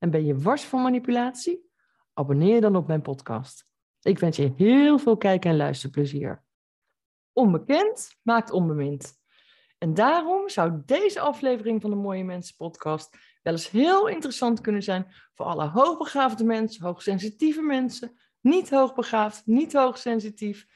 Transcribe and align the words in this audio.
En 0.00 0.10
ben 0.10 0.24
je 0.24 0.38
wars 0.38 0.64
van 0.64 0.82
manipulatie? 0.82 1.70
Abonneer 2.12 2.54
je 2.54 2.60
dan 2.60 2.76
op 2.76 2.86
mijn 2.86 3.02
podcast. 3.02 3.68
Ik 4.02 4.18
wens 4.18 4.36
je 4.36 4.52
heel 4.56 4.98
veel 4.98 5.16
kijk- 5.16 5.44
en 5.44 5.56
luisterplezier. 5.56 6.44
Onbekend 7.32 8.16
maakt 8.22 8.50
onbemind. 8.50 9.18
En 9.78 9.94
daarom 9.94 10.48
zou 10.48 10.82
deze 10.86 11.20
aflevering 11.20 11.80
van 11.80 11.90
de 11.90 11.96
Mooie 11.96 12.24
Mensen 12.24 12.56
podcast 12.56 13.16
wel 13.42 13.52
eens 13.52 13.70
heel 13.70 14.08
interessant 14.08 14.60
kunnen 14.60 14.82
zijn 14.82 15.14
voor 15.34 15.46
alle 15.46 15.68
hoogbegaafde 15.68 16.44
mensen, 16.44 16.84
hoogsensitieve 16.84 17.62
mensen, 17.62 18.20
niet 18.40 18.70
hoogbegaafd, 18.70 19.46
niet 19.46 19.72
hoogsensitief. 19.72 20.66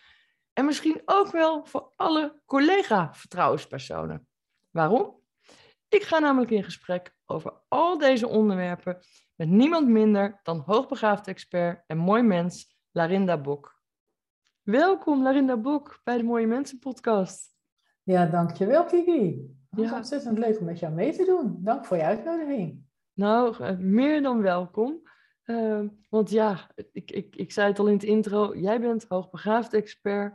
En 0.52 0.64
misschien 0.64 1.02
ook 1.04 1.30
wel 1.30 1.64
voor 1.64 1.92
alle 1.96 2.40
collega-vertrouwenspersonen. 2.46 4.28
Waarom? 4.70 5.22
Ik 5.88 6.02
ga 6.02 6.18
namelijk 6.18 6.50
in 6.50 6.64
gesprek 6.64 7.13
over 7.26 7.52
al 7.68 7.98
deze 7.98 8.28
onderwerpen 8.28 8.98
met 9.34 9.48
niemand 9.48 9.88
minder 9.88 10.40
dan 10.42 10.62
hoogbegaafd 10.66 11.26
expert 11.28 11.84
en 11.86 11.96
mooi 11.96 12.22
mens 12.22 12.76
Larinda 12.90 13.40
Bok. 13.40 13.82
Welkom 14.62 15.22
Larinda 15.22 15.56
Bok 15.56 16.00
bij 16.04 16.16
de 16.16 16.22
Mooie 16.22 16.46
Mensen 16.46 16.78
podcast. 16.78 17.52
Ja, 18.02 18.26
dankjewel 18.26 18.84
Kiki. 18.84 19.56
Het 19.70 19.80
is 19.80 19.90
Ja. 19.90 19.96
ontzettend 19.96 20.38
leuk 20.38 20.58
om 20.58 20.64
met 20.64 20.78
jou 20.78 20.92
mee 20.94 21.12
te 21.12 21.24
doen. 21.24 21.56
Dank 21.60 21.84
voor 21.84 21.96
je 21.96 22.02
uitnodiging. 22.02 22.82
Nou, 23.12 23.64
eh, 23.64 23.76
meer 23.76 24.22
dan 24.22 24.42
welkom. 24.42 25.02
Eh, 25.42 25.80
want 26.08 26.30
ja, 26.30 26.70
ik, 26.92 27.10
ik, 27.10 27.36
ik 27.36 27.52
zei 27.52 27.68
het 27.68 27.78
al 27.78 27.86
in 27.86 27.92
het 27.92 28.02
intro, 28.02 28.56
jij 28.56 28.80
bent 28.80 29.04
hoogbegaafd 29.08 29.72
expert. 29.72 30.34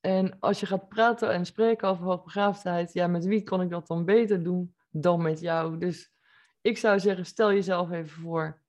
En 0.00 0.36
als 0.40 0.60
je 0.60 0.66
gaat 0.66 0.88
praten 0.88 1.32
en 1.32 1.46
spreken 1.46 1.88
over 1.88 2.04
hoogbegaafdheid, 2.04 2.92
ja, 2.92 3.06
met 3.06 3.24
wie 3.24 3.42
kan 3.42 3.60
ik 3.60 3.70
dat 3.70 3.86
dan 3.86 4.04
beter 4.04 4.42
doen 4.42 4.74
dan 4.90 5.22
met 5.22 5.40
jou? 5.40 5.78
Dus 5.78 6.12
ik 6.60 6.78
zou 6.78 7.00
zeggen, 7.00 7.26
stel 7.26 7.52
jezelf 7.52 7.90
even 7.90 8.20
voor. 8.20 8.60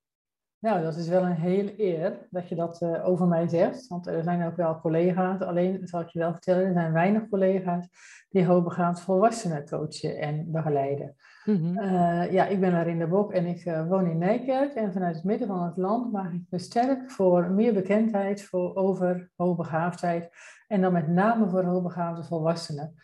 Nou, 0.59 0.81
dat 0.81 0.95
is 0.95 1.07
wel 1.07 1.23
een 1.23 1.31
hele 1.31 1.83
eer 1.83 2.27
dat 2.29 2.49
je 2.49 2.55
dat 2.55 2.81
eh, 2.81 3.07
over 3.07 3.27
mij 3.27 3.47
zegt. 3.47 3.87
Want 3.87 4.07
er 4.07 4.23
zijn 4.23 4.45
ook 4.45 4.55
wel 4.55 4.79
collega's, 4.79 5.41
alleen 5.41 5.87
zal 5.87 6.01
ik 6.01 6.09
je 6.09 6.19
wel 6.19 6.31
vertellen, 6.31 6.65
er 6.65 6.73
zijn 6.73 6.93
weinig 6.93 7.29
collega's 7.29 7.87
die 8.29 8.45
hoogbegaafd 8.45 9.01
volwassenen 9.01 9.65
coachen 9.65 10.17
en 10.17 10.51
begeleiden. 10.51 11.15
Mhm. 11.45 11.77
Eh, 11.77 12.31
ja, 12.31 12.45
ik 12.45 12.59
ben 12.59 12.71
Larinda 12.71 13.07
Bok 13.07 13.33
en 13.33 13.45
ik 13.45 13.65
eh, 13.65 13.87
woon 13.87 14.09
in 14.09 14.17
Nijkerk. 14.17 14.73
En 14.73 14.93
vanuit 14.93 15.15
het 15.15 15.23
midden 15.23 15.47
van 15.47 15.63
het 15.63 15.77
land 15.77 16.11
maak 16.11 16.33
ik 16.33 16.41
me 16.49 16.59
sterk 16.59 17.11
voor 17.11 17.51
meer 17.51 17.73
bekendheid 17.73 18.43
voor, 18.43 18.75
over 18.75 19.31
hoogbegaafdheid. 19.35 20.29
En 20.67 20.81
dan 20.81 20.93
met 20.93 21.07
name 21.07 21.49
voor 21.49 21.63
hoogbegaafde 21.63 22.23
volwassenen. 22.23 22.95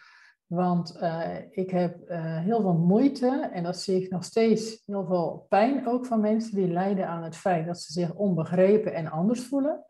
Want 0.48 0.96
eh, 0.98 1.36
ik 1.50 1.70
heb 1.70 2.02
eh, 2.02 2.38
heel 2.38 2.62
veel 2.62 2.74
moeite, 2.78 3.50
en 3.54 3.64
dat 3.64 3.78
zie 3.78 4.02
ik 4.02 4.10
nog 4.10 4.24
steeds, 4.24 4.84
heel 4.86 5.06
veel 5.06 5.46
pijn 5.50 5.88
ook 5.88 6.06
van 6.06 6.22
mensen 6.22 6.56
die 6.56 6.68
lijden 6.68 7.08
aan 7.08 7.24
het 7.24 7.36
feit 7.36 7.66
dat 7.66 7.80
ze 7.80 7.92
zich 7.92 8.14
onbegrepen 8.14 8.94
en 8.94 9.12
anders 9.12 9.48
voelen. 9.48 9.86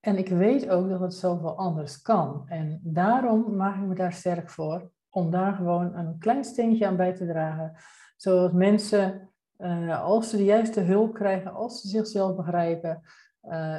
En 0.00 0.18
ik 0.18 0.28
weet 0.28 0.68
ook 0.68 0.88
dat 0.88 1.00
het 1.00 1.14
zoveel 1.14 1.56
anders 1.56 2.02
kan. 2.02 2.42
En 2.46 2.80
daarom 2.82 3.56
maak 3.56 3.76
ik 3.76 3.86
me 3.86 3.94
daar 3.94 4.12
sterk 4.12 4.50
voor, 4.50 4.90
om 5.10 5.30
daar 5.30 5.54
gewoon 5.54 5.96
een 5.96 6.18
klein 6.18 6.44
steentje 6.44 6.86
aan 6.86 6.96
bij 6.96 7.14
te 7.14 7.26
dragen. 7.26 7.76
Zodat 8.16 8.52
mensen, 8.52 9.30
eh, 9.56 10.02
als 10.02 10.30
ze 10.30 10.36
de 10.36 10.44
juiste 10.44 10.80
hulp 10.80 11.14
krijgen, 11.14 11.52
als 11.52 11.80
ze 11.80 11.88
zichzelf 11.88 12.36
begrijpen, 12.36 13.02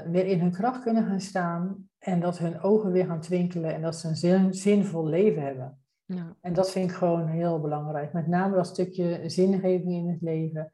weer 0.05 0.25
in 0.25 0.39
hun 0.39 0.51
kracht 0.51 0.81
kunnen 0.81 1.05
gaan 1.05 1.21
staan. 1.21 1.89
En 1.99 2.19
dat 2.19 2.37
hun 2.37 2.61
ogen 2.61 2.91
weer 2.91 3.05
gaan 3.05 3.19
twinkelen 3.19 3.73
en 3.73 3.81
dat 3.81 3.95
ze 3.95 4.07
een 4.07 4.15
zin- 4.15 4.53
zinvol 4.53 5.05
leven 5.05 5.41
hebben. 5.41 5.84
Ja. 6.05 6.35
En 6.41 6.53
dat 6.53 6.71
vind 6.71 6.89
ik 6.89 6.95
gewoon 6.95 7.27
heel 7.27 7.61
belangrijk. 7.61 8.13
Met 8.13 8.27
name 8.27 8.55
dat 8.55 8.67
stukje 8.67 9.21
zingeving 9.29 9.91
in 9.91 10.09
het 10.09 10.21
leven. 10.21 10.71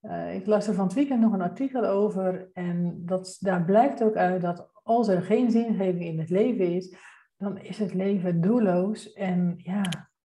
Eh, 0.00 0.34
ik 0.34 0.46
las 0.46 0.68
er 0.68 0.74
van 0.74 0.84
het 0.84 0.94
weekend 0.94 1.20
nog 1.20 1.32
een 1.32 1.42
artikel 1.42 1.84
over. 1.84 2.50
En 2.52 3.02
dat, 3.06 3.36
daar 3.40 3.64
blijkt 3.64 4.02
ook 4.02 4.16
uit 4.16 4.40
dat 4.42 4.70
als 4.82 5.08
er 5.08 5.22
geen 5.22 5.50
zingeving 5.50 6.04
in 6.04 6.18
het 6.18 6.30
leven 6.30 6.74
is, 6.74 6.96
dan 7.36 7.58
is 7.58 7.78
het 7.78 7.94
leven 7.94 8.40
doelloos. 8.40 9.12
En 9.12 9.54
ja, 9.56 9.82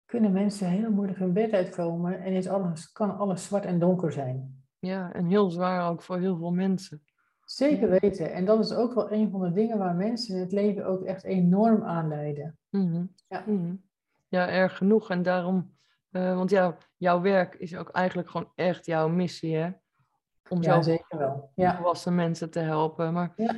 kunnen 0.05 0.33
mensen 0.33 0.69
heel 0.69 0.91
moeilijk 0.91 1.19
hun 1.19 1.33
bed 1.33 1.53
uitkomen. 1.53 2.21
En 2.21 2.33
is 2.33 2.49
alles, 2.49 2.93
kan 2.93 3.17
alles 3.17 3.44
zwart 3.44 3.65
en 3.65 3.78
donker 3.78 4.12
zijn. 4.12 4.62
ja, 4.78 5.12
en 5.12 5.27
heel 5.27 5.50
zwaar 5.50 5.91
ook 5.91 6.03
voor 6.03 6.19
heel 6.19 6.37
veel 6.37 6.53
mensen. 6.53 7.03
Zeker 7.44 7.91
weten. 8.00 8.33
En 8.33 8.44
dat 8.44 8.65
is 8.65 8.73
ook 8.73 8.94
wel 8.94 9.12
een 9.12 9.31
van 9.31 9.41
de 9.41 9.53
dingen 9.53 9.78
waar 9.78 9.94
mensen 9.94 10.34
in 10.34 10.41
het 10.41 10.53
leven 10.53 10.87
ook 10.87 11.03
echt 11.03 11.25
enorm 11.25 11.83
aan 11.83 12.09
lijden. 12.09 12.59
Mhm. 12.69 13.05
Ja. 13.28 13.44
Mhm. 13.47 13.75
Ja, 14.34 14.49
erg 14.49 14.77
genoeg. 14.77 15.11
En 15.11 15.22
daarom, 15.22 15.75
eh, 16.11 16.37
want 16.37 16.50
ja, 16.50 16.77
jouw 16.97 17.21
werk 17.21 17.55
is 17.55 17.77
ook 17.77 17.91
eigenlijk 17.91 18.31
gewoon 18.31 18.53
echt 18.55 18.87
jouw 18.87 19.09
missie, 19.09 19.56
hè? 19.56 19.71
Om 20.49 20.62
Ja, 20.62 20.83
zo 20.83 20.97
wel. 21.09 21.50
Ja. 21.55 21.75
volwassen 21.77 22.15
mensen 22.15 22.50
te 22.50 22.59
helpen. 22.59 23.12
Maar 23.12 23.33
Ja. 23.37 23.53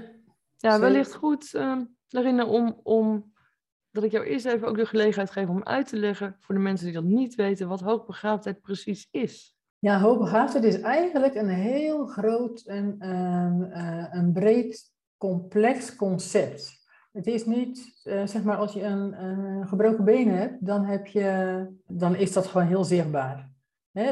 ja, 0.56 0.70
zeker. 0.72 0.81
wellicht 0.81 1.15
goed, 1.15 1.53
uh, 1.54 1.81
Larina, 2.09 2.44
om, 2.44 2.81
om 2.82 3.32
dat 3.91 4.04
ik 4.04 4.10
jou 4.10 4.25
eerst 4.25 4.47
even 4.47 4.69
ook 4.69 4.76
de 4.76 4.86
gelegenheid 4.86 5.31
geef 5.31 5.48
om 5.48 5.62
uit 5.62 5.88
te 5.88 5.97
leggen 5.97 6.36
voor 6.41 6.54
de 6.54 6.60
mensen 6.60 6.86
die 6.86 6.94
dat 6.94 7.04
niet 7.04 7.34
weten, 7.34 7.69
wat 7.69 7.81
hoogbegaafdheid 7.81 8.60
precies 8.60 9.09
is. 9.10 9.56
Ja, 9.78 10.00
hoogbegaafdheid 10.00 10.65
is 10.65 10.81
eigenlijk 10.81 11.34
een 11.34 11.48
heel 11.48 12.06
groot 12.06 12.60
en 12.60 12.97
ehm, 12.98 13.62
eh, 13.62 14.06
een 14.10 14.32
breed, 14.32 14.92
complex 15.16 15.97
concept. 15.97 16.85
Het 17.16 17.27
is 17.27 17.47
niet, 17.47 18.00
eh, 18.04 18.27
zeg 18.27 18.43
maar, 18.43 18.56
als 18.56 18.72
je 18.72 18.82
een, 18.82 19.25
een 19.25 19.69
gebroken 19.69 20.04
been 20.04 20.28
hebt, 20.28 20.66
dan, 20.66 20.84
heb 20.84 21.06
je, 21.06 21.66
dan 21.87 22.15
is 22.15 22.32
dat 22.32 22.47
gewoon 22.47 22.66
heel 22.66 22.84
zichtbaar. 22.84 23.50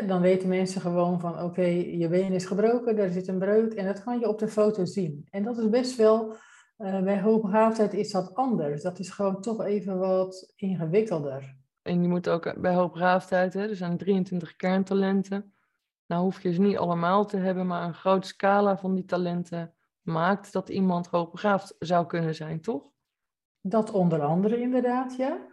Dan 0.06 0.20
weten 0.20 0.48
mensen 0.48 0.80
gewoon 0.80 1.20
van, 1.20 1.42
oké, 1.42 1.64
je 1.64 2.08
been 2.08 2.32
is 2.32 2.44
gebroken, 2.44 2.96
daar 2.96 3.10
zit 3.10 3.28
een 3.28 3.38
breuk 3.38 3.72
en 3.72 3.86
dat 3.86 4.04
kan 4.04 4.18
je 4.18 4.28
op 4.28 4.38
de 4.38 4.48
foto 4.48 4.84
zien. 4.84 5.26
En 5.30 5.42
dat 5.42 5.58
is 5.58 5.68
best 5.68 5.96
wel, 5.96 6.36
eh, 6.76 7.02
bij 7.02 7.20
hoogbegaafdheid 7.20 7.94
is 7.94 8.10
dat 8.10 8.34
anders. 8.34 8.82
Dat 8.82 8.98
is 8.98 9.10
gewoon 9.10 9.40
toch 9.40 9.64
even 9.64 9.98
wat 9.98 10.52
ingewikkelder. 10.56 11.56
En 11.82 12.02
je 12.02 12.08
moet 12.08 12.28
ook 12.28 12.60
bij 12.60 12.74
hoogbegaafdheid, 12.74 13.54
er 13.54 13.76
zijn 13.76 13.96
23 13.96 14.56
kerntalenten. 14.56 15.54
Nou 16.06 16.22
hoef 16.22 16.42
je 16.42 16.52
ze 16.52 16.60
niet 16.60 16.76
allemaal 16.76 17.26
te 17.26 17.36
hebben, 17.36 17.66
maar 17.66 17.86
een 17.86 17.94
groot 17.94 18.26
scala 18.26 18.78
van 18.78 18.94
die 18.94 19.04
talenten 19.04 19.74
maakt 20.02 20.52
dat 20.52 20.68
iemand 20.68 21.06
hoogbegaafd 21.06 21.74
zou 21.78 22.06
kunnen 22.06 22.34
zijn, 22.34 22.60
toch? 22.60 22.92
Dat 23.66 23.90
onder 23.90 24.22
andere 24.22 24.60
inderdaad, 24.60 25.16
ja. 25.16 25.46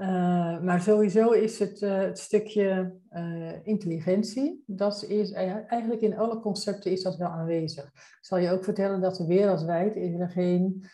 Uh, 0.00 0.60
maar 0.60 0.80
sowieso 0.80 1.30
is 1.30 1.58
het, 1.58 1.80
uh, 1.80 1.98
het 1.98 2.18
stukje 2.18 2.96
uh, 3.12 3.66
intelligentie, 3.66 4.62
dat 4.66 5.04
is 5.08 5.32
eigenlijk 5.32 6.00
in 6.00 6.18
alle 6.18 6.40
concepten 6.40 6.90
is 6.90 7.02
dat 7.02 7.16
wel 7.16 7.28
aanwezig. 7.28 7.84
Ik 7.84 8.18
zal 8.20 8.38
je 8.38 8.50
ook 8.50 8.64
vertellen 8.64 9.00
dat 9.00 9.18
er 9.18 9.26
wereldwijd 9.26 9.96
is 9.96 10.20
er 10.20 10.28
geen 10.28 10.84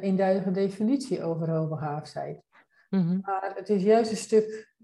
eenduidige 0.00 0.50
definitie 0.50 1.22
over 1.22 1.50
hoogbegaafdheid. 1.50 2.42
Mm 2.90 3.00
-hmm. 3.00 3.18
Maar 3.22 3.52
het 3.54 3.68
is 3.68 3.82
juist 3.82 4.10
een 4.10 4.16
stuk, 4.16 4.74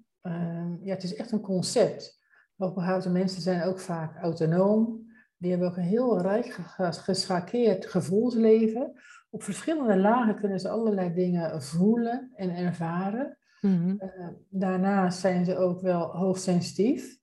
ja, 0.81 0.94
het 0.94 1.02
is 1.02 1.14
echt 1.14 1.32
een 1.32 1.40
concept. 1.40 2.19
Hoogbegaafde 2.56 3.10
mensen 3.10 3.43
zijn 3.43 3.62
ook 3.62 3.81
vaak 3.81 4.16
autonoom. 4.16 5.12
Die 5.37 5.50
hebben 5.50 5.69
ook 5.69 5.76
een 5.76 5.82
heel 5.82 6.20
rijk 6.20 6.58
geschakeerd 6.76 7.87
gevoelsleven. 7.87 8.93
Op 9.34 9.42
verschillende 9.42 9.96
lagen 9.96 10.36
kunnen 10.36 10.60
ze 10.60 10.69
allerlei 10.69 11.14
dingen 11.14 11.62
voelen 11.62 12.31
en 12.34 12.56
ervaren. 12.56 13.38
Mm 13.60 13.76
-hmm. 13.76 14.00
uh, 14.00 14.28
daarnaast 14.48 15.19
zijn 15.19 15.44
ze 15.44 15.56
ook 15.56 15.81
wel 15.81 16.16
hoogsensitief. 16.16 17.19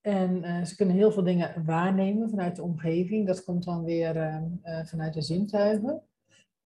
En 0.00 0.44
uh, 0.44 0.64
ze 0.64 0.76
kunnen 0.76 0.94
heel 0.94 1.12
veel 1.12 1.22
dingen 1.22 1.64
waarnemen 1.64 2.30
vanuit 2.30 2.56
de 2.56 2.62
omgeving. 2.62 3.26
Dat 3.26 3.44
komt 3.44 3.64
dan 3.64 3.84
weer 3.84 4.16
uh, 4.16 4.84
vanuit 4.84 5.14
de 5.14 5.22
zintuigen. 5.22 6.02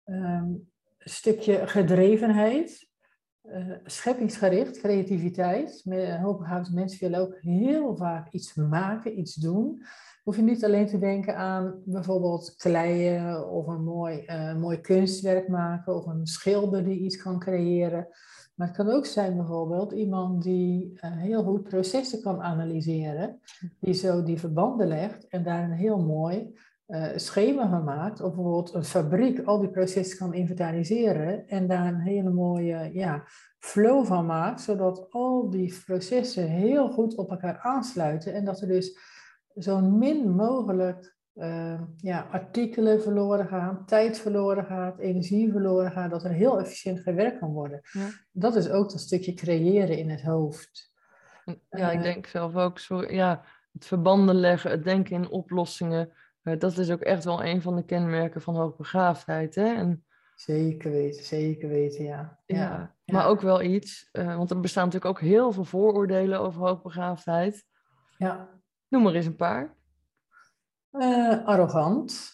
Um, 0.05 0.69
een 0.99 1.11
stukje 1.11 1.67
gedrevenheid. 1.67 2.89
Scheppingsgericht, 3.85 4.79
creativiteit. 4.79 5.85
Hoogbegaafde 6.23 6.75
mensen 6.75 7.01
willen 7.01 7.21
ook 7.21 7.37
heel 7.41 7.97
vaak 7.97 8.33
iets 8.33 8.55
maken, 8.55 9.19
iets 9.19 9.35
doen. 9.35 9.83
Hoef 10.27 10.37
je 10.37 10.43
niet 10.43 10.65
alleen 10.65 10.87
te 10.87 10.99
denken 10.99 11.37
aan 11.37 11.83
bijvoorbeeld 11.85 12.55
kleien 12.57 13.49
of 13.49 13.67
een 13.67 13.85
mooi, 13.85 14.25
uh, 14.27 14.57
mooi 14.57 14.81
kunstwerk 14.81 15.49
maken 15.49 15.95
of 15.95 16.07
een 16.07 16.27
schilder 16.27 16.85
die 16.85 16.99
iets 16.99 17.17
kan 17.17 17.39
creëren. 17.39 18.09
Maar 18.55 18.67
het 18.67 18.77
kan 18.77 18.91
ook 18.91 19.07
zijn 19.07 19.37
bijvoorbeeld 19.37 19.93
iemand 19.93 20.43
die 20.43 20.93
uh, 20.93 21.01
heel 21.01 21.43
goed 21.43 21.63
processen 21.63 22.23
kan 22.23 22.43
analyseren, 22.43 23.41
die 23.81 23.95
zo 23.95 24.23
die 24.23 24.39
verbanden 24.39 24.87
legt 24.87 25.29
en 25.29 25.43
daar 25.43 25.65
een 25.65 25.77
heel 25.77 25.99
mooi 25.99 26.55
uh, 26.87 27.07
schema 27.17 27.69
van 27.69 27.85
maakt. 27.85 28.21
Of 28.21 28.35
bijvoorbeeld 28.35 28.75
een 28.75 28.85
fabriek 28.85 29.41
al 29.45 29.61
die 29.61 29.71
processen 29.71 30.19
kan 30.19 30.35
inventariseren 30.35 31.49
en 31.49 31.67
daar 31.67 31.87
een 31.87 32.01
hele 32.01 32.31
mooie 32.31 32.91
ja, 32.93 33.25
flow 33.59 34.05
van 34.05 34.27
maakt, 34.27 34.61
zodat 34.61 35.07
al 35.11 35.51
die 35.51 35.75
processen 35.85 36.49
heel 36.49 36.89
goed 36.89 37.15
op 37.15 37.31
elkaar 37.31 37.59
aansluiten 37.59 38.35
en 38.35 38.45
dat 38.45 38.61
er 38.61 38.69
dus 38.69 39.15
zo 39.57 39.81
min 39.81 40.31
mogelijk 40.31 41.17
uh, 41.35 41.81
ja, 41.97 42.29
artikelen 42.31 43.03
verloren 43.03 43.47
gaan, 43.47 43.87
tijd 43.87 44.19
verloren 44.19 44.65
gaat, 44.65 44.99
energie 44.99 45.51
verloren 45.53 45.93
gaat, 45.93 46.11
dat 46.11 46.25
er 46.25 46.31
heel 46.31 46.61
efficiënt 46.61 47.01
gewerkt 47.01 47.39
kan 47.39 47.53
worden. 47.53 47.81
Ja. 47.93 48.09
Dat 48.33 48.57
is 48.57 48.71
ook 48.71 48.91
dat 48.91 49.01
stukje 49.01 49.35
creëren 49.35 49.99
in 49.99 50.11
het 50.11 50.23
hoofd. 50.23 50.93
Ja, 51.71 51.91
ik 51.91 51.99
eh, 51.99 52.03
denk 52.03 52.27
zelf 52.27 52.57
ook 52.57 52.79
zo, 52.79 53.13
ja, 53.13 53.45
het 53.73 53.87
verbanden 53.87 54.35
leggen, 54.35 54.71
het 54.71 54.85
denken 54.85 55.17
in 55.17 55.29
oplossingen, 55.29 56.13
uh, 56.43 56.59
dat 56.59 56.79
is 56.79 56.91
ook 56.91 57.01
echt 57.01 57.25
wel 57.25 57.45
een 57.45 57.63
van 57.63 57.77
de 57.77 57.85
kenmerken 57.85 58.43
van 58.43 58.57
hoogbegaafdheid. 58.57 59.55
Hè? 59.55 59.75
En, 59.75 60.05
zeker 60.35 60.91
weten, 60.91 61.25
zeker 61.25 61.69
weten, 61.69 62.05
ja. 62.05 62.39
Ja, 62.47 62.95
ja. 63.05 63.15
maar 63.15 63.27
ook 63.27 63.41
wel 63.41 63.63
iets, 63.63 64.09
uh, 64.13 64.37
want 64.37 64.51
er 64.51 64.61
bestaan 64.61 64.85
natuurlijk 64.85 65.15
ook 65.15 65.29
heel 65.29 65.53
veel 65.53 65.65
vooroordelen 65.65 66.41
over 66.41 66.61
hoogbegaafdheid. 66.61 67.65
Ja. 68.19 68.56
Noem 68.97 69.05
maar 69.05 69.15
eens 69.15 69.27
een 69.27 69.37
paar. 69.37 69.75
Uh, 70.93 71.47
arrogant. 71.47 72.31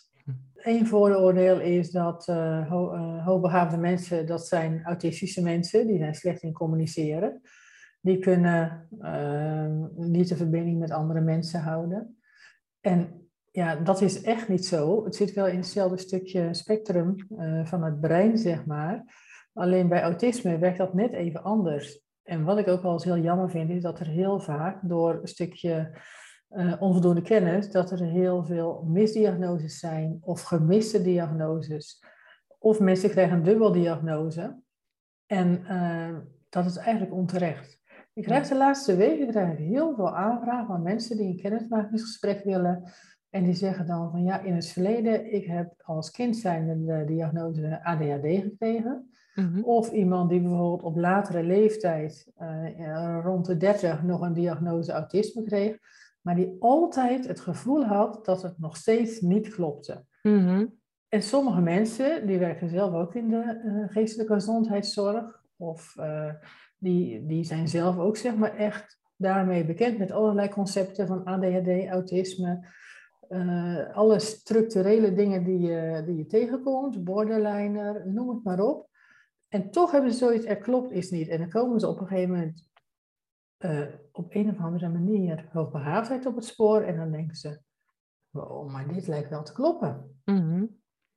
Eén 0.55 0.87
vooroordeel 0.87 1.61
is 1.61 1.91
dat 1.91 2.29
uh, 2.29 2.69
ho 2.69 2.97
hoogbegaafde 3.19 3.77
mensen, 3.77 4.27
dat 4.27 4.47
zijn 4.47 4.85
autistische 4.85 5.43
mensen, 5.43 5.87
die 5.87 5.99
zijn 5.99 6.15
slecht 6.15 6.43
in 6.43 6.53
communiceren. 6.53 7.41
Die 8.01 8.19
kunnen 8.19 8.89
niet 9.95 10.29
de 10.29 10.37
verbinding 10.37 10.79
met 10.79 10.91
andere 10.91 11.21
mensen 11.21 11.61
houden. 11.61 12.19
En 12.81 13.29
ja, 13.51 13.77
dat 13.77 14.01
is 14.01 14.23
echt 14.23 14.49
niet 14.49 14.67
zo. 14.67 15.05
Het 15.05 15.17
zit 15.17 15.33
wel 15.33 15.47
in 15.47 15.57
hetzelfde 15.57 15.99
stukje 15.99 16.55
spectrum 16.55 17.17
van 17.65 17.83
het 17.83 18.01
brein, 18.01 18.39
zeg 18.39 18.67
maar. 18.67 19.05
Alleen 19.53 19.89
bij 19.89 20.03
autisme 20.03 20.59
werkt 20.59 20.79
dat 20.79 20.95
net 20.95 21.13
even 21.13 21.43
anders. 21.43 22.03
En 22.23 22.45
wat 22.45 22.59
ik 22.59 22.69
ook 22.69 22.83
wel 22.83 22.93
eens 22.93 23.05
heel 23.05 23.19
jammer 23.19 23.51
vind, 23.51 23.71
is 23.71 23.83
dat 23.83 24.01
er 24.01 24.07
heel 24.07 24.41
vaak 24.41 24.79
door 24.83 25.19
een 25.21 25.29
stukje 25.29 25.91
uh, 26.57 26.75
onvoldoende 26.79 27.23
kennis 27.23 27.71
dat 27.71 27.91
er 27.91 28.03
heel 28.03 28.45
veel 28.45 28.85
misdiagnoses 28.87 29.79
zijn 29.79 30.19
of 30.21 30.43
gemiste 30.43 31.03
diagnoses. 31.03 32.05
Of 32.59 32.81
mensen 32.81 33.11
krijgen 33.11 33.37
een 33.37 33.43
dubbeldiagnose. 33.43 34.61
En 35.27 35.65
uh, 35.71 36.17
dat 36.49 36.65
is 36.65 36.77
eigenlijk 36.77 37.13
onterecht. 37.13 37.81
Ik 38.15 38.23
krijg 38.23 38.49
de 38.49 38.57
laatste 38.57 38.97
weken 38.97 39.29
krijg 39.29 39.53
ik 39.53 39.59
heel 39.59 39.95
veel 39.95 40.17
aanvragen 40.17 40.67
van 40.67 40.83
mensen 40.83 41.17
die 41.17 41.27
een 41.27 41.41
kennismakingsgesprek 41.41 42.45
willen. 42.45 42.83
En 43.31 43.45
die 43.45 43.55
zeggen 43.55 43.87
dan 43.87 44.11
van 44.11 44.23
ja, 44.25 44.41
in 44.41 44.55
het 44.55 44.67
verleden, 44.67 45.33
ik 45.33 45.47
heb 45.47 45.75
als 45.85 46.11
kind 46.11 46.37
zijn 46.37 46.85
de 46.87 47.05
diagnose 47.07 47.85
ADHD 47.85 48.43
gekregen. 48.43 49.11
Mhm. 49.35 49.63
Of 49.63 49.93
iemand 49.93 50.31
die 50.31 50.41
bijvoorbeeld 50.41 50.83
op 50.83 50.97
latere 50.97 51.43
leeftijd, 51.43 52.33
uh, 52.39 53.19
rond 53.23 53.47
de 53.47 53.57
30, 53.57 54.03
nog 54.03 54.21
een 54.21 54.33
diagnose 54.33 54.93
autisme 54.93 55.43
kreeg 55.43 55.79
maar 56.23 56.35
die 56.35 56.57
altijd 56.59 57.27
het 57.27 57.41
gevoel 57.41 57.85
had 57.85 58.25
dat 58.25 58.43
het 58.43 58.59
nog 58.59 58.77
steeds 58.77 59.21
niet 59.21 59.49
klopte. 59.49 60.05
Mhm. 60.23 60.67
En 61.09 61.23
sommige 61.23 61.61
mensen, 61.61 62.27
die 62.27 62.39
werken 62.39 62.69
zelf 62.69 62.95
ook 62.95 63.15
in 63.15 63.29
de 63.29 63.61
uh, 63.65 63.85
geestelijke 63.89 64.33
gezondheidszorg, 64.33 65.43
of 65.57 65.97
uh, 65.99 66.35
die, 66.79 67.27
die 67.27 67.45
zijn 67.45 67.69
zelf 67.69 67.99
ook 67.99 68.17
zeg 68.17 68.37
maar 68.37 68.57
echt 68.57 69.01
daarmee 69.17 69.65
bekend 69.65 69.99
met 69.99 70.11
allerlei 70.11 70.49
concepten 70.49 71.07
van 71.07 71.25
ADHD, 71.25 71.89
autisme, 71.89 72.67
uh, 73.29 73.97
alle 73.97 74.19
structurele 74.19 75.15
dingen 75.15 75.45
die 75.45 75.59
je, 75.59 76.03
die 76.07 76.17
je 76.17 76.27
tegenkomt, 76.27 77.05
borderliner, 77.05 78.09
noem 78.09 78.29
het 78.29 78.45
maar 78.45 78.61
op. 78.61 78.89
En 79.49 79.71
toch 79.71 79.91
hebben 79.91 80.13
ze 80.13 80.19
zoiets, 80.19 80.47
er 80.47 80.59
klopt 80.59 80.91
iets 80.91 81.11
niet. 81.11 81.29
En 81.29 81.39
dan 81.39 81.49
komen 81.49 81.81
ze 81.81 81.89
op 81.89 82.01
een 82.01 82.07
gegeven 82.07 82.31
moment 82.31 82.69
op 84.13 84.35
een 84.35 84.51
of 84.51 84.59
andere 84.59 84.89
manier 84.89 85.49
hoogbegaafdheid 85.53 86.27
op 86.27 86.35
het 86.35 86.45
spoor. 86.45 86.81
En 86.83 86.97
dan 86.97 87.11
denken 87.11 87.37
ze, 87.37 87.61
oh, 88.33 88.73
maar 88.73 88.89
dit 88.89 89.07
lijkt 89.07 89.31
wel 89.31 89.43
te 89.43 89.53
kloppen. 89.53 90.21
Mhm. 90.25 90.65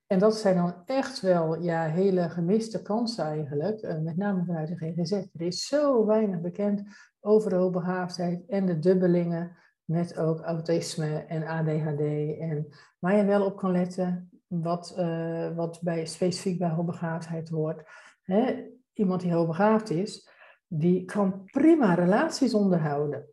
En 0.07 0.19
dat 0.19 0.35
zijn 0.35 0.55
dan 0.55 0.73
echt 0.85 1.21
wel 1.21 1.61
ja, 1.61 1.85
hele 1.85 2.29
gemiste 2.29 2.81
kansen 2.81 3.25
eigenlijk, 3.25 3.81
uh, 3.81 3.99
met 3.99 4.17
name 4.17 4.45
vanuit 4.45 4.67
de 4.67 4.75
GGZ. 4.75 5.11
Er 5.11 5.41
is 5.41 5.67
zo 5.67 6.05
weinig 6.05 6.41
bekend 6.41 6.83
over 7.19 7.55
hoogbegaafdheid 7.55 8.45
en 8.47 8.65
de 8.65 8.79
dubbelingen 8.79 9.57
met 9.83 10.17
ook 10.17 10.39
autisme 10.39 11.15
en 11.15 11.47
ADHD. 11.47 11.99
En 12.39 12.67
waar 12.99 13.15
je 13.15 13.25
wel 13.25 13.45
op 13.45 13.57
kan 13.57 13.71
letten, 13.71 14.29
wat, 14.47 14.95
uh, 14.97 15.55
wat 15.55 15.79
bij, 15.81 16.05
specifiek 16.05 16.59
bij 16.59 16.69
hoogbegaafdheid 16.69 17.49
hoort. 17.49 17.83
Hè? 18.21 18.63
Iemand 18.93 19.21
die 19.21 19.33
hoogbegaafd 19.33 19.89
is, 19.89 20.29
die 20.79 21.05
kan 21.05 21.43
prima 21.45 21.93
relaties 21.93 22.53
onderhouden. 22.53 23.29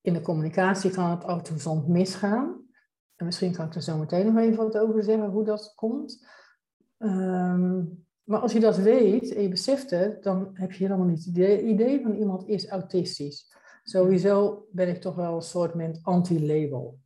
In 0.00 0.12
de 0.12 0.20
communicatie 0.20 0.90
kan 0.90 1.10
het 1.10 1.22
autosond 1.22 1.88
misgaan. 1.88 2.64
En 3.16 3.24
misschien 3.24 3.52
kan 3.52 3.66
ik 3.66 3.74
er 3.74 3.82
zo 3.82 3.96
meteen 3.96 4.26
nog 4.26 4.36
even 4.36 4.56
wat 4.56 4.78
over 4.78 5.04
zeggen 5.04 5.28
hoe 5.28 5.44
dat 5.44 5.72
komt. 5.74 6.26
Ehm, 6.98 7.84
maar 8.24 8.40
als 8.40 8.52
je 8.52 8.60
dat 8.60 8.76
weet 8.76 9.34
en 9.34 9.42
je 9.42 9.48
beseft 9.48 9.90
het, 9.90 10.22
dan 10.22 10.50
heb 10.52 10.72
je 10.72 10.84
helemaal 10.84 11.06
niet 11.06 11.24
het 11.24 11.60
idee 11.60 12.02
van 12.02 12.14
iemand 12.14 12.48
is 12.48 12.68
autistisch. 12.68 13.54
Sowieso 13.82 14.66
ben 14.70 14.88
ik 14.88 15.00
toch 15.00 15.14
wel 15.14 15.34
een 15.34 15.42
soort 15.42 16.02
anti-label. 16.02 16.98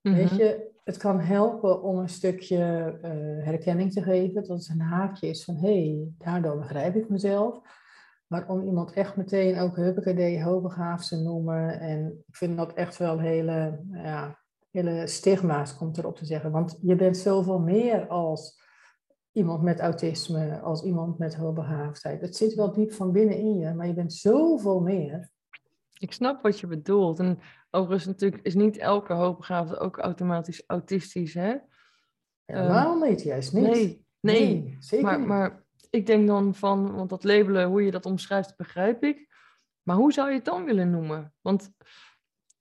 Weet 0.00 0.30
mhm. 0.30 0.34
je, 0.34 0.70
het 0.84 0.96
kan 0.96 1.20
helpen 1.20 1.82
om 1.82 1.98
een 1.98 2.08
stukje 2.08 2.94
uh, 2.96 3.44
herkenning 3.44 3.92
te 3.92 4.02
geven. 4.02 4.34
Dat 4.34 4.48
het 4.48 4.68
een 4.68 4.80
haakje 4.80 5.28
is 5.28 5.44
van, 5.44 5.56
hé, 5.56 5.86
hey, 5.86 6.12
daardoor 6.18 6.58
begrijp 6.58 6.94
ik 6.94 7.08
mezelf. 7.08 7.60
Maar 8.30 8.48
om 8.48 8.62
iemand 8.62 8.92
echt 8.92 9.16
meteen 9.16 9.58
ook 9.58 9.76
huppakee 9.76 10.42
hoogbegaafd 10.42 11.08
te 11.08 11.16
noemen. 11.16 11.80
En 11.80 12.22
ik 12.26 12.36
vind 12.36 12.56
dat 12.56 12.72
echt 12.72 12.96
wel 12.96 13.18
hele, 13.18 13.80
ja, 13.92 14.38
hele 14.70 15.06
stigma's 15.06 15.76
komt 15.76 15.98
erop 15.98 16.16
te 16.16 16.24
zeggen. 16.24 16.50
Want 16.50 16.78
je 16.82 16.96
bent 16.96 17.16
zoveel 17.16 17.58
meer 17.58 18.06
als 18.08 18.62
iemand 19.32 19.62
met 19.62 19.80
autisme, 19.80 20.60
als 20.60 20.82
iemand 20.82 21.18
met 21.18 21.34
hoogbegaafdheid. 21.34 22.20
Het 22.20 22.36
zit 22.36 22.54
wel 22.54 22.72
diep 22.72 22.92
van 22.92 23.12
binnen 23.12 23.36
in 23.36 23.58
je, 23.58 23.74
maar 23.74 23.86
je 23.86 23.94
bent 23.94 24.12
zoveel 24.12 24.80
meer. 24.80 25.30
Ik 25.98 26.12
snap 26.12 26.42
wat 26.42 26.60
je 26.60 26.66
bedoelt. 26.66 27.18
En 27.18 27.38
overigens 27.70 28.06
natuurlijk 28.06 28.42
is 28.42 28.54
niet 28.54 28.76
elke 28.78 29.12
hoogbegaafde 29.12 29.78
ook 29.78 29.98
automatisch 29.98 30.64
autistisch, 30.66 31.34
hè? 31.34 31.56
Helemaal 32.44 33.02
um, 33.02 33.08
niet, 33.08 33.22
juist 33.22 33.52
niet. 33.52 33.62
Nee, 33.62 34.06
nee, 34.20 34.76
zeker 34.78 35.06
maar, 35.06 35.18
niet. 35.18 35.28
Maar 35.28 35.64
ik 35.90 36.06
denk 36.06 36.26
dan 36.26 36.54
van, 36.54 36.94
want 36.94 37.10
dat 37.10 37.24
labelen, 37.24 37.68
hoe 37.68 37.84
je 37.84 37.90
dat 37.90 38.06
omschrijft, 38.06 38.56
begrijp 38.56 39.02
ik. 39.02 39.28
Maar 39.82 39.96
hoe 39.96 40.12
zou 40.12 40.28
je 40.28 40.34
het 40.34 40.44
dan 40.44 40.64
willen 40.64 40.90
noemen? 40.90 41.34
Want 41.40 41.72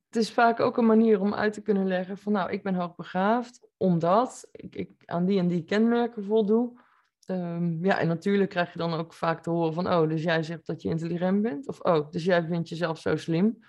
het 0.06 0.16
is 0.16 0.32
vaak 0.32 0.60
ook 0.60 0.78
een 0.78 0.86
manier 0.86 1.20
om 1.20 1.34
uit 1.34 1.54
te 1.54 1.62
kunnen 1.62 1.88
leggen 1.88 2.18
van, 2.18 2.32
nou, 2.32 2.52
ik 2.52 2.64
ben 2.64 2.76
hoogbegaafd, 2.76 3.68
omdat 3.78 4.48
ik, 4.52 4.76
ik 4.76 4.92
aan 5.06 5.26
die 5.26 5.40
en 5.40 5.48
die 5.48 5.64
kenmerken 5.64 6.24
voldoe. 6.24 6.80
Um, 7.28 7.86
ja, 7.86 8.00
en 8.00 8.08
natuurlijk 8.08 8.50
krijg 8.50 8.74
je 8.74 8.80
dan 8.80 8.94
ook 8.94 9.14
vaak 9.14 9.44
te 9.44 9.50
horen 9.50 9.74
van, 9.74 9.88
oh, 9.88 10.10
dus 10.10 10.24
jij 10.24 10.44
zegt 10.44 10.66
dat 10.66 10.82
je 10.82 10.90
intelligent 10.90 11.42
bent. 11.42 11.68
Of, 11.68 11.80
oh, 11.80 12.10
dus 12.12 12.24
jij 12.24 12.44
vindt 12.44 12.70
jezelf 12.70 13.00
zo 13.00 13.16
slim. 13.16 13.60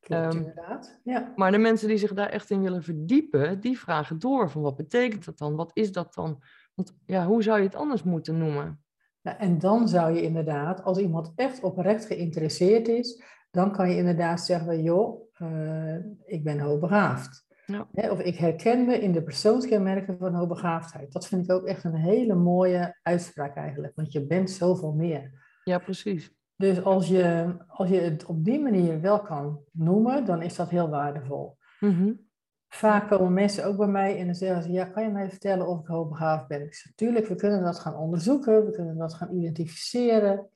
Klopt, 0.00 0.34
um, 0.34 0.40
inderdaad. 0.40 1.00
Ja. 1.04 1.32
Maar 1.36 1.50
de 1.50 1.58
mensen 1.58 1.88
die 1.88 1.96
zich 1.96 2.12
daar 2.12 2.28
echt 2.28 2.50
in 2.50 2.62
willen 2.62 2.82
verdiepen, 2.82 3.60
die 3.60 3.78
vragen 3.78 4.18
door 4.18 4.50
van, 4.50 4.62
wat 4.62 4.76
betekent 4.76 5.24
dat 5.24 5.38
dan? 5.38 5.56
Wat 5.56 5.70
is 5.72 5.92
dat 5.92 6.14
dan? 6.14 6.42
Want 6.74 6.96
ja, 7.06 7.26
hoe 7.26 7.42
zou 7.42 7.58
je 7.58 7.64
het 7.64 7.74
anders 7.74 8.02
moeten 8.02 8.38
noemen? 8.38 8.84
Nou, 9.26 9.38
en 9.38 9.58
dan 9.58 9.88
zou 9.88 10.14
je 10.14 10.22
inderdaad, 10.22 10.84
als 10.84 10.98
iemand 10.98 11.32
echt 11.36 11.62
oprecht 11.62 12.04
geïnteresseerd 12.04 12.88
is, 12.88 13.22
dan 13.50 13.72
kan 13.72 13.90
je 13.90 13.96
inderdaad 13.96 14.40
zeggen, 14.40 14.82
joh, 14.82 15.30
uh, 15.42 15.96
ik 16.24 16.44
ben 16.44 16.58
hoogbegaafd. 16.58 17.44
Ja. 17.66 18.10
of 18.10 18.20
ik 18.20 18.36
herken 18.36 18.84
me 18.84 19.00
in 19.00 19.12
de 19.12 19.22
persoonskenmerken 19.22 20.18
van 20.18 20.34
hoogbegaafdheid. 20.34 21.12
Dat 21.12 21.26
vind 21.26 21.44
ik 21.44 21.52
ook 21.52 21.64
echt 21.64 21.84
een 21.84 21.94
hele 21.94 22.34
mooie 22.34 22.98
uitspraak 23.02 23.56
eigenlijk, 23.56 23.96
want 23.96 24.12
je 24.12 24.26
bent 24.26 24.50
zoveel 24.50 24.92
meer. 24.92 25.30
Ja, 25.64 25.78
precies. 25.78 26.34
Dus 26.56 26.84
als 26.84 27.08
je, 27.08 27.54
als 27.66 27.88
je 27.88 28.00
het 28.00 28.24
op 28.24 28.44
die 28.44 28.60
manier 28.60 29.00
wel 29.00 29.20
kan 29.20 29.60
noemen, 29.72 30.24
dan 30.24 30.42
is 30.42 30.56
dat 30.56 30.68
heel 30.68 30.88
waardevol. 30.88 31.56
Mm 31.80 32.25
Vaak 32.68 33.08
komen 33.08 33.32
mensen 33.32 33.64
ook 33.64 33.76
bij 33.76 33.86
mij 33.86 34.18
en 34.18 34.26
dan 34.26 34.34
zeggen 34.34 34.62
ze, 34.62 34.70
ja, 34.70 34.84
kan 34.84 35.02
je 35.02 35.10
mij 35.10 35.30
vertellen 35.30 35.66
of 35.66 35.80
ik 35.80 35.86
hoogbegaafd 35.86 36.46
ben? 36.46 36.62
Ik 36.62 36.74
zeg, 36.74 36.92
tuurlijk, 36.94 37.26
we 37.26 37.34
kunnen 37.34 37.62
dat 37.62 37.78
gaan 37.78 37.96
onderzoeken, 37.96 38.64
we 38.64 38.70
kunnen 38.70 38.96
dat 38.96 39.14
gaan 39.14 39.36
identificeren. 39.36 40.48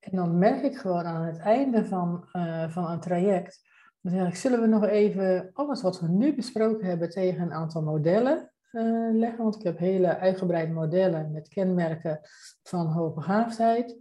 En 0.00 0.16
dan 0.16 0.38
merk 0.38 0.62
ik 0.62 0.76
gewoon 0.76 1.04
aan 1.04 1.22
het 1.22 1.38
einde 1.38 1.84
van, 1.84 2.28
uh, 2.32 2.68
van 2.68 2.90
een 2.90 3.00
traject, 3.00 3.60
dan 4.00 4.12
zeg 4.12 4.28
ik, 4.28 4.34
zullen 4.34 4.60
we 4.60 4.66
nog 4.66 4.84
even 4.84 5.50
alles 5.52 5.82
wat 5.82 6.00
we 6.00 6.08
nu 6.08 6.34
besproken 6.34 6.86
hebben 6.86 7.10
tegen 7.10 7.42
een 7.42 7.52
aantal 7.52 7.82
modellen 7.82 8.52
uh, 8.72 9.08
leggen? 9.12 9.42
Want 9.42 9.56
ik 9.56 9.62
heb 9.62 9.78
hele 9.78 10.18
uitgebreide 10.18 10.72
modellen 10.72 11.32
met 11.32 11.48
kenmerken 11.48 12.20
van 12.62 12.86
hoogbegaafdheid. 12.86 13.96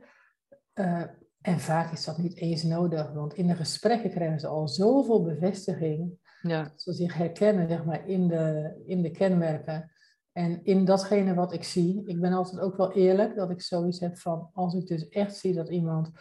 En 0.74 1.18
En 1.42 1.60
vaak 1.60 1.92
is 1.92 2.06
dat 2.06 2.18
niet 2.18 2.38
eens 2.38 2.64
nodig, 2.64 3.12
want 3.12 3.34
in 3.34 3.48
de 3.48 3.56
gesprekken 3.56 4.10
krijgen 4.10 4.40
ze 4.40 4.48
al 4.48 4.68
zoveel 4.68 5.24
bevestiging. 5.24 6.18
Ja. 6.48 6.64
Dat 6.64 6.82
ze 6.82 6.94
zich 6.94 7.14
herkennen 7.14 7.68
zeg 7.68 7.86
maar, 7.86 8.08
in, 8.08 8.28
de, 8.28 8.74
in 8.86 9.02
de 9.02 9.12
kenmerken 9.12 9.92
en 10.32 10.64
in 10.64 10.86
datgene 10.86 11.34
wat 11.34 11.54
ik 11.54 11.64
zie. 11.64 12.04
Ik 12.06 12.22
ben 12.22 12.34
altijd 12.34 12.62
ook 12.62 12.78
wel 12.78 12.94
eerlijk 12.94 13.36
dat 13.36 13.50
ik 13.50 13.62
zoiets 13.62 14.00
heb 14.00 14.18
van 14.18 14.50
als 14.54 14.74
ik 14.74 14.88
dus 14.88 15.10
echt 15.10 15.36
zie 15.36 15.54
dat 15.54 15.70
iemand 15.70 16.12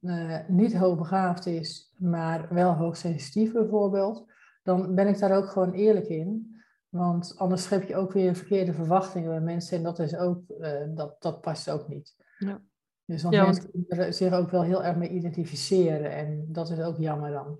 uh, 0.00 0.38
niet 0.48 0.76
hoogbegaafd 0.76 1.46
is, 1.46 1.92
maar 1.96 2.54
wel 2.54 2.72
hoogsensitief 2.72 3.52
bijvoorbeeld, 3.52 4.32
dan 4.62 4.94
ben 4.94 5.08
ik 5.08 5.18
daar 5.18 5.36
ook 5.36 5.48
gewoon 5.48 5.72
eerlijk 5.72 6.06
in. 6.06 6.52
Want 6.88 7.34
anders 7.36 7.62
schep 7.62 7.88
je 7.88 7.96
ook 7.96 8.12
weer 8.12 8.34
verkeerde 8.34 8.72
verwachtingen 8.72 9.30
bij 9.30 9.40
mensen 9.40 9.76
en 9.76 9.82
dat, 9.82 9.98
is 9.98 10.16
ook, 10.16 10.42
uh, 10.58 10.82
dat, 10.94 11.22
dat 11.22 11.40
past 11.40 11.70
ook 11.70 11.88
niet. 11.88 12.14
Ja. 12.38 12.60
Dus 13.04 13.22
dan 13.22 13.32
ja, 13.32 13.44
mensen 13.44 13.70
want... 13.88 14.14
zich 14.14 14.32
ook 14.32 14.50
wel 14.50 14.62
heel 14.62 14.84
erg 14.84 14.96
mee 14.96 15.08
identificeren 15.08 16.12
en 16.12 16.46
dat 16.48 16.70
is 16.70 16.80
ook 16.80 16.98
jammer 16.98 17.30
dan. 17.30 17.58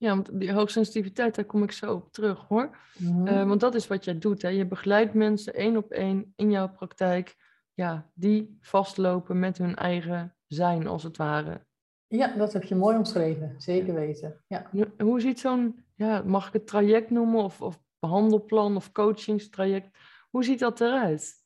Ja, 0.00 0.14
want 0.14 0.40
die 0.40 0.52
hoogsensitiviteit, 0.52 1.34
daar 1.34 1.44
kom 1.44 1.62
ik 1.62 1.72
zo 1.72 1.94
op 1.94 2.12
terug 2.12 2.44
hoor. 2.48 2.76
Mm 2.98 3.48
want 3.48 3.60
dat 3.60 3.74
is 3.74 3.86
wat 3.86 4.04
jij 4.04 4.18
doet. 4.18 4.42
Hè? 4.42 4.48
Je 4.48 4.66
begeleidt 4.66 5.14
mensen 5.14 5.54
één 5.54 5.76
op 5.76 5.90
één 5.90 6.32
in 6.36 6.50
jouw 6.50 6.68
praktijk, 6.68 7.36
ja, 7.74 8.10
die 8.14 8.56
vastlopen 8.60 9.38
met 9.38 9.58
hun 9.58 9.76
eigen 9.76 10.36
zijn, 10.46 10.86
als 10.86 11.02
het 11.02 11.16
ware. 11.16 11.66
Ja, 12.06 12.36
dat 12.36 12.52
heb 12.52 12.62
je 12.62 12.74
mooi 12.74 12.96
omschreven, 12.96 13.54
zeker 13.56 13.94
weten. 13.94 14.44
Ja. 14.46 14.70
Hoe 14.98 15.20
ziet 15.20 15.40
zo'n, 15.40 15.84
ja, 15.94 16.22
mag 16.26 16.46
ik 16.46 16.52
het 16.52 16.66
traject 16.66 17.10
noemen, 17.10 17.42
of, 17.42 17.62
of 17.62 17.82
behandelplan 17.98 18.76
of 18.76 18.92
coachingstraject, 18.92 19.98
hoe 20.30 20.44
ziet 20.44 20.58
dat 20.58 20.80
eruit? 20.80 21.39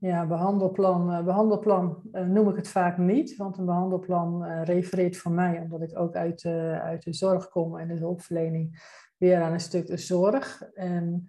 Ja, 0.00 0.26
behandelplan, 0.26 1.10
uh, 1.10 1.24
behandelplan 1.24 2.02
uh, 2.12 2.22
noem 2.22 2.48
ik 2.48 2.56
het 2.56 2.68
vaak 2.68 2.98
niet, 2.98 3.36
want 3.36 3.58
een 3.58 3.64
behandelplan 3.64 4.44
uh, 4.44 4.62
refereert 4.64 5.16
voor 5.16 5.32
mij, 5.32 5.60
omdat 5.60 5.82
ik 5.82 5.98
ook 5.98 6.14
uit, 6.14 6.44
uit 6.82 7.02
de 7.02 7.12
zorg 7.12 7.48
kom 7.48 7.78
en 7.78 7.88
de 7.88 7.94
hulpverlening, 7.94 8.82
weer 9.16 9.42
aan 9.42 9.52
een 9.52 9.60
stuk 9.60 9.86
de 9.86 9.96
zorg. 9.96 10.62
En 10.74 11.28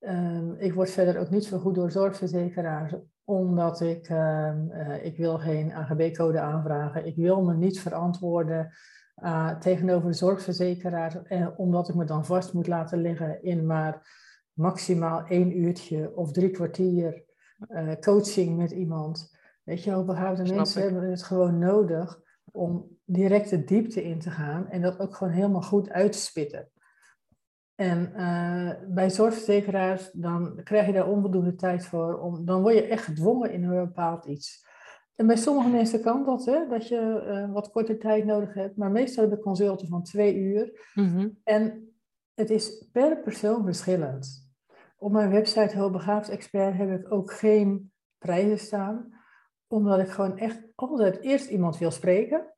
ehm, 0.00 0.52
ik 0.52 0.74
word 0.74 0.90
verder 0.90 1.18
ook 1.18 1.30
niet 1.30 1.46
vergoed 1.46 1.74
door 1.74 1.90
zorgverzekeraars, 1.90 2.94
omdat 3.24 3.80
ik, 3.80 4.08
ehm, 4.08 4.70
ik 5.02 5.16
wil 5.16 5.38
geen 5.38 5.72
AGB-code 5.72 6.40
aanvragen. 6.40 7.06
Ik 7.06 7.16
wil 7.16 7.42
me 7.42 7.54
niet 7.54 7.80
verantwoorden 7.80 8.72
tegenover 9.58 10.08
de 10.08 10.16
zorgverzekeraar, 10.16 11.22
omdat 11.56 11.88
ik 11.88 11.94
me 11.94 12.04
dan 12.04 12.24
vast 12.24 12.52
moet 12.52 12.66
laten 12.66 13.00
liggen 13.00 13.42
in 13.42 13.66
maar 13.66 14.18
maximaal 14.52 15.24
één 15.26 15.58
uurtje 15.58 16.16
of 16.16 16.32
drie 16.32 16.50
kwartier 16.50 17.28
uh, 17.68 17.92
coaching 18.00 18.56
met 18.56 18.70
iemand. 18.70 19.38
Weet 19.62 19.84
je, 19.84 19.90
hoogbegaafde 19.90 20.54
mensen 20.54 20.82
hebben 20.82 21.10
het 21.10 21.22
gewoon 21.22 21.58
nodig 21.58 22.20
om 22.52 22.98
direct 23.04 23.50
de 23.50 23.64
diepte 23.64 24.04
in 24.04 24.18
te 24.18 24.30
gaan 24.30 24.68
en 24.68 24.82
dat 24.82 24.98
ook 24.98 25.14
gewoon 25.16 25.32
helemaal 25.32 25.62
goed 25.62 25.90
uit 25.90 26.12
te 26.12 26.18
spitten. 26.18 26.70
En 27.74 28.12
uh, 28.16 28.72
bij 28.88 29.10
zorgverzekeraars, 29.10 30.10
dan 30.12 30.60
krijg 30.64 30.86
je 30.86 30.92
daar 30.92 31.08
onvoldoende 31.08 31.54
tijd 31.54 31.86
voor. 31.86 32.18
Om, 32.18 32.44
dan 32.44 32.62
word 32.62 32.74
je 32.74 32.82
echt 32.82 33.04
gedwongen 33.04 33.52
in 33.52 33.64
een 33.64 33.84
bepaald 33.84 34.24
iets. 34.24 34.68
En 35.14 35.26
bij 35.26 35.36
sommige 35.36 35.68
mensen 35.68 36.00
kan 36.00 36.24
dat, 36.24 36.44
hè, 36.44 36.66
dat 36.68 36.88
je 36.88 37.24
uh, 37.26 37.52
wat 37.52 37.70
korte 37.70 37.98
tijd 37.98 38.24
nodig 38.24 38.54
hebt. 38.54 38.76
Maar 38.76 38.90
meestal 38.90 39.22
hebben 39.22 39.44
consulten 39.44 39.88
van 39.88 40.02
twee 40.02 40.36
uur. 40.36 40.90
Mm 40.94 41.38
En 41.44 41.92
het 42.34 42.50
is 42.50 42.88
per 42.92 43.20
persoon 43.20 43.64
verschillend. 43.64 44.39
Op 45.02 45.12
mijn 45.12 45.30
website 45.30 45.76
Hulpbegaafd 45.76 46.28
Expert 46.28 46.76
heb 46.76 46.90
ik 46.90 47.12
ook 47.12 47.32
geen 47.32 47.92
prijzen 48.18 48.58
staan, 48.58 49.14
omdat 49.66 49.98
ik 49.98 50.08
gewoon 50.08 50.38
echt 50.38 50.62
altijd 50.74 51.20
eerst 51.20 51.48
iemand 51.48 51.78
wil 51.78 51.90
spreken. 51.90 52.54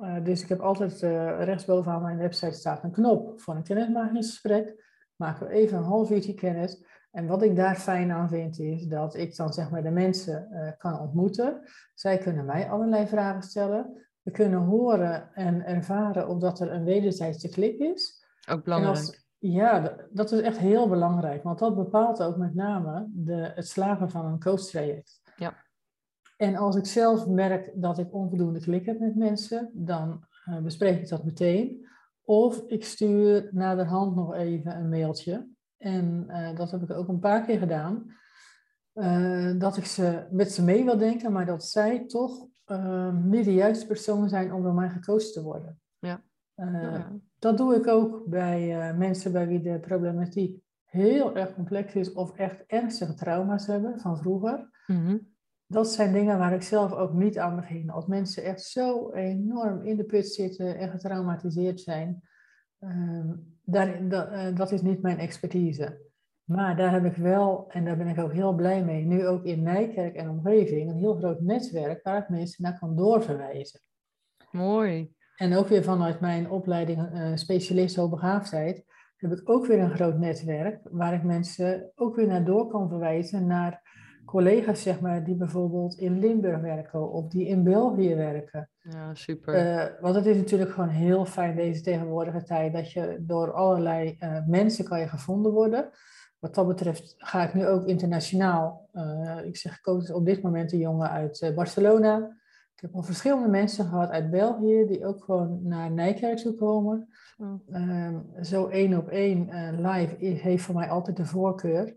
Uh, 0.00 0.24
dus 0.24 0.42
ik 0.42 0.48
heb 0.48 0.60
altijd 0.60 1.02
uh, 1.02 1.44
rechtsbovenaan 1.44 2.02
mijn 2.02 2.18
website 2.18 2.52
staat 2.52 2.84
een 2.84 2.92
knop 2.92 3.40
voor 3.40 3.54
een 3.54 3.62
kennismakingsgesprek. 3.62 4.84
Maken 5.16 5.46
we 5.46 5.52
even 5.52 5.78
een 5.78 5.84
half 5.84 6.10
uurtje 6.10 6.34
kennis. 6.34 6.84
En 7.10 7.26
wat 7.26 7.42
ik 7.42 7.56
daar 7.56 7.76
fijn 7.76 8.10
aan 8.10 8.28
vind 8.28 8.58
is 8.58 8.86
dat 8.86 9.14
ik 9.14 9.36
dan 9.36 9.52
zeg 9.52 9.70
maar 9.70 9.82
de 9.82 9.90
mensen 9.90 10.48
uh, 10.50 10.70
kan 10.78 11.00
ontmoeten. 11.00 11.60
Zij 11.94 12.18
kunnen 12.18 12.44
mij 12.44 12.70
allerlei 12.70 13.06
vragen 13.06 13.42
stellen. 13.42 14.08
We 14.22 14.30
kunnen 14.30 14.60
horen 14.60 15.34
en 15.34 15.66
ervaren 15.66 16.28
of 16.28 16.38
dat 16.38 16.60
er 16.60 16.72
een 16.72 16.84
wederzijdse 16.84 17.48
klik 17.48 17.78
is. 17.78 18.26
Ook 18.48 18.64
belangrijk. 18.64 19.23
Ja, 19.46 19.96
dat 20.10 20.32
is 20.32 20.40
echt 20.40 20.58
heel 20.58 20.88
belangrijk, 20.88 21.42
want 21.42 21.58
dat 21.58 21.76
bepaalt 21.76 22.22
ook 22.22 22.36
met 22.36 22.54
name 22.54 23.08
de, 23.12 23.52
het 23.54 23.68
slagen 23.68 24.10
van 24.10 24.26
een 24.26 24.40
coachtraject. 24.40 25.20
Ja. 25.36 25.54
En 26.36 26.56
als 26.56 26.76
ik 26.76 26.86
zelf 26.86 27.26
merk 27.26 27.70
dat 27.74 27.98
ik 27.98 28.14
onvoldoende 28.14 28.60
klik 28.60 28.86
heb 28.86 28.98
met 28.98 29.16
mensen, 29.16 29.70
dan 29.72 30.24
uh, 30.48 30.58
bespreek 30.58 31.00
ik 31.00 31.08
dat 31.08 31.24
meteen. 31.24 31.86
Of 32.22 32.64
ik 32.66 32.84
stuur 32.84 33.48
naderhand 33.52 34.14
nog 34.14 34.34
even 34.34 34.76
een 34.76 34.88
mailtje. 34.88 35.48
En 35.76 36.26
uh, 36.28 36.56
dat 36.56 36.70
heb 36.70 36.82
ik 36.82 36.90
ook 36.90 37.08
een 37.08 37.18
paar 37.18 37.44
keer 37.44 37.58
gedaan. 37.58 38.14
Uh, 38.94 39.58
dat 39.58 39.76
ik 39.76 39.84
ze 39.84 40.26
met 40.30 40.52
ze 40.52 40.64
mee 40.64 40.84
wil 40.84 40.98
denken, 40.98 41.32
maar 41.32 41.46
dat 41.46 41.64
zij 41.64 42.06
toch 42.06 42.46
niet 43.12 43.44
de 43.44 43.54
juiste 43.54 43.86
persoon 43.86 44.28
zijn 44.28 44.52
om 44.52 44.62
door 44.62 44.74
mij 44.74 44.88
gecoacht 44.88 45.32
te 45.32 45.42
worden. 45.42 45.80
Ja. 45.98 46.22
Ja 46.54 47.12
dat 47.44 47.56
doe 47.56 47.74
ik 47.74 47.86
ook 47.86 48.26
bij 48.26 48.90
uh, 48.90 48.98
mensen 48.98 49.32
bij 49.32 49.48
wie 49.48 49.60
de 49.60 49.80
problematiek 49.80 50.62
heel 50.84 51.36
erg 51.36 51.54
complex 51.54 51.94
is 51.94 52.12
of 52.12 52.36
echt 52.36 52.64
ernstige 52.66 53.14
trauma's 53.14 53.66
hebben 53.66 54.00
van 54.00 54.18
vroeger. 54.18 54.70
Mhm. 54.86 55.18
Dat 55.66 55.92
zijn 55.92 56.12
dingen 56.12 56.38
waar 56.38 56.54
ik 56.54 56.62
zelf 56.62 56.92
ook 56.92 57.12
niet 57.12 57.38
aan 57.38 57.56
begin. 57.56 57.90
Als 57.90 58.06
mensen 58.06 58.44
echt 58.44 58.62
zo 58.62 59.12
enorm 59.12 59.82
in 59.82 59.96
de 59.96 60.04
put 60.04 60.26
zitten 60.26 60.78
en 60.78 60.90
getraumatiseerd 60.90 61.80
zijn, 61.80 62.22
uh, 62.80 63.30
daar, 63.62 64.08
dat, 64.08 64.32
uh, 64.32 64.56
dat 64.56 64.72
is 64.72 64.82
niet 64.82 65.02
mijn 65.02 65.18
expertise. 65.18 66.02
Maar 66.44 66.76
daar 66.76 66.92
heb 66.92 67.04
ik 67.04 67.16
wel, 67.16 67.70
en 67.70 67.84
daar 67.84 67.96
ben 67.96 68.08
ik 68.08 68.18
ook 68.18 68.32
heel 68.32 68.54
blij 68.54 68.84
mee, 68.84 69.04
nu 69.04 69.26
ook 69.26 69.44
in 69.44 69.62
Nijkerk 69.62 70.14
en 70.14 70.28
omgeving, 70.28 70.90
een 70.90 70.98
heel 70.98 71.14
groot 71.14 71.40
netwerk 71.40 72.02
waar 72.02 72.22
ik 72.22 72.28
mensen 72.28 72.62
naar 72.62 72.78
kan 72.78 72.96
doorverwijzen. 72.96 73.80
Mooi. 74.50 75.14
En 75.36 75.56
ook 75.56 75.68
weer 75.68 75.82
vanuit 75.82 76.20
mijn 76.20 76.50
opleiding 76.50 77.12
uh, 77.12 77.30
specialist 77.34 77.96
hoogbegaafdheid 77.96 78.84
heb 79.16 79.32
ik 79.32 79.50
ook 79.50 79.66
weer 79.66 79.80
een 79.80 79.94
groot 79.94 80.18
netwerk 80.18 80.80
waar 80.90 81.14
ik 81.14 81.22
mensen 81.22 81.90
ook 81.94 82.16
weer 82.16 82.26
naar 82.26 82.44
door 82.44 82.68
kan 82.68 82.88
verwijzen 82.88 83.46
naar 83.46 83.82
collega's 84.24 84.82
zeg 84.82 85.00
maar, 85.00 85.24
die 85.24 85.36
bijvoorbeeld 85.36 85.98
in 85.98 86.18
Limburg 86.18 86.60
werken 86.60 87.10
of 87.10 87.28
die 87.28 87.46
in 87.46 87.62
België 87.62 88.14
werken. 88.14 88.70
Ja, 88.80 89.14
super. 89.14 89.54
Uh, 89.54 90.00
want 90.00 90.14
het 90.14 90.26
is 90.26 90.36
natuurlijk 90.36 90.70
gewoon 90.70 90.88
heel 90.88 91.24
fijn 91.24 91.56
deze 91.56 91.82
tegenwoordige 91.82 92.42
tijd 92.42 92.72
dat 92.72 92.92
je 92.92 93.16
door 93.20 93.52
allerlei 93.52 94.16
uh, 94.20 94.46
mensen 94.46 94.84
kan 94.84 95.00
je 95.00 95.08
gevonden 95.08 95.52
worden. 95.52 95.90
Wat 96.38 96.54
dat 96.54 96.66
betreft 96.66 97.14
ga 97.18 97.42
ik 97.42 97.54
nu 97.54 97.66
ook 97.66 97.86
internationaal. 97.86 98.88
ik 99.44 99.56
zeg, 99.56 99.78
ik 99.78 100.14
op 100.14 100.26
dit 100.26 100.42
moment 100.42 100.72
een 100.72 100.78
jongen 100.78 101.10
uit 101.10 101.52
Barcelona. 101.54 102.36
Ik 102.74 102.80
heb 102.80 102.94
al 102.94 103.02
verschillende 103.02 103.48
mensen 103.48 103.84
gehad 103.84 104.10
uit 104.10 104.30
België 104.30 104.86
die 104.86 105.06
ook 105.06 105.24
gewoon 105.24 105.60
naar 105.62 105.90
Nijkerk 105.90 106.38
toe 106.38 106.54
komen. 106.54 107.08
Ehm, 107.70 108.20
zo 108.42 108.66
één 108.66 108.98
op 108.98 109.08
één 109.08 109.48
uh, 109.48 109.92
live 109.92 110.24
heeft 110.24 110.64
voor 110.64 110.74
mij 110.74 110.88
altijd 110.88 111.16
de 111.16 111.24
voorkeur. 111.24 111.94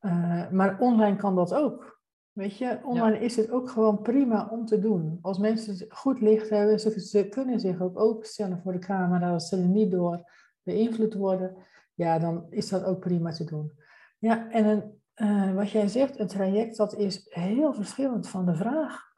Uh, 0.00 0.50
maar 0.50 0.78
online 0.80 1.16
kan 1.16 1.34
dat 1.34 1.54
ook. 1.54 2.00
Weet 2.32 2.58
je, 2.58 2.80
online 2.84 3.18
is 3.18 3.36
het 3.36 3.50
ook 3.50 3.70
gewoon 3.70 4.02
prima 4.02 4.48
om 4.50 4.66
te 4.66 4.78
doen. 4.78 5.18
Als 5.22 5.38
mensen 5.38 5.86
goed 5.88 6.20
licht 6.20 6.50
hebben, 6.50 6.80
ze, 6.80 7.00
ze 7.00 7.28
kunnen 7.28 7.60
zich 7.60 7.80
ook 7.80 7.98
openstellen 7.98 8.60
voor 8.62 8.72
de 8.72 8.78
camera, 8.78 9.32
als 9.32 9.48
ze 9.48 9.56
er 9.56 9.68
niet 9.68 9.90
door 9.90 10.30
beïnvloed 10.62 11.14
worden, 11.14 11.56
ja, 11.94 12.18
dan 12.18 12.46
is 12.50 12.68
dat 12.68 12.84
ook 12.84 13.00
prima 13.00 13.30
te 13.30 13.44
doen. 13.44 13.72
Ja, 14.18 14.50
en 14.50 14.66
een, 14.66 15.00
uh, 15.16 15.54
wat 15.54 15.70
jij 15.70 15.88
zegt, 15.88 16.18
een 16.18 16.26
traject, 16.26 16.76
dat 16.76 16.94
is 16.94 17.26
heel 17.28 17.74
verschillend 17.74 18.28
van 18.28 18.46
de 18.46 18.54
vraag. 18.54 19.11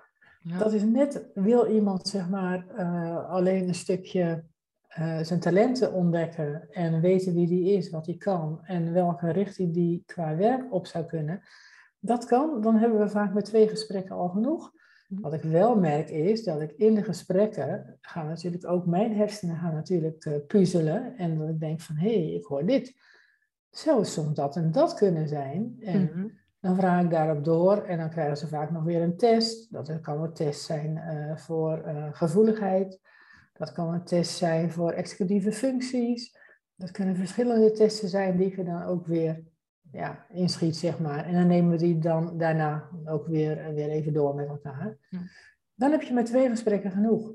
Dat 0.45 0.73
is 0.73 0.83
net, 0.83 1.27
wil 1.35 1.67
iemand 1.67 2.09
zeg 2.09 2.29
maar 2.29 2.67
uh, 2.79 3.29
alleen 3.31 3.69
een 3.69 3.75
stukje 3.75 4.45
uh, 4.99 5.19
zijn 5.19 5.41
talenten 5.41 5.93
ontdekken 5.93 6.71
en 6.71 7.01
weten 7.01 7.35
wie 7.35 7.47
die 7.47 7.73
is, 7.73 7.91
wat 7.91 8.07
hij 8.07 8.17
kan 8.17 8.61
en 8.65 8.93
welke 8.93 9.31
richting 9.31 9.75
die 9.75 10.03
qua 10.07 10.37
werk 10.37 10.73
op 10.73 10.87
zou 10.87 11.05
kunnen. 11.05 11.43
Dat 11.99 12.25
kan, 12.25 12.61
dan 12.61 12.77
hebben 12.77 12.99
we 12.99 13.09
vaak 13.09 13.35
met 13.35 13.45
twee 13.45 13.69
gesprekken 13.69 14.17
al 14.17 14.29
genoeg. 14.29 14.73
Mhm. 15.09 15.21
Wat 15.21 15.33
ik 15.33 15.43
wel 15.43 15.77
merk 15.77 16.11
is 16.11 16.45
dat 16.45 16.61
ik 16.61 16.73
in 16.73 16.95
de 16.95 17.03
gesprekken 17.03 17.99
gaan 18.01 18.27
natuurlijk 18.27 18.67
ook 18.67 18.87
mijn 18.87 19.17
hersenen 19.17 19.57
gaan 19.57 19.75
natuurlijk 19.75 20.25
uh, 20.25 20.35
puzzelen 20.47 21.17
en 21.17 21.39
dat 21.39 21.49
ik 21.49 21.61
denk 21.61 21.81
van 21.81 21.97
hé, 21.97 22.15
hey, 22.15 22.33
ik 22.33 22.45
hoor 22.45 22.67
dit. 22.67 22.95
Zou 23.71 24.05
soms 24.05 24.35
dat 24.35 24.57
en 24.57 24.73
dat 24.73 24.95
kunnen 24.95 25.29
zijn. 25.29 25.77
En 25.81 26.03
mhm. 26.03 26.29
Dan 26.65 26.77
vraag 26.77 27.05
ik 27.05 27.11
daarop 27.11 27.45
door 27.45 27.83
en 27.83 27.99
dan 27.99 28.11
krijgen 28.11 28.37
ze 28.37 28.49
vaak 28.49 28.71
nog 28.71 28.85
weer 28.85 29.03
een 29.03 29.17
test. 29.17 29.73
Dat 29.73 30.01
kan 30.01 30.23
een 30.23 30.33
test 30.33 30.61
zijn 30.61 30.97
uh, 30.97 31.37
voor 31.37 31.83
uh, 31.87 32.09
gevoeligheid. 32.13 33.01
Dat 33.53 33.73
kan 33.73 33.95
een 33.95 34.05
test 34.05 34.37
zijn 34.37 34.71
voor 34.71 34.91
executieve 34.91 35.53
functies. 35.53 36.37
Dat 36.75 36.91
kunnen 36.91 37.17
verschillende 37.17 37.71
testen 37.71 38.09
zijn 38.09 38.37
die 38.37 38.57
je 38.57 38.65
dan 38.65 38.83
ook 38.83 39.07
weer 39.07 39.43
ja, 39.93 40.27
inschiet, 40.29 40.77
zeg 40.77 40.99
maar. 40.99 41.25
En 41.25 41.33
dan 41.33 41.47
nemen 41.47 41.71
we 41.71 41.77
die 41.77 41.99
dan 41.99 42.39
daarna 42.39 42.89
ook 43.05 43.27
weer, 43.27 43.75
weer 43.75 43.89
even 43.89 44.13
door 44.13 44.35
met 44.35 44.49
elkaar. 44.49 44.97
dan 45.75 45.91
heb 45.91 46.03
je 46.03 46.15
met 46.15 46.27
twee 46.27 46.49
gesprekken 46.49 46.91
genoeg. 46.91 47.33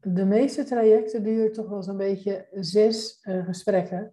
De 0.00 0.24
meeste 0.24 0.64
trajecten 0.64 1.22
duren 1.22 1.52
toch 1.52 1.68
wel 1.68 1.82
zo'n 1.82 1.96
beetje 1.96 2.46
zes 2.52 3.20
uh, 3.22 3.44
gesprekken. 3.44 4.12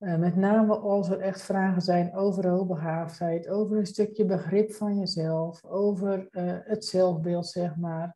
Uh, 0.00 0.16
met 0.16 0.36
name 0.36 0.76
als 0.76 1.08
er 1.08 1.18
echt 1.18 1.42
vragen 1.42 1.82
zijn 1.82 2.14
over 2.14 2.48
hoogbegaafdheid, 2.48 3.48
over 3.48 3.78
een 3.78 3.86
stukje 3.86 4.24
begrip 4.24 4.72
van 4.72 4.98
jezelf, 4.98 5.64
over 5.64 6.28
uh, 6.30 6.42
het 6.64 6.84
zelfbeeld, 6.84 7.46
zeg 7.46 7.76
maar. 7.76 8.14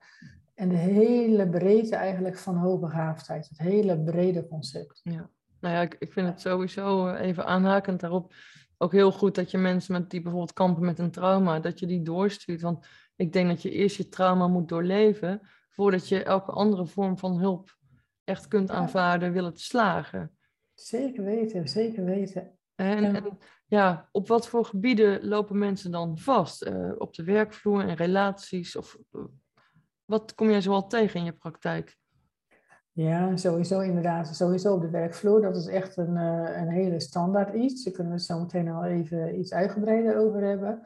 En 0.55 0.69
de 0.69 0.77
hele 0.77 1.49
breedte 1.49 1.97
eigenlijk 1.97 2.39
van 2.39 2.57
hoogbegaafdheid, 2.57 3.49
het 3.49 3.59
hele 3.59 4.01
brede 4.01 4.49
concept. 4.49 5.01
Ja, 5.03 5.31
nou 5.61 5.75
ja, 5.75 5.81
ik, 5.81 5.97
ik 5.99 6.13
vind 6.13 6.27
het 6.27 6.41
sowieso 6.41 7.09
even 7.09 7.47
aanhakend 7.47 8.01
daarop 8.01 8.33
ook 8.79 8.93
heel 8.93 9.13
goed 9.13 9.35
dat 9.35 9.51
je 9.51 9.59
mensen 9.59 9.93
met 9.93 10.11
die 10.11 10.21
bijvoorbeeld 10.21 10.53
kampen 10.53 10.85
met 10.85 10.99
een 10.99 11.11
trauma, 11.11 11.61
dat 11.61 11.79
je 11.79 11.87
die 11.87 12.03
doorstuurt. 12.03 12.61
Want 12.61 12.87
ik 13.17 13.33
denk 13.33 13.49
dat 13.49 13.63
je 13.63 13.71
eerst 13.71 13.97
je 13.97 14.09
trauma 14.09 14.47
moet 14.47 14.69
doorleven 14.69 15.41
voordat 15.69 16.09
je 16.09 16.23
elke 16.23 16.51
andere 16.51 16.87
vorm 16.87 17.19
van 17.19 17.39
hulp 17.39 17.77
echt 18.25 18.49
kunt 18.49 18.71
aanvaarden, 18.71 19.33
willen 19.33 19.55
te 19.55 19.63
slagen. 19.63 20.37
Zeker 20.75 21.25
weten, 21.25 21.69
zeker 21.69 22.05
weten. 22.05 22.59
En, 22.75 23.05
en 23.05 23.39
ja, 23.67 24.09
op 24.13 24.29
wat 24.29 24.49
voor 24.49 24.65
gebieden 24.65 25.29
lopen 25.29 25.59
mensen 25.59 25.91
dan 25.91 26.19
vast? 26.19 26.67
Uh, 26.67 26.93
op 26.99 27.15
de 27.15 27.25
werkvloer 27.25 27.89
en 27.89 27.97
relaties? 27.97 28.77
Of 28.77 28.99
uh, 29.13 29.25
wat 30.05 30.35
kom 30.35 30.51
jij 30.51 30.61
zoal 30.61 30.87
tegen 30.87 31.19
in 31.21 31.25
je 31.25 31.33
praktijk? 31.33 31.97
Ja, 32.93 33.37
sowieso 33.37 33.81
inderdaad. 33.81 34.37
Sowieso 34.37 34.75
op 34.75 34.81
de 34.81 34.91
werkvloer. 34.91 35.43
Dat 35.43 35.57
is 35.57 35.67
echt 35.67 35.97
een, 35.97 36.17
uh, 36.17 36.57
een 36.57 36.69
hele 36.69 37.01
standaard 37.01 37.55
iets. 37.55 37.85
Daar 37.85 37.93
kunnen 37.93 38.13
we 38.13 38.19
het 38.19 38.27
zo 38.27 38.41
meteen 38.41 38.69
al 38.69 38.85
even 38.85 39.39
iets 39.39 39.53
uitgebreider 39.53 40.17
over 40.17 40.43
hebben. 40.43 40.83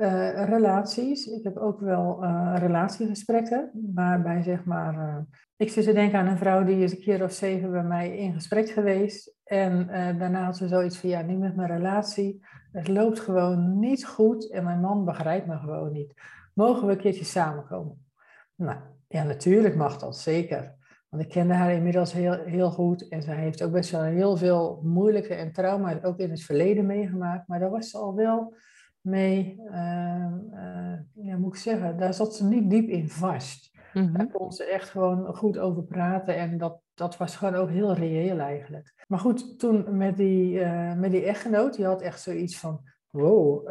Uh, 0.00 0.44
relaties. 0.44 1.26
Ik 1.26 1.44
heb 1.44 1.56
ook 1.56 1.80
wel 1.80 2.24
uh, 2.24 2.54
relatiegesprekken, 2.58 3.70
waarbij 3.94 4.42
zeg 4.42 4.64
maar. 4.64 4.94
Uh, 4.94 5.16
ik 5.56 5.70
zit 5.70 5.84
te 5.84 5.92
denken 5.92 6.18
aan 6.18 6.26
een 6.26 6.38
vrouw 6.38 6.64
die 6.64 6.82
is 6.82 6.92
een 6.92 7.00
keer 7.00 7.22
of 7.22 7.32
zeven 7.32 7.70
bij 7.70 7.82
mij 7.82 8.16
in 8.16 8.32
gesprek 8.32 8.68
geweest. 8.68 9.34
En 9.44 9.86
daarna 10.18 10.44
had 10.44 10.56
ze 10.56 10.68
zoiets 10.68 10.98
van: 10.98 11.08
ja, 11.08 11.20
niet 11.20 11.38
met 11.38 11.56
mijn 11.56 11.68
relatie. 11.68 12.44
Het 12.72 12.88
loopt 12.88 13.20
gewoon 13.20 13.78
niet 13.78 14.06
goed 14.06 14.50
en 14.50 14.64
mijn 14.64 14.80
man 14.80 15.04
begrijpt 15.04 15.46
me 15.46 15.56
gewoon 15.56 15.92
niet. 15.92 16.14
Mogen 16.54 16.86
we 16.86 16.92
een 16.92 16.98
keertje 16.98 17.24
samenkomen? 17.24 18.06
Nou, 18.54 18.78
ja, 19.08 19.22
natuurlijk 19.22 19.76
mag 19.76 19.98
dat, 19.98 20.16
zeker. 20.16 20.74
Want 21.08 21.22
ik 21.22 21.28
kende 21.28 21.54
haar 21.54 21.72
inmiddels 21.72 22.12
heel, 22.12 22.44
heel 22.44 22.70
goed 22.70 23.08
en 23.08 23.22
zij 23.22 23.36
heeft 23.36 23.62
ook 23.62 23.72
best 23.72 23.90
wel 23.90 24.02
heel 24.02 24.36
veel 24.36 24.80
moeilijke 24.82 25.34
en 25.34 25.52
trauma's 25.52 26.02
ook 26.02 26.18
in 26.18 26.30
het 26.30 26.42
verleden 26.42 26.86
meegemaakt. 26.86 27.48
Maar 27.48 27.58
daar 27.58 27.70
was 27.70 27.90
ze 27.90 27.98
al 27.98 28.14
wel 28.14 28.54
mee, 29.00 29.60
uh, 29.70 30.32
uh, 30.52 30.98
ja, 31.14 31.36
moet 31.36 31.54
ik 31.54 31.60
zeggen, 31.60 31.98
daar 31.98 32.14
zat 32.14 32.34
ze 32.34 32.44
niet 32.44 32.70
diep 32.70 32.88
in 32.88 33.08
vast. 33.08 33.78
Mm-hmm. 33.92 34.16
Daar 34.16 34.30
kon 34.30 34.52
ze 34.52 34.64
echt 34.64 34.88
gewoon 34.88 35.34
goed 35.34 35.58
over 35.58 35.82
praten 35.82 36.36
en 36.36 36.58
dat, 36.58 36.80
dat 36.94 37.16
was 37.16 37.36
gewoon 37.36 37.54
ook 37.54 37.68
heel 37.68 37.94
reëel 37.94 38.38
eigenlijk. 38.38 39.04
Maar 39.08 39.18
goed, 39.18 39.58
toen 39.58 39.96
met 39.96 40.16
die, 40.16 40.52
uh, 40.52 40.94
met 40.94 41.10
die 41.10 41.24
echtgenoot, 41.24 41.76
die 41.76 41.84
had 41.84 42.02
echt 42.02 42.20
zoiets 42.20 42.58
van, 42.58 42.80
wow, 43.10 43.68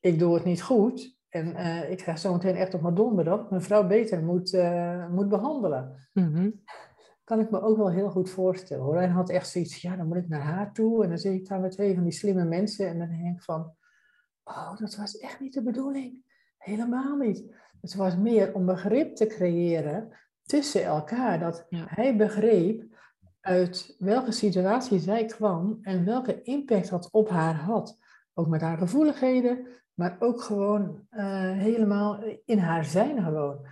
ik 0.00 0.18
doe 0.18 0.34
het 0.34 0.44
niet 0.44 0.62
goed. 0.62 1.18
En 1.28 1.56
ik 1.90 2.02
ga 2.02 2.16
zo 2.16 2.32
meteen 2.32 2.54
echt 2.54 2.74
op 2.74 2.80
mijn 2.80 2.94
donder 2.94 3.24
dat 3.24 3.50
mijn 3.50 3.62
vrouw 3.62 3.86
beter 3.86 4.24
moet, 4.24 4.58
moet 5.10 5.28
behandelen. 5.28 6.08
Mm-hmm. 6.12 6.62
Kan 7.24 7.40
ik 7.40 7.50
me 7.50 7.62
ook 7.62 7.76
wel 7.76 7.90
heel 7.90 8.10
goed 8.10 8.30
voorstellen 8.30 8.84
hoor. 8.84 8.96
Hij 8.96 9.08
had 9.08 9.30
echt 9.30 9.48
zoiets, 9.48 9.82
ja, 9.82 9.96
dan 9.96 10.06
moet 10.06 10.16
ik 10.16 10.28
naar 10.28 10.40
haar 10.40 10.72
toe. 10.72 11.02
En 11.02 11.08
dan 11.08 11.18
zit 11.18 11.32
ik 11.32 11.48
daar 11.48 11.60
met 11.60 11.70
twee 11.70 11.94
van 11.94 12.02
die 12.02 12.12
slimme 12.12 12.44
mensen. 12.44 12.88
En 12.88 12.98
dan 12.98 13.08
denk 13.08 13.36
ik 13.36 13.42
van, 13.42 13.72
Oh, 14.44 14.76
dat 14.78 14.96
was 14.96 15.18
echt 15.18 15.40
niet 15.40 15.54
de 15.54 15.62
bedoeling. 15.62 16.24
Helemaal 16.58 17.16
niet. 17.16 17.44
Het 17.80 17.94
was 17.94 18.16
meer 18.16 18.54
om 18.54 18.66
begrip 18.66 19.16
te 19.16 19.26
creëren 19.26 20.08
tussen 20.42 20.84
elkaar. 20.84 21.38
Dat 21.38 21.66
hij 21.70 22.16
begreep 22.16 22.84
uit 23.40 23.96
welke 23.98 24.32
situatie 24.32 24.98
zij 24.98 25.24
kwam 25.24 25.78
en 25.82 26.04
welke 26.04 26.42
impact 26.42 26.90
dat 26.90 27.08
op 27.10 27.28
haar 27.28 27.54
had. 27.54 27.98
Ook 28.34 28.48
met 28.48 28.60
haar 28.60 28.78
gevoeligheden, 28.78 29.66
maar 29.94 30.16
ook 30.18 30.42
gewoon 30.42 31.06
uh, 31.10 31.50
helemaal 31.50 32.24
in 32.44 32.58
haar 32.58 32.84
zijn 32.84 33.22
gewoon. 33.22 33.66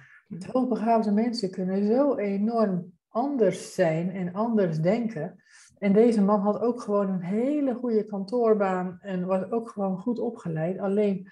Hoogbegaafde 0.53 1.13
mensen 1.13 1.51
kunnen 1.51 1.87
zo 1.87 2.17
enorm 2.17 2.93
anders 3.09 3.75
zijn 3.75 4.11
en 4.11 4.35
anders 4.35 4.81
denken. 4.81 5.43
En 5.83 5.93
deze 5.93 6.23
man 6.23 6.41
had 6.41 6.61
ook 6.61 6.81
gewoon 6.81 7.09
een 7.09 7.23
hele 7.23 7.75
goede 7.75 8.05
kantoorbaan 8.05 8.99
en 9.01 9.27
was 9.27 9.51
ook 9.51 9.69
gewoon 9.69 9.99
goed 9.99 10.19
opgeleid. 10.19 10.79
Alleen 10.79 11.29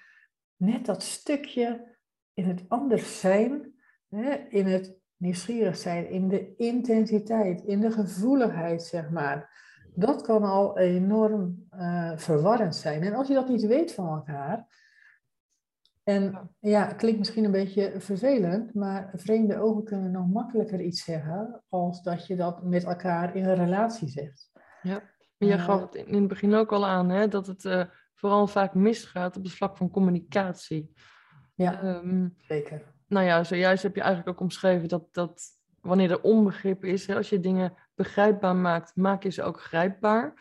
net 0.55 0.85
dat 0.85 1.03
stukje 1.03 1.97
in 2.33 2.45
het 2.45 2.65
anders 2.67 3.19
zijn, 3.19 3.73
hè, 4.09 4.35
in 4.49 4.65
het 4.65 4.97
nieuwsgierig 5.17 5.77
zijn, 5.77 6.09
in 6.09 6.27
de 6.27 6.55
intensiteit, 6.55 7.61
in 7.61 7.79
de 7.79 7.91
gevoeligheid, 7.91 8.83
zeg 8.83 9.09
maar. 9.09 9.59
Dat 9.95 10.21
kan 10.21 10.43
al 10.43 10.77
enorm 10.77 11.67
uh, 11.75 12.11
verwarrend 12.15 12.75
zijn. 12.75 13.01
En 13.01 13.13
als 13.13 13.27
je 13.27 13.33
dat 13.33 13.49
niet 13.49 13.65
weet 13.65 13.93
van 13.93 14.07
elkaar, 14.07 14.67
en 16.03 16.49
ja, 16.59 16.85
klinkt 16.85 17.19
misschien 17.19 17.43
een 17.43 17.51
beetje 17.51 17.93
vervelend, 17.97 18.73
maar 18.73 19.11
vreemde 19.15 19.59
ogen 19.59 19.83
kunnen 19.83 20.11
nog 20.11 20.27
makkelijker 20.27 20.81
iets 20.81 21.03
zeggen 21.03 21.63
als 21.69 22.03
dat 22.03 22.27
je 22.27 22.35
dat 22.35 22.63
met 22.63 22.83
elkaar 22.83 23.35
in 23.35 23.45
een 23.45 23.55
relatie 23.55 24.07
zegt. 24.07 24.51
Ja, 24.81 25.01
je 25.37 25.47
uh, 25.47 25.63
gaf 25.63 25.81
het 25.81 25.95
in 25.95 26.13
het 26.13 26.27
begin 26.27 26.53
ook 26.53 26.71
al 26.71 26.87
aan, 26.87 27.09
hè, 27.09 27.27
dat 27.27 27.47
het 27.47 27.63
uh, 27.63 27.83
vooral 28.15 28.47
vaak 28.47 28.73
misgaat 28.73 29.37
op 29.37 29.43
het 29.43 29.53
vlak 29.53 29.77
van 29.77 29.89
communicatie. 29.89 30.93
Ja, 31.55 31.83
um, 31.83 32.35
zeker. 32.37 32.93
Nou 33.07 33.25
ja, 33.25 33.43
zojuist 33.43 33.83
heb 33.83 33.95
je 33.95 34.01
eigenlijk 34.01 34.29
ook 34.35 34.41
omschreven 34.41 34.87
dat, 34.87 35.13
dat 35.13 35.43
wanneer 35.81 36.11
er 36.11 36.21
onbegrip 36.21 36.83
is, 36.85 37.07
hè, 37.07 37.15
als 37.15 37.29
je 37.29 37.39
dingen 37.39 37.73
begrijpbaar 37.95 38.55
maakt, 38.55 38.95
maak 38.95 39.23
je 39.23 39.29
ze 39.29 39.43
ook 39.43 39.61
grijpbaar. 39.61 40.33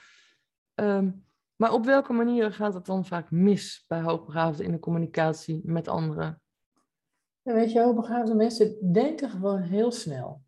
Um, 0.75 1.25
maar 1.61 1.73
op 1.73 1.85
welke 1.85 2.13
manieren 2.13 2.53
gaat 2.53 2.75
het 2.75 2.87
dan 2.87 3.05
vaak 3.05 3.31
mis 3.31 3.85
bij 3.89 4.01
hoogbegaafden 4.01 4.65
in 4.65 4.73
de 4.73 4.79
communicatie 4.79 5.61
met 5.65 5.89
anderen? 5.89 6.41
Weet 7.43 7.73
je, 7.73 7.81
hoogbegaafde 7.81 8.35
mensen 8.35 8.93
denken 8.93 9.31
gewoon 9.31 9.61
heel 9.61 9.93
snel. 9.93 10.43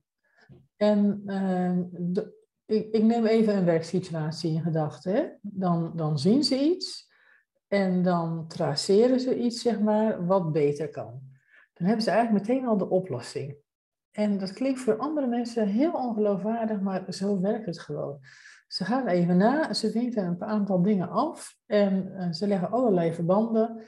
En 0.76 1.22
uh, 1.26 1.78
de, 1.90 2.34
ik, 2.66 2.92
ik, 2.92 3.02
neem 3.02 3.26
even 3.26 3.56
een 3.56 3.64
werksituatie 3.64 4.52
in 4.52 4.62
gedachten. 4.62 5.38
Dan, 5.42 5.92
dan 5.96 6.18
zien 6.18 6.44
ze 6.44 6.60
iets 6.60 7.10
en 7.68 8.02
dan 8.02 8.48
traceren 8.48 9.20
ze 9.20 9.38
iets, 9.38 9.62
zeg 9.62 9.80
maar, 9.80 10.26
wat 10.26 10.52
beter 10.52 10.88
kan. 10.88 11.20
Dan 11.72 11.86
hebben 11.86 12.04
ze 12.04 12.10
eigenlijk 12.10 12.46
meteen 12.46 12.66
al 12.66 12.76
de 12.76 12.88
oplossing. 12.88 13.56
En 14.10 14.38
dat 14.38 14.52
klinkt 14.52 14.80
voor 14.80 14.96
andere 14.96 15.26
mensen 15.26 15.66
heel 15.66 15.92
ongeloofwaardig, 15.92 16.80
maar 16.80 17.12
zo 17.12 17.40
werkt 17.40 17.66
het 17.66 17.80
gewoon. 17.80 18.20
Ze 18.72 18.84
gaan 18.84 19.06
even 19.06 19.36
na, 19.36 19.72
ze 19.72 19.90
weten 19.90 20.24
een 20.24 20.42
aantal 20.42 20.82
dingen 20.82 21.08
af 21.08 21.56
en 21.66 22.12
uh, 22.16 22.32
ze 22.32 22.46
leggen 22.46 22.70
allerlei 22.70 23.14
verbanden 23.14 23.82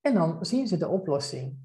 en 0.00 0.14
dan 0.14 0.44
zien 0.44 0.66
ze 0.66 0.76
de 0.76 0.88
oplossing. 0.88 1.56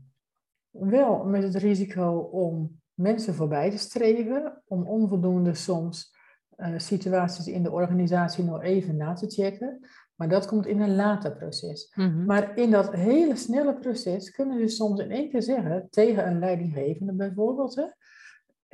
Wel 0.69 1.23
met 1.23 1.43
het 1.43 1.55
risico 1.55 2.17
om 2.17 2.81
mensen 2.93 3.33
voorbij 3.33 3.69
te 3.69 3.77
streven, 3.77 4.61
om 4.67 4.87
onvoldoende 4.87 5.53
soms 5.53 6.15
uh, 6.57 6.73
situaties 6.77 7.47
in 7.47 7.63
de 7.63 7.71
organisatie 7.71 8.43
nog 8.43 8.61
even 8.61 8.97
na 8.97 9.13
te 9.13 9.27
checken. 9.29 9.79
Maar 10.15 10.29
dat 10.29 10.45
komt 10.45 10.65
in 10.65 10.81
een 10.81 10.95
later 10.95 11.35
proces. 11.35 11.93
Mm-hmm. 11.95 12.25
Maar 12.25 12.57
in 12.57 12.71
dat 12.71 12.93
hele 12.93 13.35
snelle 13.35 13.75
proces 13.75 14.31
kunnen 14.31 14.59
ze 14.59 14.75
soms 14.75 14.99
in 14.99 15.11
één 15.11 15.29
keer 15.29 15.41
zeggen 15.41 15.87
tegen 15.89 16.27
een 16.27 16.39
leidinggevende 16.39 17.13
bijvoorbeeld. 17.13 17.75
Hè, 17.75 17.85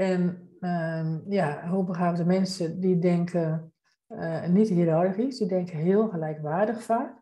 en 0.02 0.50
uh, 0.60 1.16
ja, 1.28 1.68
hoogbegaafde 1.68 2.26
mensen 2.26 2.80
die 2.80 3.00
denken 3.00 3.74
uh, 4.10 4.48
niet 4.48 4.70
hiërarchisch, 4.70 5.38
die 5.38 5.48
denken 5.48 5.78
heel 5.78 6.08
gelijkwaardig 6.08 6.84
vaak. 6.84 7.20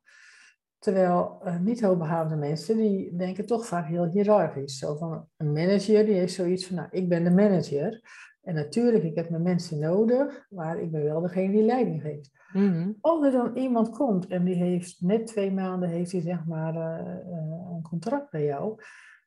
Terwijl 0.77 1.41
uh, 1.45 1.59
niet 1.59 1.81
hoogbegaafde 1.81 2.35
mensen, 2.35 2.77
die 2.77 3.15
denken 3.15 3.45
toch 3.45 3.65
vaak 3.65 3.87
heel 3.87 4.05
hiërarchisch. 4.05 4.77
Zo 4.77 4.95
van 4.95 5.27
een 5.37 5.51
manager, 5.51 6.05
die 6.05 6.15
heeft 6.15 6.33
zoiets 6.33 6.67
van, 6.67 6.75
nou, 6.75 6.87
ik 6.91 7.09
ben 7.09 7.23
de 7.23 7.31
manager. 7.31 8.01
En 8.41 8.55
natuurlijk, 8.55 9.03
ik 9.03 9.15
heb 9.15 9.29
mijn 9.29 9.43
mensen 9.43 9.79
nodig, 9.79 10.45
maar 10.49 10.79
ik 10.79 10.91
ben 10.91 11.03
wel 11.03 11.21
degene 11.21 11.51
die 11.51 11.63
leiding 11.63 12.01
geeft. 12.01 12.31
Mm-hmm. 12.53 12.97
Als 13.01 13.25
er 13.25 13.31
dan 13.31 13.57
iemand 13.57 13.89
komt 13.89 14.27
en 14.27 14.43
die 14.43 14.55
heeft 14.55 15.01
net 15.01 15.27
twee 15.27 15.51
maanden, 15.51 15.89
heeft 15.89 16.11
hij 16.11 16.21
zeg 16.21 16.45
maar 16.45 16.75
uh, 16.75 17.15
een 17.75 17.81
contract 17.81 18.31
bij 18.31 18.43
jou. 18.43 18.81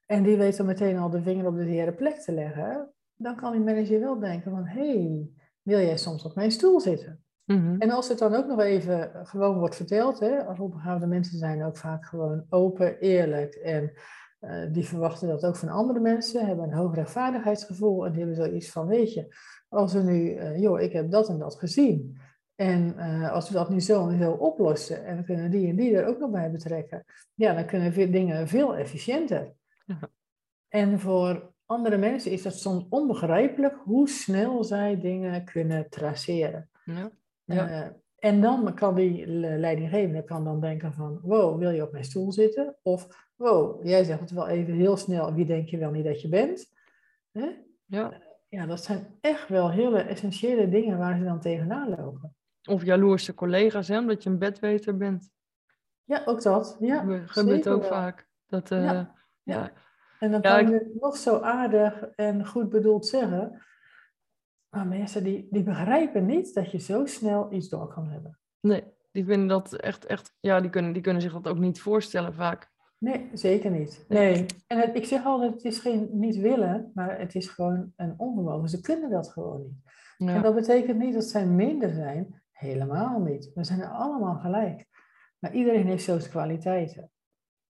En 0.06 0.22
die 0.22 0.36
weet 0.36 0.56
dan 0.56 0.66
meteen 0.66 0.98
al 0.98 1.10
de 1.10 1.22
vinger 1.22 1.46
op 1.46 1.56
de 1.56 1.64
zere 1.64 1.92
plek 1.92 2.14
te 2.14 2.32
leggen 2.32 2.92
dan 3.22 3.36
kan 3.36 3.52
die 3.52 3.60
manager 3.60 4.00
wel 4.00 4.18
denken 4.18 4.50
van, 4.50 4.64
hé, 4.64 5.02
hey, 5.02 5.28
wil 5.62 5.78
jij 5.78 5.96
soms 5.96 6.24
op 6.24 6.34
mijn 6.34 6.50
stoel 6.50 6.80
zitten? 6.80 7.24
Mm-hmm. 7.44 7.80
En 7.80 7.90
als 7.90 8.08
het 8.08 8.18
dan 8.18 8.34
ook 8.34 8.46
nog 8.46 8.60
even 8.60 9.10
gewoon 9.26 9.58
wordt 9.58 9.76
verteld, 9.76 10.20
hè, 10.20 10.40
opgehouden 10.60 11.08
mensen 11.08 11.38
zijn 11.38 11.64
ook 11.64 11.76
vaak 11.76 12.04
gewoon 12.04 12.44
open, 12.48 12.98
eerlijk 12.98 13.54
en 13.54 13.92
uh, 14.40 14.72
die 14.72 14.84
verwachten 14.84 15.28
dat 15.28 15.44
ook 15.44 15.56
van 15.56 15.68
andere 15.68 16.00
mensen, 16.00 16.46
hebben 16.46 16.64
een 16.64 16.74
hoog 16.74 16.94
rechtvaardigheidsgevoel 16.94 18.06
en 18.06 18.10
die 18.12 18.20
hebben 18.20 18.44
zoiets 18.44 18.70
van, 18.70 18.86
weet 18.86 19.12
je, 19.12 19.34
als 19.68 19.92
we 19.92 20.02
nu, 20.02 20.34
uh, 20.34 20.60
joh, 20.60 20.80
ik 20.80 20.92
heb 20.92 21.10
dat 21.10 21.28
en 21.28 21.38
dat 21.38 21.58
gezien. 21.58 22.18
En 22.54 22.94
uh, 22.96 23.32
als 23.32 23.48
we 23.48 23.54
dat 23.54 23.70
nu 23.70 23.80
zo 23.80 24.08
en 24.08 24.18
zo 24.18 24.32
oplossen 24.32 25.04
en 25.04 25.16
we 25.16 25.24
kunnen 25.24 25.50
die 25.50 25.68
en 25.68 25.76
die 25.76 25.96
er 25.96 26.06
ook 26.06 26.18
nog 26.18 26.30
bij 26.30 26.50
betrekken, 26.50 27.04
ja, 27.34 27.54
dan 27.54 27.66
kunnen 27.66 27.92
we 27.92 28.10
dingen 28.10 28.48
veel 28.48 28.76
efficiënter. 28.76 29.52
Ja. 29.86 29.98
En 30.68 31.00
voor 31.00 31.51
andere 31.66 31.96
mensen 31.96 32.30
is 32.30 32.42
dat 32.42 32.54
soms 32.54 32.86
onbegrijpelijk 32.88 33.74
hoe 33.84 34.08
snel 34.08 34.64
zij 34.64 35.00
dingen 35.00 35.44
kunnen 35.44 35.90
traceren. 35.90 36.70
Ja. 36.84 37.10
Ja. 37.44 37.68
Eh, 37.68 37.90
en 38.18 38.40
dan 38.40 38.74
kan 38.74 38.94
die 38.94 39.26
leidinggevende 39.36 40.24
kan 40.24 40.44
dan 40.44 40.60
denken 40.60 40.92
van, 40.92 41.20
wow, 41.22 41.58
wil 41.58 41.70
je 41.70 41.82
op 41.82 41.92
mijn 41.92 42.04
stoel 42.04 42.32
zitten? 42.32 42.76
Of, 42.82 43.28
wow, 43.36 43.86
jij 43.86 44.04
zegt 44.04 44.20
het 44.20 44.30
wel 44.30 44.48
even 44.48 44.74
heel 44.74 44.96
snel, 44.96 45.34
wie 45.34 45.46
denk 45.46 45.68
je 45.68 45.78
wel 45.78 45.90
niet 45.90 46.04
dat 46.04 46.20
je 46.20 46.28
bent? 46.28 46.72
Hè? 47.32 47.48
ja. 47.84 48.30
Ja, 48.48 48.66
dat 48.66 48.84
zijn 48.84 49.18
echt 49.20 49.48
wel 49.48 49.70
hele 49.70 50.00
essentiële 50.00 50.68
dingen 50.68 50.98
waar 50.98 51.18
ze 51.18 51.24
dan 51.24 51.40
tegenaan 51.40 51.88
lopen. 51.88 52.36
Of 52.68 52.84
jaloerse 52.84 53.34
collega's, 53.34 53.88
hè, 53.88 53.98
omdat 53.98 54.22
je 54.22 54.30
een 54.30 54.38
bedweter 54.38 54.96
bent. 54.96 55.30
Ja, 56.04 56.22
ook 56.24 56.42
dat. 56.42 56.76
Ja, 56.80 57.26
zeker 57.26 57.72
ook 57.72 57.80
wel. 57.80 57.90
vaak. 57.90 58.28
Dat, 58.46 58.70
eh, 58.70 58.84
Ja, 58.84 59.14
ja. 59.42 59.72
En 60.22 60.30
dan 60.30 60.40
Ja, 60.42 60.50
kan 60.56 60.60
ik- 60.60 60.68
je 60.68 60.74
het 60.74 61.00
nog 61.00 61.16
zo 61.16 61.38
aardig 61.40 62.02
en 62.14 62.46
goed 62.46 62.68
bedoeld 62.68 63.06
zeggen. 63.06 63.62
Maar 64.68 64.86
mensen 64.86 65.24
die, 65.24 65.46
die 65.50 65.62
begrijpen 65.62 66.26
niet 66.26 66.54
dat 66.54 66.70
je 66.70 66.78
zo 66.78 67.06
snel 67.06 67.52
iets 67.52 67.68
door 67.68 67.88
kan 67.88 68.08
hebben. 68.08 68.38
Nee, 68.60 68.84
die 69.12 69.24
vinden 69.24 69.48
dat 69.48 69.72
echt, 69.74 70.06
echt, 70.06 70.36
ja, 70.40 70.60
die 70.60 70.70
kunnen, 70.70 70.92
die 70.92 71.02
kunnen 71.02 71.22
zich 71.22 71.32
dat 71.32 71.48
ook 71.48 71.58
niet 71.58 71.80
voorstellen 71.80 72.34
vaak. 72.34 72.70
Nee, 72.98 73.30
zeker 73.32 73.70
niet. 73.70 74.04
Nee. 74.08 74.46
En 74.66 74.78
het- 74.78 74.96
ik 74.96 75.04
zeg 75.04 75.24
altijd, 75.24 75.52
het 75.52 75.64
is 75.64 75.78
geen 75.78 76.08
niet 76.12 76.36
willen, 76.36 76.90
maar 76.94 77.18
het 77.18 77.34
is 77.34 77.48
gewoon 77.48 77.92
een 77.96 78.14
onvermogen. 78.16 78.68
Ze 78.68 78.80
kunnen 78.80 79.10
dat 79.10 79.28
gewoon 79.28 79.62
niet. 79.62 80.28
En 80.28 80.34
Ja, 80.34 80.40
dat 80.42 80.54
betekent 80.54 80.98
niet 80.98 81.14
dat 81.14 81.24
zij 81.24 81.46
minder 81.46 81.90
zijn. 81.94 82.42
Helemaal 82.52 83.20
niet. 83.20 83.50
We 83.54 83.64
zijn 83.64 83.84
allemaal 83.84 84.34
gelijk. 84.38 84.86
Maar 85.38 85.52
iedereen 85.54 85.86
heeft 85.86 86.04
zo 86.04 86.18
zijn 86.18 86.30
kwaliteiten. 86.30 87.10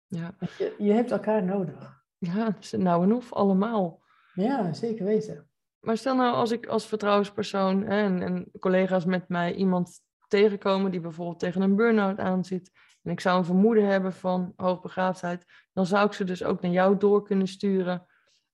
ja. 0.08 0.36
Je, 0.58 0.76
je 0.78 0.92
hebt 0.92 1.12
elkaar 1.12 1.44
nodig. 1.44 1.97
Ja 2.18 2.56
nou 2.72 3.04
en 3.04 3.14
of, 3.14 3.34
allemaal. 3.34 4.02
Ja, 4.34 4.74
zeker 4.74 5.06
weten. 5.06 5.50
Maar 5.80 5.98
stel 5.98 6.16
nou 6.16 6.36
als 6.36 6.52
ik 6.52 6.66
als 6.66 6.88
vertrouwenspersoon 6.88 7.84
hè, 7.84 8.04
en, 8.04 8.22
en 8.22 8.52
collega's 8.60 9.06
met 9.06 9.30
mij 9.30 9.54
iemand 9.54 10.02
tegenkomen 10.28 10.92
die 10.92 11.00
bijvoorbeeld 11.00 11.40
tegen 11.40 11.62
een 11.62 11.76
burn-out 11.76 12.20
aanzit 12.20 12.72
en 13.08 13.14
ik 13.14 13.20
zou 13.20 13.38
een 13.38 13.46
vermoeden 13.46 13.86
hebben 13.86 14.14
van 14.14 14.54
hoogbegaafdheid, 14.56 15.46
dan 15.74 15.86
zou 15.86 16.06
ik 16.06 16.14
ze 16.14 16.24
dus 16.24 16.44
ook 16.44 16.62
naar 16.62 16.72
jou 16.72 16.98
door 16.98 17.24
kunnen 17.24 17.48
sturen 17.48 18.08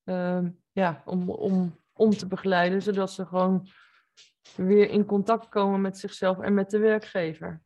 ehm, 0.04 0.50
ja, 0.72 1.02
om, 1.04 1.30
om, 1.30 1.80
om 1.92 2.10
te 2.10 2.26
begeleiden, 2.26 2.82
zodat 2.82 3.10
ze 3.10 3.26
gewoon 3.26 3.68
weer 4.56 4.90
in 4.90 5.04
contact 5.04 5.48
komen 5.48 5.80
met 5.80 5.98
zichzelf 5.98 6.40
en 6.40 6.54
met 6.54 6.70
de 6.70 6.78
werkgever. 6.78 7.62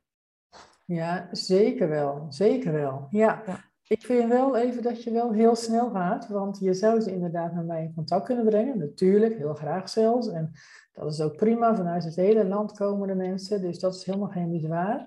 Ja, 0.85 1.29
zeker 1.33 1.89
wel. 1.89 2.27
Zeker 2.29 2.73
wel. 2.73 3.07
Ja. 3.11 3.43
Ja. 3.47 3.68
Ik 3.89 4.05
vind 4.05 4.29
wel 4.29 4.57
even 4.57 4.83
dat 4.83 5.03
je 5.03 5.11
wel 5.11 5.33
heel 5.33 5.57
snel 5.57 5.91
gaat, 5.91 6.29
want 6.29 6.59
je 6.59 6.75
zou 6.75 7.01
ze 7.01 7.13
inderdaad 7.13 7.55
met 7.55 7.67
mij 7.67 7.83
in 7.83 7.95
contact 7.95 8.25
kunnen 8.25 8.45
brengen. 8.45 8.79
Natuurlijk, 8.79 9.37
heel 9.37 9.55
graag 9.55 9.89
zelfs. 9.89 10.29
En 10.29 10.53
dat 10.93 11.13
is 11.13 11.21
ook 11.21 11.37
prima. 11.37 11.77
Vanuit 11.77 12.05
het 12.05 12.17
hele 12.17 12.47
land 12.47 12.73
komen 12.73 13.09
de 13.09 13.15
mensen, 13.15 13.61
dus 13.61 13.79
dat 13.79 13.95
is 13.95 14.05
helemaal 14.05 14.29
geen 14.29 14.51
bezwaar. 14.51 15.07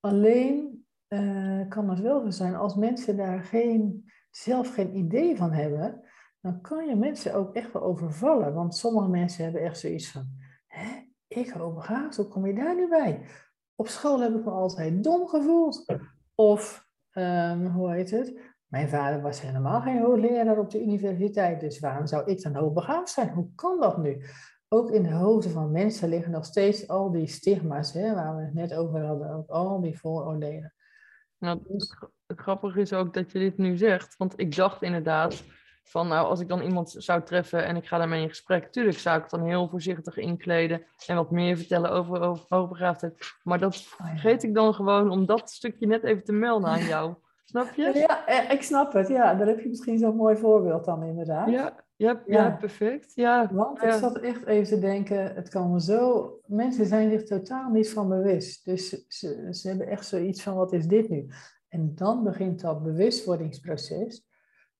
Alleen 0.00 0.86
eh, 1.08 1.68
kan 1.68 1.90
het 1.90 2.00
wel 2.00 2.20
zo 2.20 2.30
zijn, 2.30 2.54
als 2.54 2.74
mensen 2.74 3.16
daar 3.16 3.42
geen, 3.42 4.10
zelf 4.30 4.74
geen 4.74 4.96
idee 4.96 5.36
van 5.36 5.52
hebben, 5.52 6.00
dan 6.40 6.60
kan 6.60 6.86
je 6.86 6.96
mensen 6.96 7.34
ook 7.34 7.54
echt 7.54 7.72
wel 7.72 7.82
overvallen. 7.82 8.54
Want 8.54 8.76
sommige 8.76 9.08
mensen 9.08 9.44
hebben 9.44 9.62
echt 9.62 9.78
zoiets 9.78 10.10
van, 10.10 10.26
hè, 10.66 11.02
ik 11.26 11.50
hoogbegaafd, 11.50 12.16
hoe 12.16 12.28
kom 12.28 12.46
je 12.46 12.54
daar 12.54 12.76
nu 12.76 12.88
bij? 12.88 13.26
Op 13.74 13.88
school 13.88 14.20
heb 14.20 14.34
ik 14.34 14.44
me 14.44 14.50
altijd 14.50 15.04
dom 15.04 15.28
gevoeld. 15.28 15.84
Of, 16.34 16.85
ehm, 17.16 17.66
hoe 17.66 17.92
heet 17.92 18.10
het? 18.10 18.38
Mijn 18.66 18.88
vader 18.88 19.20
was 19.20 19.40
helemaal 19.40 19.80
geen 19.80 20.00
hoogleraar 20.00 20.58
op 20.58 20.70
de 20.70 20.82
universiteit, 20.82 21.60
dus 21.60 21.80
waarom 21.80 22.06
zou 22.06 22.30
ik 22.30 22.42
dan 22.42 22.54
hoogbegaafd 22.54 23.08
zijn? 23.08 23.28
Hoe 23.28 23.48
kan 23.54 23.80
dat 23.80 23.98
nu? 23.98 24.24
Ook 24.68 24.90
in 24.90 25.02
de 25.02 25.12
hoofden 25.12 25.50
van 25.50 25.70
mensen 25.70 26.08
liggen 26.08 26.32
nog 26.32 26.44
steeds 26.44 26.88
al 26.88 27.10
die 27.10 27.26
stigma's, 27.26 27.92
hè, 27.92 28.14
waar 28.14 28.36
we 28.36 28.42
het 28.42 28.54
net 28.54 28.74
over 28.74 29.04
hadden, 29.04 29.30
ook 29.30 29.48
al 29.48 29.80
die 29.80 29.98
vooroordelen. 29.98 30.74
Nou, 31.38 31.60
het, 31.72 31.92
gra- 31.92 32.10
het 32.26 32.40
grappige 32.40 32.80
is 32.80 32.92
ook 32.92 33.14
dat 33.14 33.32
je 33.32 33.38
dit 33.38 33.58
nu 33.58 33.76
zegt, 33.76 34.16
want 34.16 34.32
ik 34.36 34.56
dacht 34.56 34.82
inderdaad 34.82 35.44
van, 35.88 36.08
nou, 36.08 36.26
als 36.26 36.40
ik 36.40 36.48
dan 36.48 36.60
iemand 36.60 36.94
zou 36.98 37.22
treffen 37.22 37.64
en 37.64 37.76
ik 37.76 37.86
ga 37.86 37.98
daarmee 37.98 38.22
in 38.22 38.28
gesprek, 38.28 38.72
tuurlijk 38.72 38.98
zou 38.98 39.22
ik 39.22 39.30
dan 39.30 39.44
heel 39.44 39.68
voorzichtig 39.68 40.16
inkleden 40.16 40.82
en 41.06 41.16
wat 41.16 41.30
meer 41.30 41.56
vertellen 41.56 41.90
over, 41.90 42.20
over 42.20 42.44
hoogbegaafdheid. 42.48 43.14
Maar 43.42 43.58
dat 43.58 43.74
Oh 43.74 44.06
vergeet 44.06 44.42
ik 44.42 44.54
dan 44.54 44.74
gewoon 44.74 45.10
om 45.10 45.26
dat 45.26 45.50
stukje 45.50 45.86
net 45.86 46.04
even 46.04 46.24
te 46.24 46.32
melden 46.32 46.70
aan 46.70 46.84
jou. 46.84 47.14
Snap 47.44 47.72
je? 47.74 47.92
Ja, 47.94 48.50
ik 48.50 48.62
snap 48.62 48.92
het. 48.92 49.08
Ja, 49.08 49.34
daar 49.34 49.46
heb 49.46 49.60
je 49.60 49.68
misschien 49.68 49.98
zo'n 49.98 50.16
mooi 50.16 50.36
voorbeeld 50.36 50.84
dan 50.84 51.02
inderdaad. 51.02 51.50
Ja, 51.50 51.74
ja, 51.96 52.22
ja. 52.26 52.44
Ja. 52.44 52.50
perfect. 52.50 53.12
Ja, 53.14 53.48
Want 53.52 53.80
Ja. 53.80 53.86
ik 53.86 53.92
zat 53.92 54.18
echt 54.18 54.46
even 54.46 54.74
te 54.74 54.78
denken, 54.78 55.34
het 55.34 55.48
kan 55.48 55.80
zo... 55.80 56.30
Mensen 56.46 56.86
zijn 56.86 57.10
zich 57.10 57.22
totaal 57.22 57.70
niet 57.70 57.90
van 57.90 58.08
bewust. 58.08 58.64
Dus 58.64 59.06
ze, 59.08 59.48
ze 59.50 59.68
hebben 59.68 59.86
echt 59.86 60.06
zoiets 60.06 60.42
van, 60.42 60.54
wat 60.54 60.72
is 60.72 60.86
dit 60.86 61.08
nu? 61.08 61.26
En 61.68 61.94
dan 61.94 62.22
begint 62.24 62.60
dat 62.60 62.82
bewustwordingsproces. 62.82 64.25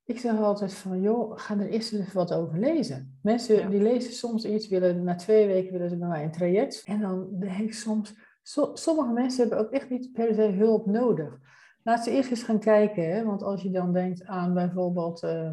Ik 0.07 0.19
zeg 0.19 0.39
altijd 0.41 0.75
van, 0.75 1.01
joh, 1.01 1.33
ga 1.39 1.59
er 1.59 1.69
eerst 1.69 1.93
even 1.93 2.15
wat 2.15 2.33
over 2.33 2.59
lezen. 2.59 3.19
Mensen 3.23 3.57
Ja. 3.57 3.69
die 3.69 3.83
lezen 3.83 4.13
soms 4.13 4.45
iets, 4.45 4.69
willen 4.69 5.05
na 5.05 5.15
twee 5.15 5.47
weken 5.47 5.73
willen 5.73 5.89
ze 5.91 5.97
bij 5.97 6.09
mij 6.09 6.25
een 6.25 6.31
traject. 6.31 6.83
En 6.87 7.01
dan 7.01 7.29
denk 7.39 7.59
ik 7.59 7.75
soms, 7.75 8.15
so- 8.43 8.71
sommige 8.75 9.13
mensen 9.13 9.41
hebben 9.49 9.59
ook 9.67 9.73
echt 9.73 9.91
niet 9.91 10.13
per 10.13 10.35
se 10.35 10.41
hulp 10.43 10.87
nodig. 10.87 11.39
Laat 11.83 12.05
ze 12.05 12.11
eerst 12.11 12.31
eens 12.31 12.43
gaan 12.43 12.59
kijken, 12.59 13.15
hè? 13.15 13.25
want 13.25 13.43
als 13.43 13.63
je 13.63 13.71
dan 13.71 13.93
denkt 13.93 14.25
aan 14.25 14.55
bijvoorbeeld... 14.55 15.23
eh, 15.23 15.51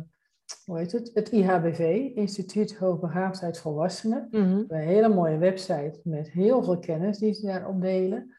hoe 0.66 0.78
heet 0.78 0.92
het? 0.92 1.12
Het 1.14 1.30
IHBV, 1.32 2.12
Instituut 2.16 2.76
Hoogbegaafdheid 2.76 3.60
Volwassenen. 3.60 4.28
mhm. 4.32 4.64
Een 4.68 4.80
hele 4.88 5.10
mooie 5.10 5.38
website 5.38 6.00
met 6.04 6.30
heel 6.32 6.64
veel 6.64 6.80
kennis 6.80 7.18
die 7.18 7.34
ze 7.34 7.46
daarop 7.46 7.82
delen. 7.82 8.36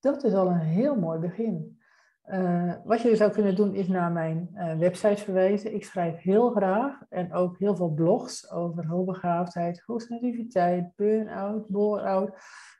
Dat 0.00 0.24
is 0.24 0.32
al 0.32 0.46
een 0.46 0.58
heel 0.58 0.96
mooi 0.96 1.18
begin. 1.18 1.77
Eh, 2.28 2.74
wat 2.84 3.00
je 3.00 3.16
zou 3.16 3.32
kunnen 3.32 3.54
doen 3.54 3.74
is 3.74 3.88
naar 3.88 4.12
mijn 4.12 4.50
eh, 4.54 4.78
website 4.78 5.22
verwijzen. 5.22 5.74
Ik 5.74 5.84
schrijf 5.84 6.20
heel 6.20 6.50
graag 6.50 7.02
en 7.08 7.32
ook 7.32 7.58
heel 7.58 7.76
veel 7.76 7.90
blogs 7.90 8.50
over 8.50 8.86
hoogbegaafdheid, 8.86 9.82
hoogsensitiviteit, 9.86 10.96
burn-out, 10.96 11.68
bore-out. 11.68 12.36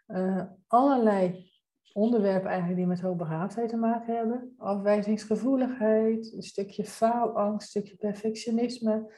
Eh, 0.06 0.42
allerlei 0.66 1.50
onderwerpen 1.92 2.48
eigenlijk 2.48 2.78
die 2.78 2.86
met 2.86 3.00
hoogbegaafdheid 3.00 3.68
te 3.68 3.76
maken 3.76 4.16
hebben. 4.16 4.54
Afwijzingsgevoeligheid, 4.58 6.32
een 6.32 6.42
stukje 6.42 6.84
faalangst, 6.84 7.74
een 7.74 7.82
stukje 7.82 7.96
perfectionisme. 7.96 9.12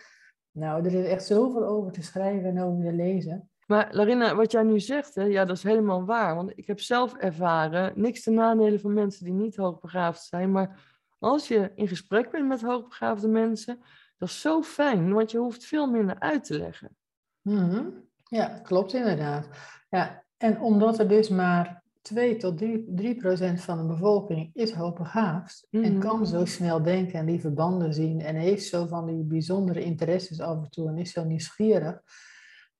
Nou, 0.50 0.84
er 0.84 0.94
is 0.94 1.06
echt 1.06 1.24
zoveel 1.24 1.66
over 1.66 1.92
te 1.92 2.02
schrijven 2.02 2.48
en 2.56 2.62
over 2.62 2.84
te 2.84 2.92
lezen. 2.92 3.49
Maar 3.70 3.88
Larina, 3.90 4.34
wat 4.34 4.52
jij 4.52 4.62
nu 4.62 4.80
zegt, 4.80 5.14
hè, 5.14 5.22
ja, 5.22 5.44
dat 5.44 5.56
is 5.56 5.62
helemaal 5.62 6.04
waar. 6.04 6.34
Want 6.34 6.52
ik 6.54 6.66
heb 6.66 6.80
zelf 6.80 7.14
ervaren, 7.14 7.92
niks 7.94 8.22
te 8.22 8.30
nadelen 8.30 8.80
van 8.80 8.92
mensen 8.94 9.24
die 9.24 9.34
niet 9.34 9.56
hoogbegaafd 9.56 10.22
zijn. 10.22 10.52
Maar 10.52 10.80
als 11.18 11.48
je 11.48 11.72
in 11.74 11.88
gesprek 11.88 12.30
bent 12.30 12.48
met 12.48 12.62
hoogbegaafde 12.62 13.28
mensen, 13.28 13.78
dat 14.18 14.28
is 14.28 14.40
zo 14.40 14.62
fijn, 14.62 15.12
want 15.12 15.30
je 15.30 15.38
hoeft 15.38 15.64
veel 15.64 15.86
minder 15.86 16.18
uit 16.18 16.44
te 16.44 16.58
leggen. 16.58 16.96
Mhm. 17.40 17.84
Ja, 18.24 18.46
klopt 18.62 18.92
inderdaad. 18.92 19.48
Ja, 19.90 20.24
en 20.36 20.60
omdat 20.60 20.98
er 20.98 21.08
dus 21.08 21.28
maar 21.28 21.82
2 22.02 22.36
tot 22.36 22.58
3, 22.58 23.16
procent 23.16 23.60
van 23.60 23.78
de 23.78 23.84
bevolking 23.84 24.50
is 24.52 24.72
hoogbegaafd 24.72 25.66
en 25.70 25.80
Mhm. 25.80 25.98
kan 25.98 26.26
zo 26.26 26.44
snel 26.44 26.82
denken 26.82 27.18
en 27.18 27.26
die 27.26 27.40
verbanden 27.40 27.94
zien 27.94 28.20
en 28.20 28.34
heeft 28.34 28.64
zo 28.64 28.86
van 28.86 29.06
die 29.06 29.24
bijzondere 29.24 29.82
interesses 29.82 30.40
af 30.40 30.56
en 30.62 30.70
toe 30.70 30.88
en 30.88 30.98
is 30.98 31.12
zo 31.12 31.24
nieuwsgierig, 31.24 32.02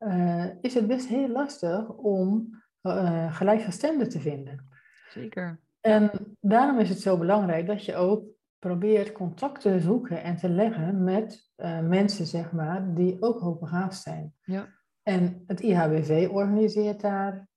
eh, 0.00 0.46
is 0.60 0.74
het 0.74 0.86
best 0.86 1.06
heel 1.06 1.28
lastig 1.28 1.88
om 1.88 2.58
eh 2.80 3.36
gelijkgestemden 3.36 4.08
te 4.08 4.20
vinden. 4.20 4.68
Zeker. 5.08 5.60
En 5.80 6.10
daarom 6.40 6.78
is 6.78 6.88
het 6.88 7.00
zo 7.00 7.18
belangrijk 7.18 7.66
dat 7.66 7.84
je 7.84 7.96
ook 7.96 8.24
probeert 8.58 9.12
contact 9.12 9.60
te 9.60 9.80
zoeken 9.80 10.22
en 10.22 10.36
te 10.36 10.48
leggen 10.48 11.04
met 11.04 11.50
eh, 11.56 11.80
mensen, 11.80 12.26
zeg 12.26 12.52
maar, 12.52 12.94
die 12.94 13.22
ook 13.22 13.40
hoogbegaafd 13.40 14.02
zijn. 14.02 14.34
Ja. 14.42 14.68
En 15.02 15.44
het 15.46 15.60
IHBV 15.60 16.28
organiseert 16.30 17.00
daar 17.00 17.48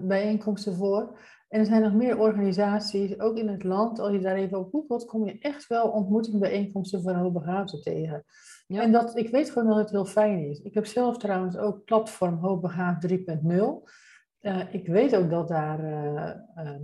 bijeenkomsten 0.00 0.74
voor. 0.74 1.18
En 1.48 1.60
er 1.60 1.66
zijn 1.66 1.82
nog 1.82 1.92
meer 1.92 2.18
organisaties, 2.18 3.18
ook 3.18 3.36
in 3.36 3.48
het 3.48 3.64
land. 3.64 3.98
Als 3.98 4.12
je 4.12 4.20
daar 4.20 4.36
even 4.36 4.58
op 4.58 4.70
googelt, 4.70 5.04
kom 5.04 5.26
je 5.26 5.38
echt 5.38 5.66
wel 5.66 5.88
ontmoetingsbijeenkomsten 5.88 7.02
voor 7.02 7.12
hoogbegaafden 7.12 7.82
tegen. 7.82 8.24
Ja. 8.66 8.82
En 8.82 8.92
dat, 8.92 9.16
ik 9.16 9.30
weet 9.30 9.50
gewoon 9.50 9.68
dat 9.68 9.76
het 9.76 9.90
heel 9.90 10.04
fijn 10.04 10.38
is. 10.38 10.60
Ik 10.60 10.74
heb 10.74 10.86
zelf 10.86 11.18
trouwens 11.18 11.56
ook 11.56 11.84
platform 11.84 12.34
Hoogbegaafd 12.34 13.08
3.0. 13.08 13.16
Eh, 14.38 14.60
ik 14.70 14.86
weet 14.86 15.16
ook 15.16 15.30
dat 15.30 15.48
daar, 15.48 15.78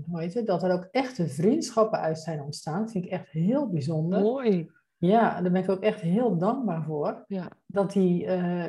hoe 0.06 0.20
heet 0.20 0.34
het, 0.34 0.46
dat 0.46 0.62
er 0.62 0.72
ook 0.72 0.88
echte 0.90 1.28
vriendschappen 1.28 1.98
uit 1.98 2.18
zijn 2.18 2.40
ontstaan. 2.40 2.80
Dat 2.80 2.90
vind 2.90 3.04
ik 3.04 3.10
echt 3.10 3.28
heel 3.28 3.68
bijzonder. 3.68 4.20
Mooi. 4.20 4.70
Ja, 4.96 5.40
daar 5.40 5.52
ben 5.52 5.62
ik 5.62 5.70
ook 5.70 5.82
echt 5.82 6.00
heel 6.00 6.38
dankbaar 6.38 6.84
voor. 6.84 7.24
Ja. 7.26 7.48
Dat 7.66 7.92
die 7.92 8.26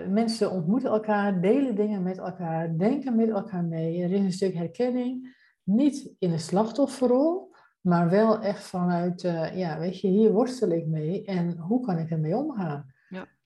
mensen 0.08 0.52
ontmoeten 0.52 0.90
elkaar, 0.90 1.42
delen 1.42 1.76
dingen 1.76 2.04
met 2.04 2.18
elkaar, 2.18 2.78
denken 2.78 3.16
met 3.16 3.30
elkaar 3.30 3.64
mee. 3.64 4.04
Er 4.04 4.12
is 4.12 4.20
een 4.20 4.32
stuk 4.32 4.54
herkenning, 4.54 5.38
niet 5.64 6.16
in 6.20 6.30
de 6.30 6.38
slachtofferrol, 6.38 7.52
maar 7.82 8.10
wel 8.10 8.40
echt 8.42 8.64
vanuit, 8.64 9.22
ja, 9.54 9.80
weet 9.80 10.00
je, 10.00 10.08
hier 10.08 10.32
worstel 10.32 10.70
ik 10.70 10.88
mee 10.88 11.26
en 11.26 11.58
hoe 11.58 11.86
kan 11.86 11.98
ik 11.98 12.10
ermee 12.10 12.36
omgaan? 12.36 12.92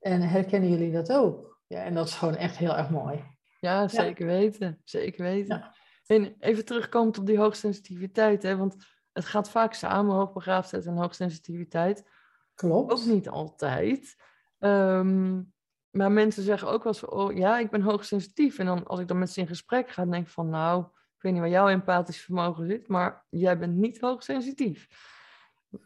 En 0.06 0.22
herkennen 0.22 0.70
jullie 0.70 0.92
dat 0.92 1.12
ook? 1.12 1.60
Ja, 1.68 1.84
en 1.84 1.94
dat 1.94 2.08
is 2.08 2.14
gewoon 2.14 2.36
echt 2.36 2.58
heel 2.58 2.78
erg 2.78 2.90
mooi. 2.90 3.24
Ja, 3.60 3.88
zeker 3.88 4.26
weten. 4.26 4.82
Zeker 4.84 5.24
weten. 5.24 5.72
En 6.06 6.36
even 6.40 6.66
terugkomen 6.66 7.18
op 7.18 7.26
die 7.26 7.38
hoogsensitiviteit, 7.38 8.44
hè? 8.44 8.58
want 8.58 8.76
het 9.12 9.26
gaat 9.26 9.50
vaak 9.50 9.74
samen, 9.74 10.16
hoogbegaafdheid 10.16 10.86
en 10.86 10.98
hoogsensitiviteit. 10.98 12.10
Klopt. 12.56 12.92
Ook 12.92 13.06
niet 13.06 13.30
altijd. 13.30 14.16
Ehm, 14.60 15.42
maar 15.90 16.12
mensen 16.12 16.44
zeggen 16.44 16.68
ook 16.68 16.84
wel 16.84 16.94
eens, 16.94 17.06
oh 17.06 17.38
ja, 17.38 17.60
ik 17.60 17.70
ben 17.70 17.82
hoogsensitief. 17.82 18.60
En 18.60 18.66
dan 18.66 18.88
als 18.88 19.00
ik 19.00 19.08
dan 19.08 19.20
met 19.20 19.32
ze 19.32 19.40
in 19.40 19.48
gesprek 19.48 19.90
ga, 19.90 20.02
dan 20.02 20.12
denk 20.12 20.26
ik 20.26 20.32
van, 20.32 20.50
nou, 20.50 20.82
ik 21.16 21.22
weet 21.22 21.32
niet 21.32 21.42
waar 21.42 21.50
jouw 21.50 21.68
empathisch 21.68 22.22
vermogen 22.22 22.68
zit, 22.68 22.88
maar 22.88 23.26
jij 23.30 23.58
bent 23.58 23.76
niet 23.76 24.00
hoogsensitief. 24.00 24.88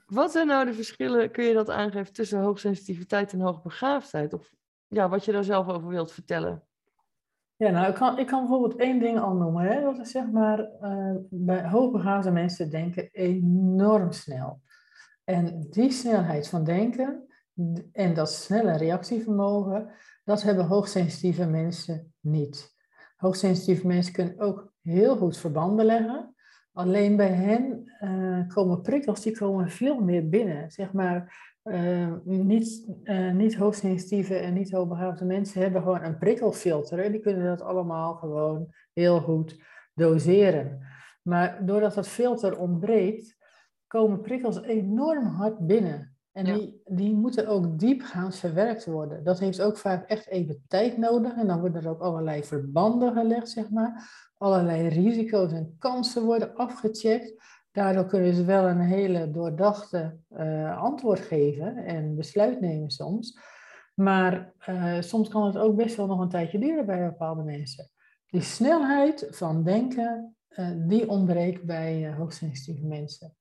Wat 0.06 0.32
zijn 0.32 0.48
nou 0.48 0.66
de 0.66 0.74
verschillen, 0.74 1.32
kun 1.32 1.44
je 1.44 1.54
dat 1.54 1.70
aangeven, 1.70 2.14
tussen 2.14 2.42
hoogsensitiviteit 2.42 3.34
en 3.34 3.40
hoogbegaafdheid? 3.40 4.34
Of 4.34 4.54
ja, 4.88 5.10
wat 5.10 5.26
je 5.26 5.32
daar 5.32 5.44
zelf 5.44 5.68
over 5.68 5.88
wilt 5.88 6.12
vertellen? 6.12 6.64
Ja, 7.56 7.70
nou, 7.70 7.88
ik 7.90 7.96
kan, 7.96 8.20
ik 8.20 8.28
kan 8.28 8.40
bijvoorbeeld 8.40 8.80
één 8.80 9.00
ding 9.00 9.20
al 9.20 9.34
noemen. 9.34 9.66
Hè? 9.66 9.82
Dat 9.82 10.00
is 10.00 10.12
zeg 10.12 10.32
maar, 10.32 10.70
uh, 10.82 11.16
bij 11.30 11.68
hoogbegaafde 11.68 12.32
mensen 12.32 12.70
denken 12.70 13.10
enorm 13.12 14.12
snel. 14.12 14.62
En 15.24 15.68
die 15.70 15.92
snelheid 15.92 16.48
van 16.48 16.64
denken 16.64 17.28
en 17.92 18.14
dat 18.14 18.32
snelle 18.32 18.78
reactievermogen, 18.78 19.92
dat 20.24 20.42
hebben 20.42 20.66
hoogsensitieve 20.66 21.46
mensen 21.46 22.14
niet. 22.20 22.76
Hoogsensitieve 23.16 23.88
mensen 23.88 24.14
kunnen 24.14 24.40
ook 24.40 24.74
heel 24.82 25.18
goed 25.18 25.38
verbanden 25.38 25.86
leggen. 25.86 26.36
Alleen 26.74 27.16
bij 27.16 27.32
hen 27.32 27.92
uh, 28.04 28.48
komen 28.48 28.82
prikkels 28.82 29.22
die 29.22 29.38
komen 29.38 29.70
veel 29.70 30.00
meer 30.00 30.30
binnen. 30.30 30.72
Zeg 30.72 30.94
maar, 30.94 31.38
uh, 31.64 32.14
niet, 32.24 32.92
uh, 33.04 33.32
niet 33.32 33.56
hoogsensitieve 33.56 34.36
en 34.36 34.54
niet 34.54 34.72
hoogbegaafde 34.72 35.26
mensen 35.26 35.62
hebben 35.62 35.82
gewoon 35.82 36.04
een 36.04 36.18
prikkelfilter. 36.18 37.00
En 37.00 37.12
die 37.12 37.22
kunnen 37.22 37.46
dat 37.46 37.62
allemaal 37.62 38.14
gewoon 38.14 38.74
heel 38.94 39.20
goed 39.20 39.64
doseren. 39.94 40.88
Maar 41.22 41.66
doordat 41.66 41.94
dat 41.94 42.08
filter 42.08 42.60
ontbreekt, 42.60 43.38
komen 43.88 44.22
prikkels 44.22 44.62
enorm 44.62 45.26
hard 45.26 45.68
binnen. 45.68 46.18
En 46.40 46.54
die, 46.54 46.82
die 46.86 47.16
moeten 47.16 47.48
ook 47.48 47.80
diepgaand 47.80 48.36
verwerkt 48.36 48.86
worden. 48.86 49.24
Dat 49.24 49.40
heeft 49.40 49.62
ook 49.62 49.78
vaak 49.78 50.10
echt 50.10 50.28
even 50.28 50.64
tijd 50.68 50.98
nodig. 50.98 51.36
En 51.36 51.48
dan 51.48 51.60
worden 51.60 51.84
er 51.84 51.90
ook 51.90 52.02
allerlei 52.02 52.44
verbanden 52.44 53.14
gelegd, 53.14 53.50
zeg 53.50 53.70
maar. 53.70 54.10
Allerlei 54.38 54.88
risico's 54.88 55.52
en 55.52 55.76
kansen 55.78 56.24
worden 56.24 56.56
afgecheckt. 56.56 57.34
Daardoor 57.72 58.06
kunnen 58.06 58.34
ze 58.34 58.46
wel 58.46 58.68
een 58.68 58.80
hele 58.80 59.32
doordachte 59.32 60.18
uh, 60.38 60.82
antwoord 60.82 61.20
geven 61.20 61.78
en 61.78 62.16
besluit 62.16 62.62
nemen 62.62 62.90
soms. 62.90 63.40
Maar 63.94 64.54
uh, 64.70 65.02
soms 65.02 65.30
kan 65.30 65.46
het 65.46 65.58
ook 65.58 65.76
best 65.76 65.96
wel 65.96 66.06
nog 66.06 66.20
een 66.20 66.30
tijdje 66.30 66.60
duren 66.60 66.86
bij 66.86 67.06
bepaalde 67.06 67.44
mensen. 67.44 67.90
Die 68.28 68.42
snelheid 68.42 69.28
van 69.30 69.64
denken, 69.64 70.36
uh, 70.50 70.70
die 70.78 71.10
ontbreekt 71.10 71.64
bij 71.64 72.14
hoogsensitieve 72.18 72.86
mensen. 72.86 73.34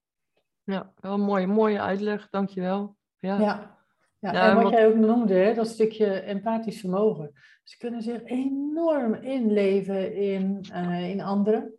Ja, 0.68 0.92
wel 1.00 1.12
een 1.12 1.20
mooie, 1.20 1.46
mooie 1.46 1.80
uitleg, 1.80 2.28
dankjewel. 2.30 2.96
Ja. 3.18 3.38
ja. 3.38 3.76
Ja, 4.20 4.32
en 4.32 4.54
wat, 4.54 4.62
wat, 4.62 4.72
jij 4.72 4.86
ook 4.86 4.94
noemde, 4.94 5.52
dat 5.54 5.68
stukje 5.68 6.20
empathisch 6.20 6.80
vermogen. 6.80 7.32
Ze 7.62 7.78
kunnen 7.78 8.02
zich 8.02 8.24
enorm 8.24 9.14
inleven 9.14 10.14
in, 10.14 10.64
uh, 10.72 11.10
in 11.10 11.20
anderen. 11.20 11.74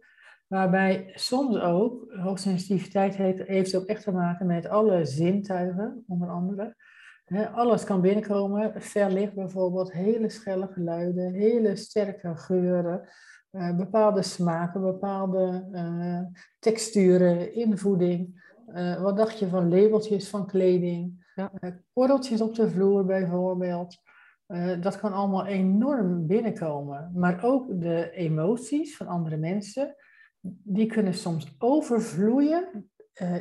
Waarbij 0.48 1.12
soms 1.14 1.60
ook, 1.60 2.14
hoogsensitiviteit 2.14 3.16
heeft, 3.16 3.48
heeft 3.48 3.76
ook 3.76 3.86
echt 3.86 4.04
te 4.04 4.12
maken 4.12 4.46
met 4.46 4.68
alle 4.68 5.06
zintuigen, 5.06 6.04
onder 6.08 6.30
andere. 6.30 6.76
alles 7.54 7.84
kan 7.84 8.02
binnenkomen, 8.02 8.82
ver 8.82 9.12
licht 9.12 9.34
bijvoorbeeld, 9.34 9.92
hele 9.92 10.30
schelle 10.30 10.68
geluiden, 10.68 11.34
hele 11.34 11.76
sterke 11.76 12.36
geuren, 12.36 13.10
uh, 13.52 13.76
bepaalde 13.76 14.22
smaken, 14.22 14.82
bepaalde 14.82 15.68
uh, 15.72 16.22
texturen, 16.60 17.54
invoeding. 17.54 18.48
Uh, 18.76 19.02
wat 19.02 19.18
dacht 19.18 19.40
je 19.40 19.48
van 19.48 19.70
labeltjes 19.70 20.30
van 20.30 20.48
kleding? 20.48 21.28
Ja. 21.36 21.52
korreltjes 21.94 22.42
op 22.42 22.56
de 22.56 22.70
vloer 22.70 23.06
bijvoorbeeld. 23.06 23.98
dat 24.80 25.00
kan 25.00 25.14
allemaal 25.14 25.46
enorm 25.46 26.28
binnenkomen. 26.28 27.12
Maar 27.14 27.44
ook 27.44 27.82
de 27.82 28.12
emoties 28.12 28.98
van 28.98 29.08
andere 29.08 29.38
mensen 29.38 29.96
die 30.64 30.86
kunnen 30.86 31.14
soms 31.14 31.56
overvloeien 31.58 32.90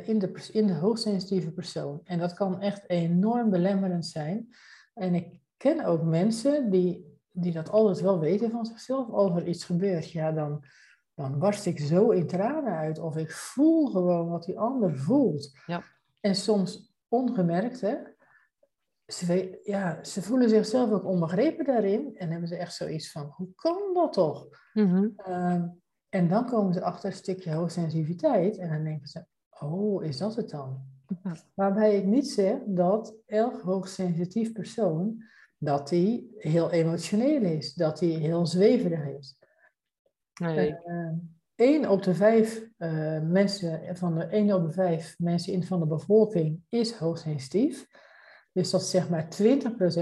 in, 0.03 0.19
de, 0.19 0.49
in 0.51 0.67
de 0.67 0.73
hoogsensitieve 0.73 1.51
persoon. 1.51 2.01
En 2.03 2.19
dat 2.19 2.33
kan 2.33 2.61
echt 2.61 2.89
enorm 2.89 3.49
belemmerend 3.49 4.05
zijn. 4.05 4.49
En 4.93 5.15
ik 5.15 5.39
ken 5.57 5.85
ook 5.85 6.03
mensen 6.03 6.69
die, 6.69 7.19
die 7.31 7.51
dat 7.51 7.69
altijd 7.69 8.01
wel 8.01 8.19
weten 8.19 8.51
van 8.51 8.65
zichzelf. 8.65 9.09
Als 9.09 9.35
er 9.35 9.47
iets 9.47 9.65
gebeurt, 9.65 10.11
ja, 10.11 10.31
dan, 10.31 10.63
dan 11.19 11.39
barst 11.39 11.65
ik 11.65 11.79
zo 11.79 12.09
in 12.09 12.27
tranen 12.27 12.73
uit. 12.73 12.99
Of 12.99 13.17
ik 13.17 13.31
voel 13.31 13.87
gewoon 13.87 14.29
wat 14.29 14.43
die 14.43 14.59
ander 14.59 14.97
voelt. 14.97 15.51
Ja. 15.65 15.83
En 16.19 16.35
soms 16.35 16.93
ongemerkt, 17.07 17.81
hè. 17.81 17.95
Ze, 19.05 19.59
ja, 19.63 20.03
ze 20.03 20.21
voelen 20.21 20.49
zichzelf 20.49 20.91
ook 20.91 21.05
onbegrepen 21.05 21.65
daarin. 21.65 22.17
En 22.17 22.29
hebben 22.31 22.47
ze 22.47 22.55
echt 22.55 22.73
zoiets 22.73 23.11
van, 23.11 23.33
hoe 23.35 23.49
kan 23.55 23.93
dat 23.93 24.13
toch? 24.13 24.47
Mm 24.73 25.15
en 26.09 26.27
dan 26.27 26.45
komen 26.45 26.73
ze 26.73 26.81
achter 26.81 27.09
een 27.09 27.15
stukje 27.15 27.53
hoogsensitiviteit 27.53 28.57
en 28.57 28.69
dan 28.69 28.83
denken 28.83 29.07
ze, 29.07 29.25
oh, 29.49 30.03
is 30.03 30.17
dat 30.17 30.35
het 30.35 30.49
dan? 30.49 30.81
Waarbij 31.53 31.97
ik 31.97 32.05
niet 32.05 32.29
zeg 32.29 32.57
dat 32.65 33.15
elk 33.25 33.61
hoogsensitief 33.61 34.51
persoon, 34.51 35.23
dat 35.57 35.89
die 35.89 36.35
heel 36.37 36.71
emotioneel 36.71 37.41
is, 37.41 37.73
dat 37.73 37.99
die 37.99 38.17
heel 38.17 38.45
zweverig 38.45 39.05
is. 39.05 39.38
Nee. 40.39 40.75
Uh, 41.55 41.91
op 41.91 42.03
de 42.03 42.13
vijf 42.13 42.63
uh, 42.77 43.21
mensen, 43.21 43.97
van 43.97 44.15
de 44.15 44.23
1 44.23 44.53
op 44.53 44.63
de 44.65 44.71
vijf 44.71 45.15
mensen 45.17 45.53
in 45.53 45.63
van 45.63 45.79
de 45.79 45.87
bevolking 45.87 46.61
is 46.69 46.93
hoogsensitief. 46.93 47.87
Dus 48.51 48.69
dat 48.69 48.81
is 48.81 48.89
zeg 48.89 49.09
maar 49.09 49.23
20% 49.23 49.27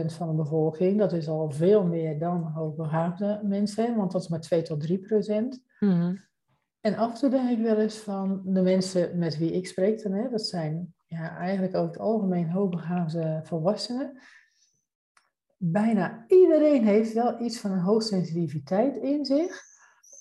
van 0.06 0.28
de 0.28 0.36
bevolking. 0.36 1.00
Dat 1.00 1.13
is 1.13 1.28
al 1.28 1.52
veel 1.52 1.84
meer 1.84 2.19
dan 2.19 2.43
hoogbegaafde 2.43 3.41
mensen, 3.43 3.95
want 3.95 4.12
dat 4.12 4.21
is 4.21 4.28
maar 4.28 4.41
2 4.41 4.62
tot 4.62 4.88
3%. 4.88 4.93
Mm 5.80 6.19
En 6.82 6.95
af 6.95 7.13
en 7.13 7.19
toe 7.19 7.30
denk 7.30 7.50
ik 7.50 7.63
wel 7.63 7.78
eens 7.78 7.97
van 7.97 8.41
de 8.45 8.62
mensen 8.62 9.17
met 9.17 9.38
wie 9.38 9.52
ik 9.52 9.67
spreek 9.67 10.04
dan, 10.04 10.13
hè, 10.13 10.30
dat 10.30 10.45
zijn 10.45 10.93
ja, 11.06 11.38
eigenlijk 11.38 11.76
over 11.76 11.91
het 11.91 12.00
algemeen 12.00 12.50
hoogbegaafde 12.50 13.39
volwassenen. 13.43 14.21
Bijna 15.58 16.26
iedereen 16.28 16.86
heeft 16.86 17.13
wel 17.13 17.41
iets 17.41 17.60
van 17.60 17.71
een 17.71 17.80
hoogsensitiviteit 17.80 18.97
in 18.97 19.26
zich, 19.26 19.66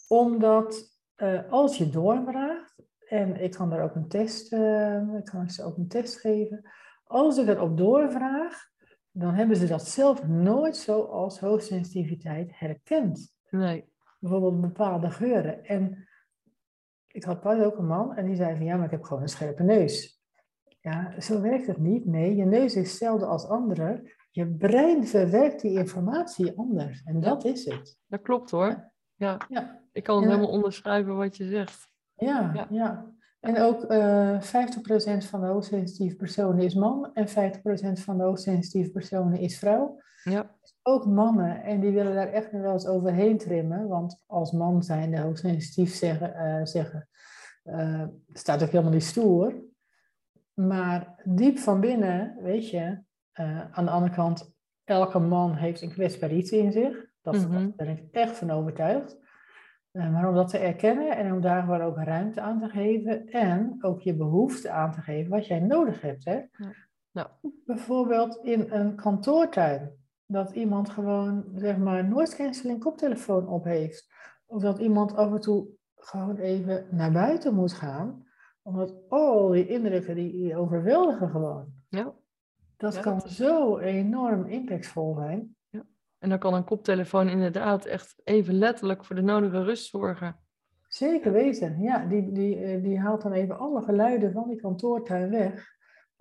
omdat 0.08 0.94
uh, 1.16 1.52
als 1.52 1.78
je 1.78 1.90
doorvraagt, 1.90 2.74
en 3.08 3.40
ik 3.42 3.50
kan 3.50 3.70
daar 3.70 3.82
ook 3.82 3.94
een 3.94 4.08
test, 4.08 4.52
uh, 4.52 5.14
ik 5.16 5.24
kan 5.24 5.50
ze 5.50 5.64
ook 5.64 5.76
een 5.76 5.88
test 5.88 6.20
geven, 6.20 6.70
als 7.04 7.38
ik 7.38 7.48
erop 7.48 7.76
doorvraag, 7.76 8.68
dan 9.10 9.34
hebben 9.34 9.56
ze 9.56 9.66
dat 9.66 9.88
zelf 9.88 10.26
nooit 10.26 10.76
zo 10.76 11.02
als 11.02 11.40
hoogsensitiviteit 11.40 12.58
herkend. 12.58 13.34
Nee 13.50 13.94
bijvoorbeeld 14.18 14.60
bepaalde 14.60 15.10
geuren. 15.10 15.64
En 15.64 16.08
ik 17.06 17.24
had 17.24 17.40
pas 17.40 17.60
ook 17.60 17.78
een 17.78 17.86
man 17.86 18.16
en 18.16 18.26
die 18.26 18.36
zei 18.36 18.56
van 18.56 18.66
ja, 18.66 18.76
maar 18.76 18.84
ik 18.84 18.90
heb 18.90 19.02
gewoon 19.02 19.22
een 19.22 19.28
scherpe 19.28 19.62
neus. 19.62 20.20
Ja, 20.80 21.20
zo 21.20 21.40
werkt 21.40 21.66
het 21.66 21.78
niet. 21.78 22.04
Nee, 22.04 22.36
je 22.36 22.44
neus 22.44 22.76
is 22.76 22.88
hetzelfde 22.88 23.26
als 23.26 23.48
andere. 23.48 24.14
Je 24.30 24.46
brein 24.46 25.06
verwerkt 25.06 25.60
die 25.60 25.78
informatie 25.78 26.58
anders. 26.58 27.02
En 27.04 27.20
dat 27.20 27.44
is 27.44 27.64
het. 27.64 27.98
Dat 28.06 28.22
klopt 28.22 28.50
hoor. 28.50 28.92
Ja. 29.14 29.38
ja. 29.48 29.84
Ik 29.96 30.02
kan 30.02 30.16
het 30.16 30.26
helemaal 30.26 30.50
onderschrijven 30.50 31.16
wat 31.16 31.36
je 31.36 31.48
zegt. 31.48 31.88
Ja, 32.14 32.66
ja. 32.70 33.14
En 33.40 33.60
ook 33.60 33.90
uh, 33.90 34.34
eh, 34.34 34.42
50% 34.42 35.28
van 35.28 35.40
de 35.40 35.46
hoogsensitieve 35.46 36.16
personen 36.16 36.64
is 36.64 36.74
man 36.74 37.10
en 37.14 37.28
50% 37.28 37.32
van 37.92 38.16
de 38.18 38.24
hoogsensitieve 38.24 38.90
personen 38.90 39.38
is 39.38 39.58
vrouw. 39.58 40.00
Ja 40.24 40.56
ook 40.88 41.06
mannen, 41.06 41.62
en 41.62 41.80
die 41.80 41.90
willen 41.90 42.14
daar 42.14 42.32
echt 42.32 42.50
wel 42.50 42.72
eens 42.72 42.86
overheen 42.86 43.38
trimmen. 43.38 43.88
Want 43.88 44.22
als 44.26 44.52
man 44.52 44.82
zijn 44.82 45.10
de 45.10 45.20
hoogsensitief 45.20 45.94
zeggen, 45.94 46.34
uh, 46.36 46.64
zeggen 46.64 47.08
uh, 47.64 48.04
staat 48.32 48.62
ook 48.62 48.70
helemaal 48.70 48.92
niet 48.92 49.04
stoer. 49.04 49.54
Maar 50.54 51.22
diep 51.24 51.58
van 51.58 51.80
binnen, 51.80 52.36
weet 52.42 52.70
je, 52.70 52.98
aan 53.70 53.84
de 53.84 53.90
andere 53.90 54.14
kant, 54.14 54.54
elke 54.84 55.18
man 55.18 55.54
heeft 55.54 55.82
een 55.82 55.92
kwetsbaar 55.92 56.32
iets 56.32 56.50
in 56.50 56.72
zich. 56.72 57.06
Dat, 57.20 57.34
mm 57.34 57.40
-hmm. 57.40 57.72
Daar 57.76 57.86
ben 57.86 57.88
ik 57.88 58.04
echt 58.10 58.36
van 58.36 58.50
overtuigd. 58.50 59.16
Maar 59.96 60.28
om 60.28 60.34
dat 60.34 60.48
te 60.48 60.58
erkennen 60.58 61.16
en 61.16 61.32
om 61.32 61.40
daar 61.40 61.62
gewoon 61.62 61.80
ook 61.80 61.96
ruimte 61.96 62.40
aan 62.40 62.60
te 62.60 62.68
geven 62.68 63.26
en 63.28 63.76
ook 63.80 64.00
je 64.00 64.14
behoefte 64.16 64.70
aan 64.70 64.92
te 64.92 65.00
geven 65.00 65.30
wat 65.30 65.46
jij 65.46 65.60
nodig 65.60 66.00
hebt. 66.00 66.24
Hè? 66.24 66.40
Ja. 67.12 67.30
Bijvoorbeeld 67.66 68.36
in 68.42 68.66
een 68.72 68.94
kantoortuin 68.94 69.90
dat 70.26 70.50
iemand 70.50 70.88
gewoon, 70.90 71.44
zeg 71.54 71.76
maar, 71.78 72.04
noise 72.08 72.36
cancelling 72.36 72.80
koptelefoon 72.80 73.48
op 73.48 73.64
heeft. 73.64 74.08
Of 74.46 74.62
dat 74.62 74.78
iemand 74.78 75.16
af 75.16 75.32
en 75.32 75.40
toe 75.40 75.66
gewoon 75.96 76.36
even 76.36 76.86
naar 76.90 77.12
buiten 77.12 77.54
moet 77.54 77.72
gaan. 77.72 78.24
Omdat 78.62 78.94
al 79.08 79.48
die 79.48 79.66
indrukken, 79.68 80.14
die, 80.14 80.32
die 80.32 80.56
overweldigen 80.56 81.28
gewoon. 81.30 81.66
Ja. 81.88 82.12
Dat 82.76 82.94
Ja, 82.94 83.00
kan 83.00 83.14
dat 83.14 83.24
is- 83.24 83.36
zo 83.36 83.78
enorm 83.78 84.44
impactvol 84.46 85.14
zijn. 85.14 85.56
En 86.18 86.28
dan 86.28 86.38
kan 86.38 86.54
een 86.54 86.64
koptelefoon 86.64 87.28
inderdaad 87.28 87.84
echt 87.84 88.20
even 88.24 88.54
letterlijk 88.54 89.04
voor 89.04 89.16
de 89.16 89.22
nodige 89.22 89.62
rust 89.62 89.90
zorgen. 89.90 90.36
Zeker 90.88 91.32
weten. 91.32 91.80
Ja, 91.80 92.06
die, 92.06 92.32
die, 92.32 92.56
eh, 92.56 92.82
die 92.82 92.98
haalt 92.98 93.22
dan 93.22 93.32
even 93.32 93.58
alle 93.58 93.82
geluiden 93.82 94.32
van 94.32 94.48
die 94.48 94.60
kantoortuin 94.60 95.30
weg. 95.30 95.74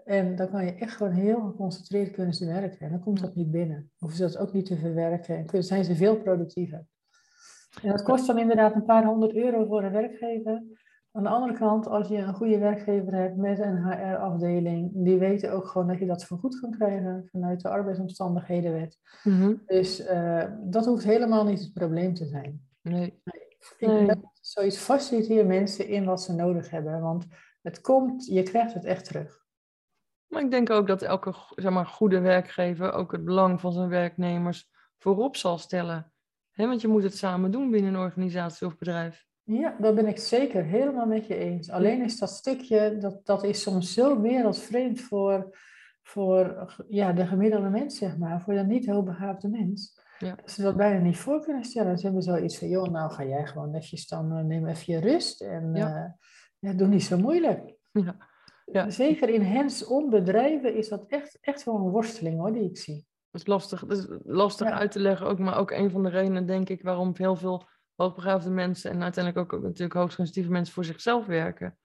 En 0.06 0.36
dan 0.36 0.50
kan 0.50 0.66
je 0.66 0.76
echt 0.76 0.96
gewoon 0.96 1.14
heel 1.14 1.42
geconcentreerd 1.42 2.12
kunnen 2.12 2.34
ze 2.34 2.46
werken. 2.46 2.80
En 2.80 2.90
dan 2.90 3.00
komt 3.00 3.22
dat 3.22 3.36
niet 3.36 3.52
binnen. 3.52 3.92
Hoeven 3.98 4.18
ze 4.18 4.24
dat 4.24 4.38
ook 4.38 4.54
niet 4.54 4.66
te 4.66 4.78
verwerken. 4.78 5.48
En 5.48 5.64
zijn 5.64 5.84
ze 5.84 5.96
veel 5.96 6.18
productiever. 6.18 6.86
En 7.82 7.90
dat 7.90 8.04
kost 8.04 8.28
dan 8.28 8.38
inderdaad 8.38 8.76
een 8.76 8.86
paar 8.86 9.06
honderd 9.06 9.36
euro 9.36 9.66
voor 9.66 9.84
een 9.84 9.92
werkgever. 9.92 10.64
Aan 11.16 11.24
de 11.24 11.30
andere 11.30 11.54
kant, 11.54 11.88
als 11.88 12.08
je 12.08 12.18
een 12.18 12.34
goede 12.34 12.58
werkgever 12.58 13.14
hebt 13.14 13.38
met 13.38 13.60
een 13.60 13.84
HR-afdeling, 13.92 14.92
die 14.94 15.18
weten 15.18 15.54
ook 15.54 15.68
gewoon 15.68 15.88
dat 15.88 16.00
je 16.00 16.06
dat 16.06 16.26
vergoed 16.26 16.60
kan 16.60 16.72
krijgen 16.72 17.28
vanuit 17.32 17.62
de 17.62 17.70
arbeidsomstandighedenwet. 17.70 19.00
Mhm. 19.24 19.56
Dus 19.66 20.00
eh, 20.00 20.44
dat 20.64 20.86
hoeft 20.86 21.04
helemaal 21.04 21.46
niet 21.46 21.60
het 21.60 21.74
probleem 21.74 22.14
te 22.14 22.26
zijn. 22.26 22.68
Nee. 22.82 23.22
Ik 23.78 23.88
Nee. 23.88 24.06
ben 24.06 24.32
zoiets 24.42 24.78
faciliteer 24.78 25.46
mensen 25.46 25.88
in 25.88 26.06
wat 26.06 26.22
ze 26.22 26.34
nodig 26.34 26.70
hebben. 26.70 27.02
Want 27.02 27.26
het 27.62 27.82
komt, 27.82 28.26
je 28.26 28.44
krijgt 28.44 28.74
het 28.74 28.86
echt 28.86 29.06
terug. 29.06 29.46
Maar 30.28 30.42
ik 30.42 30.52
denk 30.52 30.70
ook 30.70 30.88
dat 30.88 31.02
elke 31.02 31.34
zeg 31.56 31.72
maar, 31.72 31.86
goede 31.86 32.20
werkgever 32.20 32.92
ook 32.92 33.12
het 33.12 33.26
belang 33.26 33.62
van 33.62 33.72
zijn 33.72 33.90
werknemers 33.90 34.70
voorop 34.98 35.36
zal 35.36 35.58
stellen. 35.58 36.12
Hè, 36.52 36.68
want 36.68 36.82
je 36.82 36.88
moet 36.88 37.04
het 37.04 37.18
samen 37.18 37.52
doen 37.52 37.72
binnen 37.72 37.94
een 37.94 38.00
organisatie 38.00 38.68
of 38.68 38.78
bedrijf. 38.78 39.26
Ja, 39.46 39.76
dat 39.80 39.96
ben 39.96 40.08
ik 40.08 40.18
zeker 40.18 40.64
helemaal 40.64 41.06
met 41.06 41.28
je 41.28 41.36
eens. 41.36 41.70
Alleen 41.70 42.04
is 42.04 42.20
dat 42.20 42.30
stukje, 42.30 42.98
dat, 42.98 43.26
dat 43.26 43.44
is 43.44 43.62
soms 43.62 43.94
zo 43.94 44.22
wereldvreemd 44.22 45.02
voor, 45.02 45.58
voor 46.04 46.74
ja, 46.88 47.14
de 47.14 47.26
gemiddelde 47.26 47.70
mens, 47.70 47.98
zeg 47.98 48.18
maar. 48.18 48.42
Voor 48.42 48.54
de 48.54 48.64
niet 48.64 48.86
hoogbegaafde 48.86 49.50
mens. 49.50 50.00
Ja. 50.20 50.36
Dat 50.36 50.52
ze 50.52 50.62
dat 50.62 50.76
bijna 50.76 51.00
niet 51.00 51.18
voor 51.18 51.42
kunnen 51.42 51.64
stellen. 51.64 51.98
Ze 51.98 52.06
hebben 52.06 52.24
zoiets 52.24 52.58
van, 52.58 52.68
joh, 52.68 52.88
nou 52.88 53.12
ga 53.12 53.24
jij 53.24 53.48
gewoon 53.48 53.72
netjes 53.72 54.08
dan, 54.08 54.38
eh, 54.38 54.44
neem 54.44 54.68
even 54.68 54.94
je 54.94 55.00
rust. 55.00 55.42
En 55.42 55.72
Ja. 55.74 55.88
ja. 55.88 56.18
ja, 56.60 56.74
doe 56.74 56.88
niet 56.88 57.04
zo 57.04 57.18
moeilijk. 57.18 57.76
Ja. 57.92 58.16
Ja. 58.66 58.90
Zeker 58.90 59.30
in 59.30 59.42
hands-on 59.42 60.10
bedrijven 60.10 60.76
is 60.76 60.90
dat 60.90 61.06
echt, 61.08 61.38
echt 61.42 61.64
wel 61.64 61.76
een 61.76 61.92
worsteling 61.92 62.40
hoor, 62.40 62.54
die 62.54 62.70
ik 62.70 62.78
zie. 62.78 63.06
Dat 63.32 63.42
is 63.42 63.48
lastig, 63.48 63.86
dat 63.86 63.98
is 63.98 64.08
lastig 64.24 64.70
uit 64.70 64.92
te 64.92 65.00
leggen 65.00 65.28
ook, 65.28 65.40
maar 65.40 65.58
ook 65.58 65.72
een 65.72 65.92
van 65.92 66.04
de 66.04 66.10
redenen, 66.10 66.46
denk 66.46 66.70
ik, 66.70 66.82
waarom 66.84 67.12
heel 67.14 67.36
veel 67.36 67.68
hoogbegaafde 67.96 68.50
mensen 68.50 68.92
en 68.92 69.04
uiteindelijk 69.04 69.54
ook, 69.54 69.62
natuurlijk 69.62 69.94
hoogsensitieve 70.00 70.52
mensen 70.52 70.74
voor 70.74 70.86
zichzelf 70.86 71.26
werken. 71.26 71.78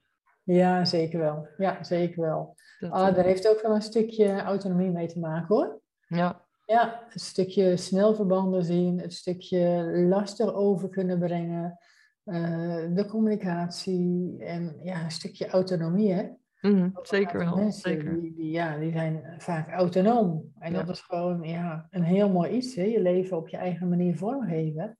Ja, 0.43 0.85
zeker 0.85 1.19
wel. 1.19 1.47
Ja, 1.57 1.83
zeker 1.83 2.21
wel. 2.21 2.55
Dat, 2.79 2.91
Ah, 2.91 3.07
eh, 3.07 3.15
daar 3.15 3.25
heeft 3.25 3.47
ook 3.47 3.61
wel 3.61 3.75
een 3.75 3.81
stukje 3.81 4.41
autonomie 4.41 4.89
mee 4.91 5.07
te 5.07 5.19
maken 5.19 5.55
hoor. 5.55 5.81
ja, 6.07 6.45
Ja, 6.65 7.03
een 7.13 7.19
stukje 7.19 7.77
snelverbanden 7.77 8.63
zien, 8.65 8.99
het 8.99 9.13
stukje 9.13 9.91
lastig 10.09 10.53
over 10.53 10.89
kunnen 10.89 11.19
brengen, 11.19 11.77
eh, 12.23 12.85
de 12.93 13.05
communicatie 13.09 14.35
en 14.39 14.79
ja, 14.83 15.03
een 15.03 15.11
stukje 15.11 15.47
autonomie. 15.47 16.13
Hè? 16.13 16.27
mhm, 16.61 16.89
zeker 17.01 17.39
wel. 17.39 17.55
Mensen 17.55 17.81
Zeker. 17.91 18.21
Die, 18.21 18.33
die, 18.35 18.51
ja, 18.51 18.77
die 18.77 18.91
zijn 18.91 19.35
vaak 19.37 19.69
autonoom. 19.69 20.51
En 20.59 20.71
Ja. 20.73 20.83
dat 20.83 20.89
is 20.95 21.01
gewoon 21.01 21.43
ja, 21.43 21.87
een 21.89 22.03
heel 22.03 22.29
mooi 22.29 22.51
iets. 22.51 22.75
Hè? 22.75 22.83
Je 22.83 23.01
leven 23.01 23.37
op 23.37 23.47
je 23.47 23.57
eigen 23.57 23.89
manier 23.89 24.17
vormgeven. 24.17 24.97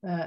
Eh, 0.00 0.26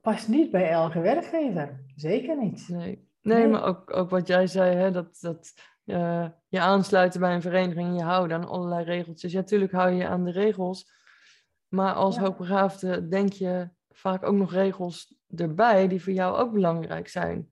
past 0.00 0.28
niet 0.28 0.50
bij 0.50 0.70
elke 0.70 1.00
werkgever. 1.00 1.84
Zeker 1.94 2.36
niet. 2.42 2.68
Nee, 2.68 3.08
nee, 3.22 3.36
Nee. 3.38 3.48
maar 3.48 3.64
ook, 3.64 3.96
ook 3.96 4.10
wat 4.10 4.26
jij 4.26 4.46
zei, 4.46 4.76
hè, 4.76 4.90
dat, 4.90 5.18
dat 5.20 5.54
eh, 5.84 6.28
je 6.48 6.60
aansluiten 6.60 7.20
bij 7.20 7.34
een 7.34 7.42
vereniging 7.42 7.88
en 7.88 7.94
je 7.94 8.02
houdt 8.02 8.32
aan 8.32 8.48
allerlei 8.48 8.84
regeltjes. 8.84 9.32
Ja, 9.32 9.38
natuurlijk 9.38 9.72
hou 9.72 9.90
je 9.90 9.96
je 9.96 10.06
aan 10.08 10.24
de 10.24 10.30
regels, 10.30 10.90
maar 11.68 11.92
als 11.94 12.14
Ja. 12.14 12.20
hoogbegaafde 12.20 13.08
denk 13.08 13.32
je 13.32 13.68
vaak 13.88 14.22
ook 14.24 14.34
nog 14.34 14.52
regels 14.52 15.14
erbij 15.36 15.88
die 15.88 16.02
voor 16.02 16.12
jou 16.12 16.36
ook 16.36 16.52
belangrijk 16.52 17.08
zijn. 17.08 17.48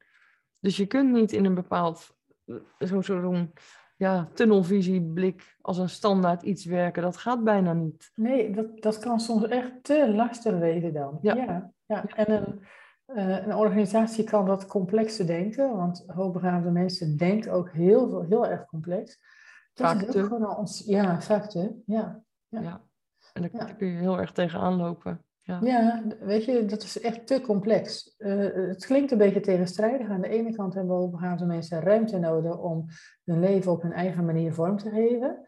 Dus 0.60 0.76
je 0.76 0.86
kunt 0.86 1.12
niet 1.12 1.32
in 1.32 1.44
een 1.44 1.54
bepaald, 1.54 2.16
eh, 2.44 2.56
zo- 2.78 3.00
zo'n 3.02 3.52
ja, 3.96 4.28
tunnelvisieblik 4.34 5.56
als 5.60 5.78
een 5.78 5.88
standaard 5.88 6.42
iets 6.42 6.64
werken. 6.64 7.02
Dat 7.02 7.16
gaat 7.16 7.44
bijna 7.44 7.72
niet. 7.72 8.10
Nee, 8.14 8.50
dat, 8.54 8.82
dat 8.82 8.98
kan 8.98 9.20
soms 9.20 9.46
echt 9.46 9.72
te 9.84 10.12
lastig 10.14 10.58
wezen 10.58 10.92
dan. 10.92 11.18
Ja. 11.22 11.34
Ja, 11.34 11.72
ja. 11.86 12.04
En 12.06 12.30
een, 12.32 12.60
eh, 13.04 13.46
een 13.46 13.54
organisatie 13.54 14.24
kan 14.24 14.46
dat 14.46 14.66
complexer 14.66 15.26
denken, 15.26 15.76
want 15.76 16.04
hoogbegaafde 16.06 16.70
mensen 16.70 17.16
denken 17.16 17.52
ook 17.52 17.70
heel, 17.70 18.08
veel, 18.08 18.22
heel 18.22 18.46
erg 18.46 18.64
complex. 18.64 19.18
Dat 19.74 19.86
Vaak 19.86 20.02
is 20.02 20.16
ook 20.16 20.26
gewoon 20.26 20.56
ons, 20.56 20.82
ja, 20.86 21.20
vaak 21.20 21.50
te, 21.50 21.82
ja. 21.86 22.22
Ja. 22.48 22.60
Ja. 22.60 22.82
En 23.32 23.42
daar 23.42 23.50
Ja. 23.68 23.72
kun 23.74 23.86
je 23.86 23.98
heel 23.98 24.20
erg 24.20 24.32
tegenaan 24.32 24.74
lopen. 24.74 25.24
Ja. 25.46 25.58
Ja, 25.62 26.02
weet 26.20 26.44
je, 26.44 26.64
dat 26.64 26.82
is 26.82 27.00
echt 27.00 27.26
te 27.26 27.40
complex. 27.40 28.16
Eh, 28.16 28.38
het 28.52 28.86
klinkt 28.86 29.10
een 29.10 29.18
beetje 29.18 29.40
tegenstrijdig. 29.40 30.08
Aan 30.08 30.20
de 30.20 30.28
ene 30.28 30.54
kant 30.54 30.74
hebben 30.74 30.96
hoogbegaafde 30.96 31.44
mensen 31.44 31.80
ruimte 31.80 32.18
nodig 32.18 32.58
om 32.58 32.86
hun 33.24 33.40
leven 33.40 33.72
op 33.72 33.82
hun 33.82 33.92
eigen 33.92 34.24
manier 34.24 34.54
vorm 34.54 34.78
te 34.78 34.90
geven. 34.90 35.46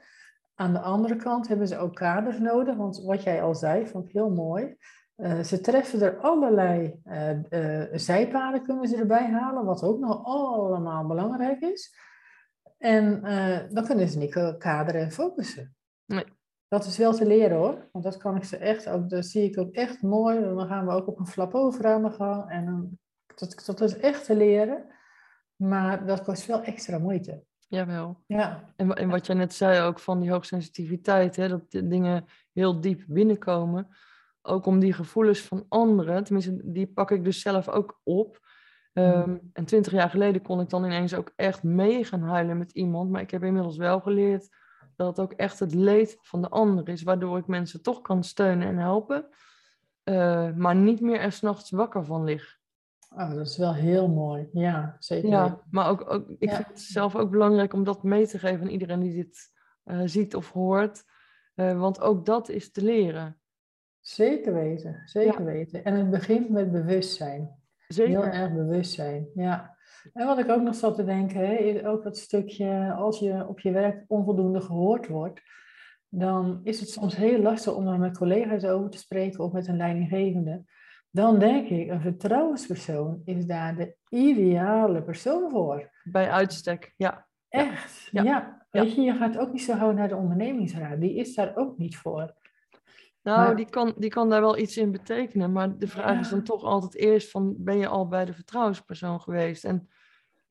Aan 0.54 0.72
de 0.72 0.78
andere 0.78 1.16
kant 1.16 1.48
hebben 1.48 1.68
ze 1.68 1.78
ook 1.78 1.94
kaders 1.94 2.38
nodig, 2.38 2.76
want 2.76 3.02
wat 3.02 3.22
jij 3.22 3.42
al 3.42 3.54
zei, 3.54 3.87
vond 3.87 4.04
ik 4.04 4.12
heel 4.12 4.30
mooi. 4.30 4.76
Eh, 5.14 5.40
ze 5.40 5.61
treffen 5.61 6.00
er 6.00 6.18
allerlei 6.18 7.00
eh, 7.04 7.85
zijpaden 7.92 8.62
kunnen 8.62 8.88
ze 8.88 8.96
erbij 8.96 9.30
halen, 9.30 9.64
wat 9.64 9.82
ook 9.82 9.98
nog 9.98 10.24
allemaal 10.24 11.06
belangrijk 11.06 11.61
is. 11.61 11.94
En 12.78 13.20
dan 13.70 13.85
kunnen 13.85 14.09
ze 14.09 14.18
niet 14.18 14.56
kaderen 14.59 15.00
en 15.00 15.12
focussen. 15.12 15.74
Nee. 16.04 16.24
Dat 16.68 16.85
is 16.85 16.98
wel 16.98 17.12
te 17.12 17.26
leren 17.26 17.57
hoor, 17.57 17.88
want 17.92 18.05
dat 18.05 18.16
kan 18.16 18.37
ik 18.37 18.44
ze 18.44 18.57
echt 18.57 18.88
ook, 18.88 19.11
dat 19.11 19.26
zie 19.26 19.42
ik 19.50 19.59
ook 19.59 19.72
echt 19.72 20.02
mooi. 20.02 20.40
Dan 20.40 20.66
gaan 20.66 20.87
we 20.87 20.92
ook 20.92 21.07
op 21.07 21.18
een 21.18 21.26
flap 21.26 21.55
over 21.55 21.87
aan 21.87 22.02
de 22.02 22.11
gang 22.11 22.50
en 22.50 22.64
dan, 22.64 22.98
dat, 23.35 23.62
dat 23.66 23.81
is 23.81 23.96
echt 23.96 24.24
te 24.24 24.37
leren, 24.37 24.85
maar 25.57 26.07
dat 26.07 26.22
kost 26.22 26.46
wel 26.46 26.62
extra 26.62 26.98
moeite. 26.98 27.44
Jawel. 27.68 28.22
Ja, 28.26 28.64
En, 28.76 28.94
en 28.94 29.09
wat 29.09 29.26
jij 29.26 29.37
net 29.37 29.55
zei 29.55 29.81
ook 29.81 29.98
van 29.98 30.20
die 30.20 30.31
hoogsensitiviteit, 30.31 31.37
hè, 31.37 31.48
dat 31.48 31.70
de 31.70 31.88
dingen 31.88 32.24
heel 32.52 32.81
diep 32.81 33.05
binnenkomen. 33.07 33.88
Ook 34.42 34.66
om 34.66 34.79
die 34.79 34.92
gevoelens 34.92 35.40
van 35.40 35.64
anderen, 35.68 36.24
tenminste, 36.24 36.61
die 36.64 36.87
pak 36.87 37.11
ik 37.11 37.24
dus 37.24 37.40
zelf 37.40 37.68
ook 37.68 38.00
op. 38.02 38.40
Ehm, 38.92 39.37
En 39.52 39.64
twintig 39.64 39.92
jaar 39.92 40.11
geleden 40.11 40.42
kon 40.42 40.61
ik 40.61 40.68
dan 40.68 40.85
ineens 40.85 41.14
ook 41.14 41.33
echt 41.37 41.62
mee 41.62 42.05
gaan 42.05 42.22
huilen 42.22 42.59
met 42.59 42.72
iemand. 42.72 43.11
Maar 43.11 43.20
ik 43.20 43.31
heb 43.31 43.42
inmiddels 43.42 43.76
wel 43.76 44.00
geleerd 44.00 44.48
dat 44.96 45.06
het 45.16 45.20
ook 45.20 45.32
echt 45.32 45.59
het 45.59 45.74
leed 45.74 46.18
van 46.20 46.42
de 46.42 46.48
ander 46.48 46.88
is, 46.88 47.02
waardoor 47.02 47.38
ik 47.38 47.46
mensen 47.46 47.82
toch 47.82 48.00
kan 48.00 48.24
steunen 48.24 48.68
en 48.68 48.78
helpen. 48.78 49.28
eh, 50.02 50.52
maar 50.54 50.74
niet 50.76 51.00
meer 51.00 51.20
er 51.20 51.32
s'nachts 51.32 51.70
wakker 51.70 52.04
van 52.04 52.24
lig. 52.24 52.59
oh, 53.11 53.30
dat 53.35 53.46
is 53.46 53.56
wel 53.56 53.74
heel 53.74 54.09
mooi. 54.09 54.48
Ja, 54.52 54.96
zeker. 54.98 55.28
Ja, 55.28 55.61
maar 55.70 55.88
ook, 55.88 56.11
ook, 56.11 56.28
ik 56.38 56.50
Ja. 56.50 56.56
vind 56.56 56.68
het 56.68 56.80
zelf 56.80 57.16
ook 57.16 57.30
belangrijk 57.30 57.72
om 57.72 57.85
dat 57.85 58.02
mee 58.02 58.26
te 58.26 58.38
geven 58.38 58.61
aan 58.61 58.68
iedereen 58.72 59.00
die 59.00 59.14
dit 59.14 59.52
eh, 59.85 60.00
ziet 60.04 60.35
of 60.35 60.52
hoort. 60.52 61.04
Eh, 61.54 61.78
want 61.78 62.00
ook 62.00 62.26
dat 62.26 62.48
is 62.48 62.70
te 62.72 62.82
leren. 62.82 63.40
Zeker 64.00 64.52
weten, 64.54 65.02
zeker 65.04 65.38
Ja. 65.40 65.44
weten. 65.44 65.85
En 65.85 65.94
het 65.94 66.11
begint 66.11 66.50
met 66.50 66.72
bewustzijn. 66.72 67.40
Heel 67.40 67.96
Zeker. 68.06 68.32
erg 68.32 68.52
bewustzijn, 68.52 69.28
ja. 69.35 69.75
En 70.12 70.26
wat 70.26 70.38
ik 70.38 70.48
ook 70.50 70.62
nog 70.62 70.74
zat 70.74 70.94
te 70.94 71.04
denken, 71.04 71.36
hè, 71.46 71.54
is 71.54 71.84
ook 71.84 72.02
dat 72.02 72.16
stukje, 72.16 72.92
als 72.92 73.18
je 73.18 73.46
op 73.48 73.60
je 73.60 73.70
werk 73.70 74.04
onvoldoende 74.08 74.60
gehoord 74.60 75.08
wordt, 75.08 75.40
dan 76.08 76.60
is 76.62 76.80
het 76.80 76.88
soms 76.90 77.16
heel 77.16 77.42
lastig 77.42 77.74
om 77.74 77.86
er 77.86 77.98
met 77.98 78.18
collega's 78.18 78.64
over 78.64 78.90
te 78.90 78.98
spreken 78.98 79.44
of 79.44 79.52
met 79.52 79.68
een 79.68 79.76
leidinggevende. 79.76 80.64
Dan 81.10 81.38
denk 81.38 81.68
ik, 81.68 81.90
een 81.90 82.00
vertrouwenspersoon 82.00 83.20
is 83.24 83.46
daar 83.46 83.76
de 83.76 83.94
ideale 84.08 85.02
persoon 85.02 85.50
voor. 85.50 85.90
Bij 86.04 86.30
uitstek, 86.30 86.94
ja. 86.96 87.26
Echt, 87.48 88.09
Ja. 88.11 88.22
ja. 88.22 88.66
Weet 88.70 88.94
je, 88.94 89.00
je 89.00 89.14
gaat 89.14 89.38
ook 89.38 89.52
niet 89.52 89.62
zo 89.62 89.74
gauw 89.74 89.92
naar 89.92 90.09
de 90.09 90.16
ondernemingsraad. 90.16 91.00
Die 91.00 91.14
is 91.14 91.34
daar 91.34 91.57
ook 91.57 91.78
niet 91.78 91.96
voor. 91.96 92.34
Nou, 93.22 93.38
Maar- 93.38 93.57
die, 93.57 93.70
kan, 93.70 93.94
die 93.96 94.11
kan 94.11 94.30
daar 94.30 94.40
wel 94.40 94.59
iets 94.59 94.76
in 94.76 94.92
betekenen. 94.92 95.52
Maar 95.52 95.78
de 95.78 95.88
vraag 95.88 96.20
is 96.20 96.28
dan 96.30 96.42
toch 96.42 96.62
altijd 96.62 96.94
eerst 96.94 97.30
van, 97.30 97.54
ben 97.59 97.78
je 97.78 97.86
al 97.88 98.09
bij 98.09 98.24
de 98.24 98.32
vertrouwenspersoon 98.32 99.20
geweest? 99.20 99.64
En 99.64 99.88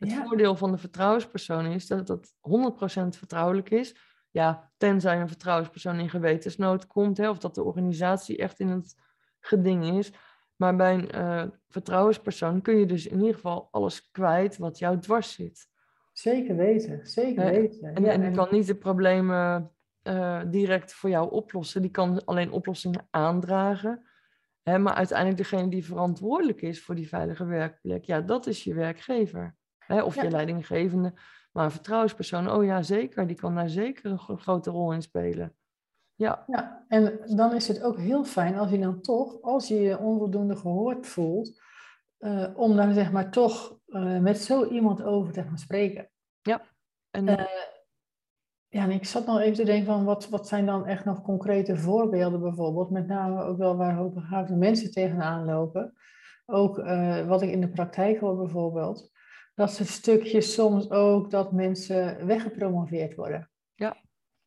het 0.05 0.13
Ja. 0.15 0.25
voordeel 0.25 0.55
van 0.55 0.71
de 0.71 0.77
vertrouwenspersoon 0.77 1.65
is 1.65 1.87
dat 1.87 2.07
het 2.07 2.33
100% 2.39 3.17
vertrouwelijk 3.17 3.69
is. 3.69 3.95
Ja, 4.31 4.71
tenzij 4.77 5.21
een 5.21 5.27
vertrouwenspersoon 5.27 5.99
in 5.99 6.09
gewetensnood 6.09 6.87
komt, 6.87 7.17
hè, 7.17 7.29
of 7.29 7.37
dat 7.37 7.55
de 7.55 7.63
organisatie 7.63 8.37
echt 8.37 8.59
in 8.59 8.67
het 8.67 8.95
geding 9.39 9.85
is. 9.97 10.11
Maar 10.55 10.75
bij 10.75 10.93
een 10.93 11.11
eh, 11.11 11.43
vertrouwenspersoon 11.67 12.61
kun 12.61 12.77
je 12.77 12.85
dus 12.85 13.07
in 13.07 13.17
ieder 13.19 13.33
geval 13.35 13.67
alles 13.71 14.11
kwijt 14.11 14.57
wat 14.57 14.79
jou 14.79 14.99
dwars 14.99 15.33
zit. 15.33 15.67
Zeker 16.13 16.55
weten, 16.55 17.07
zeker 17.07 17.43
Nee, 17.43 17.59
weten. 17.61 17.93
En, 17.95 18.03
Ja, 18.03 18.11
en 18.11 18.19
die 18.19 18.29
en- 18.29 18.35
kan 18.35 18.47
niet 18.51 18.67
de 18.67 18.75
problemen 18.75 19.69
eh, 20.01 20.41
direct 20.47 20.93
voor 20.93 21.09
jou 21.09 21.31
oplossen. 21.31 21.81
Die 21.81 21.91
kan 21.91 22.25
alleen 22.25 22.51
oplossingen 22.51 23.07
aandragen. 23.09 24.05
Hè, 24.63 24.77
maar 24.79 24.93
uiteindelijk 24.93 25.37
degene 25.37 25.67
die 25.69 25.85
verantwoordelijk 25.85 26.61
is 26.61 26.83
voor 26.83 26.95
die 26.95 27.07
veilige 27.07 27.45
werkplek, 27.45 28.03
ja, 28.05 28.21
dat 28.21 28.47
is 28.47 28.63
je 28.63 28.73
werkgever. 28.73 29.55
Hè, 29.87 30.03
of 30.03 30.15
Ja. 30.15 30.23
je 30.23 30.29
leidinggevende. 30.29 31.13
Maar 31.51 31.65
een 31.65 31.71
vertrouwenspersoon, 31.71 32.51
oh 32.51 32.63
ja, 32.63 32.81
zeker, 32.81 33.27
die 33.27 33.35
kan 33.35 33.55
daar 33.55 33.69
zeker 33.69 34.11
een 34.11 34.39
grote 34.39 34.69
rol 34.69 34.93
in 34.93 35.01
spelen. 35.01 35.55
Ja. 36.15 36.43
ja, 36.47 36.85
en 36.87 37.19
dan 37.35 37.53
is 37.53 37.67
het 37.67 37.83
ook 37.83 37.97
heel 37.97 38.23
fijn 38.23 38.57
als 38.57 38.69
je 38.69 38.79
dan 38.79 39.01
toch, 39.01 39.41
als 39.41 39.67
je 39.67 39.81
je 39.81 39.99
onvoldoende 39.99 40.55
gehoord 40.55 41.07
voelt, 41.07 41.61
uh, 42.19 42.47
om 42.55 42.75
dan 42.75 42.93
zeg 42.93 43.11
maar 43.11 43.31
toch 43.31 43.79
uh, 43.87 44.19
met 44.19 44.37
zo 44.37 44.65
iemand 44.65 45.03
over 45.03 45.33
te 45.33 45.43
gaan 45.43 45.57
spreken. 45.57 46.09
Ja. 46.41 46.61
En... 47.11 47.27
Uh, 47.27 47.45
ja, 48.67 48.83
en 48.83 48.91
ik 48.91 49.05
zat 49.05 49.25
nog 49.25 49.39
even 49.39 49.55
te 49.55 49.63
denken 49.63 49.85
van 49.85 50.03
wat, 50.03 50.29
wat 50.29 50.47
zijn 50.47 50.65
dan 50.65 50.85
echt 50.85 51.05
nog 51.05 51.21
concrete 51.21 51.77
voorbeelden 51.77 52.41
bijvoorbeeld, 52.41 52.89
met 52.89 53.07
name 53.07 53.43
ook 53.43 53.57
wel 53.57 53.75
waar 53.75 53.95
hoogbegaafde 53.95 54.55
mensen 54.55 54.91
tegenaan 54.91 55.45
lopen. 55.45 55.93
Ook 56.45 56.75
wat 57.27 57.41
ik 57.41 57.49
in 57.49 57.61
de 57.61 57.69
praktijk 57.69 58.19
hoor 58.19 58.37
bijvoorbeeld, 58.37 59.11
dat 59.55 59.71
ze 59.71 59.85
stukjes 59.85 60.53
soms 60.53 60.89
ook 60.89 61.31
dat 61.31 61.51
mensen 61.51 62.25
weggepromoveerd 62.25 63.15
worden. 63.15 63.49
Ja. 63.75 63.97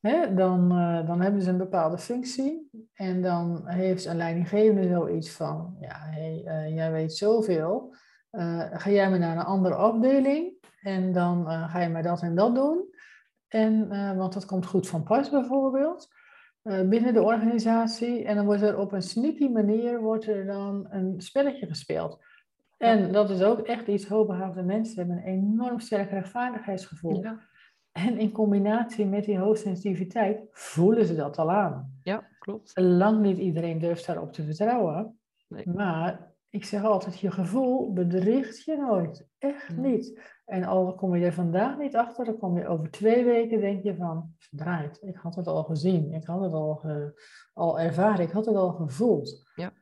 Hè, 0.01 0.35
dan, 0.35 0.73
uh, 0.73 1.07
dan 1.07 1.21
hebben 1.21 1.43
ze 1.43 1.51
een 1.51 1.59
bepaalde 1.59 1.99
functie 1.99 2.71
en 2.95 3.23
dan 3.23 3.69
heeft 3.69 4.05
een 4.05 4.17
leidinggevende 4.17 4.89
zoiets 4.89 5.31
van, 5.31 5.77
ja, 5.81 5.97
hey, 5.99 6.43
uh, 6.45 6.75
jij 6.75 6.93
weet 6.93 7.13
zoveel, 7.13 7.95
uh, 8.33 8.65
ga 8.71 8.91
jij 8.91 9.11
maar 9.11 9.19
naar 9.19 9.37
een 9.37 9.45
andere 9.45 9.75
afdeling 9.75 10.53
en 10.81 11.13
dan 11.13 11.47
ga 11.47 11.81
je 11.81 11.89
maar 11.89 12.03
dat 12.03 12.23
en 12.23 12.35
dat 12.35 12.55
doen. 12.55 12.97
En, 13.49 13.89
want 14.17 14.33
dat 14.33 14.45
komt 14.45 14.67
goed 14.67 14.89
van 14.89 15.03
pas 15.03 15.31
bijvoorbeeld, 15.31 16.09
binnen 16.63 17.15
de 17.15 17.23
organisatie. 17.23 18.25
En 18.25 18.37
dan 18.37 18.45
wordt 18.45 18.63
er 18.63 18.79
op 18.79 18.93
een 18.93 19.03
sneaky 19.03 19.49
manier 19.49 20.01
wordt 20.01 20.27
er 20.27 20.47
dan 20.47 20.87
een 20.91 21.21
spelletje 21.21 21.67
gespeeld. 21.67 22.25
En 22.79 23.13
dat 23.13 23.31
is 23.31 23.43
ook 23.43 23.61
echt 23.61 23.87
iets, 23.87 24.09
hoogbegaafde 24.09 24.63
mensen 24.63 24.97
hebben 24.97 25.17
een 25.17 25.33
enorm 25.33 25.81
sterk 25.81 26.11
rechtvaardigheidsgevoel. 26.11 27.23
Ja. 27.23 27.41
En 27.93 28.19
in 28.19 28.33
combinatie 28.33 29.07
met 29.07 29.25
die 29.25 29.39
hoogsensitiviteit 29.39 30.41
voelen 30.51 31.07
ze 31.07 31.15
dat 31.15 31.39
al 31.39 31.51
aan. 31.51 31.99
Ja, 32.03 32.29
klopt. 32.39 32.73
Lang 32.75 33.21
niet 33.21 33.39
iedereen 33.39 33.79
durft 33.79 34.07
daarop 34.07 34.33
te 34.33 34.45
vertrouwen. 34.45 35.19
Nee. 35.49 35.69
Maar 35.69 36.33
ik 36.51 36.65
zeg 36.65 36.85
altijd, 36.85 37.19
je 37.21 37.31
gevoel 37.31 37.93
bedriegt 37.93 38.65
je 38.65 38.77
nooit. 38.77 39.27
Echt 39.39 39.77
niet. 39.77 40.37
En 40.45 40.65
al 40.65 40.95
kom 40.95 41.17
je 41.17 41.25
er 41.25 41.33
vandaag 41.33 41.79
niet 41.79 41.97
achter, 41.97 42.25
dan 42.25 42.39
kom 42.39 42.59
je 42.59 42.67
over 42.67 42.91
twee 42.91 43.25
weken, 43.25 43.61
denk 43.61 43.83
je 43.83 43.97
van, 43.97 44.35
verdraaid. 44.39 44.99
Ik 45.03 45.17
had 45.17 45.35
het 45.35 45.47
al 45.47 45.65
gezien, 45.65 46.13
ik 46.13 46.27
had 46.27 46.41
het 46.41 46.53
al, 46.53 46.83
al 47.53 47.81
ervaren, 47.81 48.25
ik 48.25 48.31
had 48.31 48.47
het 48.47 48.57
al 48.57 48.73
gevoeld. 48.73 49.49
Ja. 49.55 49.73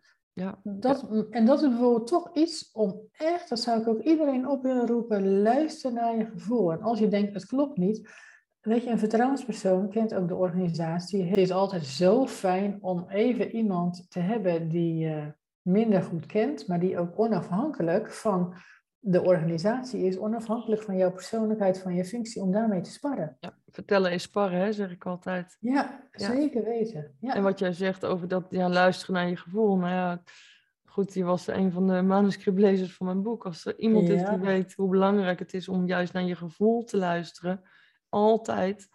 Ja. 0.41 0.59
Dat, 0.62 1.09
en 1.30 1.45
dat 1.45 1.62
is 1.62 1.68
bijvoorbeeld 1.68 2.07
toch 2.07 2.30
iets 2.34 2.70
om 2.72 3.01
echt, 3.12 3.49
dat 3.49 3.61
zou 3.61 3.80
ik 3.80 3.89
ook 3.89 4.03
iedereen 4.03 4.49
op 4.49 4.62
willen 4.62 4.87
roepen, 4.87 5.43
luister 5.43 5.93
naar 5.93 6.16
je 6.16 6.24
gevoel. 6.24 6.72
En 6.72 6.82
als 6.82 6.99
je 6.99 7.09
denkt, 7.09 7.34
het 7.34 7.47
klopt 7.47 7.76
niet, 7.76 8.09
weet 8.61 8.82
je, 8.84 8.91
een 8.91 8.99
vertrouwenspersoon 8.99 9.91
kent 9.91 10.14
ook 10.14 10.28
de 10.28 10.34
organisatie. 10.34 11.24
Het 11.24 11.37
is 11.37 11.51
altijd 11.51 11.84
zo 11.84 12.26
fijn 12.26 12.78
om 12.80 13.05
even 13.09 13.51
iemand 13.51 14.11
te 14.11 14.18
hebben 14.18 14.68
die 14.68 14.97
je 14.97 15.32
minder 15.62 16.03
goed 16.03 16.26
kent, 16.26 16.68
maar 16.68 16.80
die 16.80 16.99
ook 16.99 17.18
onafhankelijk 17.18 18.12
van 18.12 18.55
de 19.09 19.23
organisatie 19.23 20.05
is, 20.05 20.19
onafhankelijk 20.19 20.83
van 20.83 20.97
jouw 20.97 21.13
persoonlijkheid, 21.13 21.79
van 21.79 21.95
je 21.95 22.05
functie, 22.05 22.43
om 22.43 22.53
daarmee 22.53 22.81
te 22.81 22.91
sparren. 22.91 23.37
Ja, 23.41 23.55
vertellen 23.67 24.13
is 24.13 24.23
sparren, 24.23 24.61
hè, 24.61 24.73
zeg 24.73 24.91
ik 24.91 25.07
altijd. 25.07 25.57
Ja, 25.61 26.09
zeker 26.13 26.65
weten. 26.65 27.17
Ja. 27.21 27.35
En 27.35 27.43
wat 27.43 27.59
jij 27.59 27.73
zegt 27.73 28.05
over 28.05 28.29
dat 28.29 28.47
ja, 28.51 28.69
luisteren 28.69 29.15
naar 29.15 29.29
je 29.29 29.37
gevoel. 29.37 29.77
Nou 29.77 29.93
ja, 29.93 30.23
goed, 30.85 31.15
je 31.15 31.25
was 31.25 31.47
een 31.47 31.73
van 31.73 31.87
de 31.87 32.03
manuscriptlezers 32.03 32.95
van 32.95 33.07
mijn 33.07 33.23
boek. 33.23 33.45
Als 33.45 33.65
er 33.65 33.79
iemand 33.79 34.09
is 34.09 34.29
die 34.29 34.39
weet 34.39 34.75
hoe 34.75 34.89
belangrijk 34.89 35.39
het 35.39 35.55
is 35.55 35.69
om 35.69 35.87
juist 35.87 36.13
naar 36.13 36.25
je 36.25 36.37
gevoel 36.37 36.85
te 36.85 36.97
luisteren, 36.97 37.63
altijd. 38.09 38.89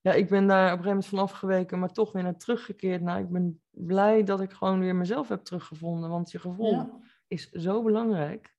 Ja, 0.00 0.12
ik 0.12 0.28
ben 0.28 0.46
daar 0.46 0.72
op 0.72 0.78
een 0.78 0.84
gegeven 0.84 0.88
moment 0.88 1.06
van 1.06 1.18
afgeweken, 1.18 1.78
maar 1.78 1.92
toch 1.92 2.12
weer 2.12 2.22
naar 2.22 2.36
teruggekeerd. 2.36 3.02
Nou, 3.02 3.20
ik 3.20 3.28
ben 3.28 3.62
blij 3.70 4.24
dat 4.24 4.40
ik 4.40 4.52
gewoon 4.52 4.80
weer 4.80 4.96
mezelf 4.96 5.28
heb 5.28 5.44
teruggevonden, 5.44 6.10
want 6.10 6.30
je 6.30 6.38
gevoel 6.38 7.00
is 7.28 7.50
zo 7.50 7.82
belangrijk. 7.82 8.58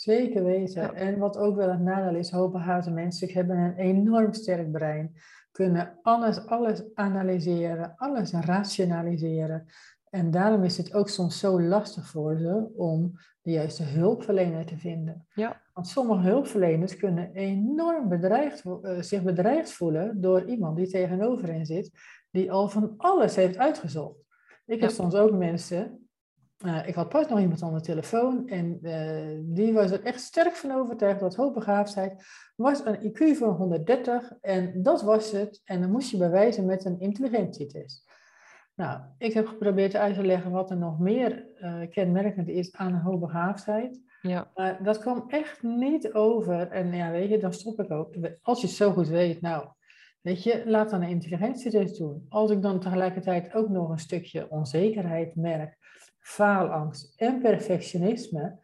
Zeker 0.00 0.44
weten. 0.44 0.94
En 0.94 1.18
wat 1.18 1.36
ook 1.36 1.56
wel 1.56 1.70
het 1.70 1.80
nadeel 1.80 2.18
is, 2.18 2.30
hoogbegaafde 2.30 2.90
mensen 2.90 3.32
hebben 3.32 3.56
een 3.56 3.76
enorm 3.76 4.32
sterk 4.32 4.72
brein. 4.72 5.14
Kunnen 5.50 5.98
alles, 6.02 6.46
alles 6.46 6.94
analyseren, 6.94 7.94
alles 7.96 8.32
rationaliseren. 8.32 9.66
En 10.10 10.30
daarom 10.30 10.64
is 10.64 10.76
het 10.76 10.94
ook 10.94 11.08
soms 11.08 11.38
zo 11.38 11.62
lastig 11.62 12.06
voor 12.06 12.36
ze 12.36 12.68
om 12.76 13.12
de 13.42 13.50
juiste 13.50 13.82
hulpverlener 13.82 14.66
te 14.66 14.76
vinden. 14.76 15.26
Ja. 15.34 15.60
Want 15.72 15.86
sommige 15.86 16.28
hulpverleners 16.28 16.96
kunnen 16.96 17.32
enorm 17.32 18.08
bedreigd, 18.08 18.64
uh, 18.64 19.00
zich 19.00 19.22
bedreigd 19.22 19.72
voelen 19.72 20.20
door 20.20 20.44
iemand 20.44 20.76
die 20.76 20.88
tegenover 20.88 21.52
hen 21.52 21.66
zit, 21.66 21.90
die 22.30 22.52
al 22.52 22.68
van 22.68 22.94
alles 22.96 23.36
heeft 23.36 23.58
uitgezocht. 23.58 24.20
Ik 24.66 24.80
heb 24.80 24.90
soms 24.90 25.14
ook 25.14 25.32
mensen 25.32 26.07
ik 26.86 26.94
had 26.94 27.08
pas 27.08 27.28
nog 27.28 27.40
iemand 27.40 27.62
aan 27.62 27.74
de 27.74 27.80
telefoon 27.80 28.48
en 28.48 28.78
uh, 28.82 29.38
die 29.42 29.72
was 29.72 29.90
er 29.90 30.04
echt 30.04 30.20
sterk 30.20 30.54
van 30.54 30.72
overtuigd 30.72 31.20
dat 31.20 31.36
hoogbegaafdheid 31.36 32.24
was 32.56 32.84
een 32.84 33.12
IQ 33.12 33.36
van 33.36 33.48
130 33.48 34.32
en 34.40 34.82
dat 34.82 35.02
was 35.02 35.30
het. 35.30 35.60
En 35.64 35.80
dan 35.80 35.90
moest 35.90 36.10
je 36.10 36.16
bewijzen 36.16 36.66
met 36.66 36.84
een 36.84 37.00
intelligentietest. 37.00 38.06
Nou, 38.74 39.00
ik 39.18 39.32
heb 39.32 39.46
geprobeerd 39.46 39.96
uit 39.96 40.14
te 40.14 40.22
leggen 40.22 40.50
wat 40.50 40.70
er 40.70 40.76
nog 40.76 40.98
meer 40.98 41.46
uh, 41.60 41.90
kenmerkend 41.90 42.48
is 42.48 42.76
aan 42.76 42.94
hoogbegaafdheid. 42.94 44.00
Ja. 44.22 44.50
Maar 44.54 44.82
dat 44.82 44.98
kwam 44.98 45.24
echt 45.28 45.62
niet 45.62 46.12
over. 46.12 46.68
En 46.70 46.94
ja, 46.94 47.10
weet 47.10 47.30
je, 47.30 47.38
dan 47.38 47.52
stop 47.52 47.80
ik 47.80 47.90
ook. 47.90 48.14
Als 48.42 48.60
je 48.60 48.66
het 48.66 48.76
zo 48.76 48.92
goed 48.92 49.08
weet, 49.08 49.40
nou, 49.40 49.68
weet 50.20 50.42
je, 50.42 50.62
laat 50.66 50.90
dan 50.90 51.02
een 51.02 51.08
intelligentietest 51.08 51.98
doen. 51.98 52.26
Als 52.28 52.50
ik 52.50 52.62
dan 52.62 52.80
tegelijkertijd 52.80 53.54
ook 53.54 53.68
nog 53.68 53.88
een 53.88 53.98
stukje 53.98 54.50
onzekerheid 54.50 55.36
merk 55.36 55.77
faalangst 56.28 57.12
en 57.16 57.40
perfectionisme, 57.40 58.58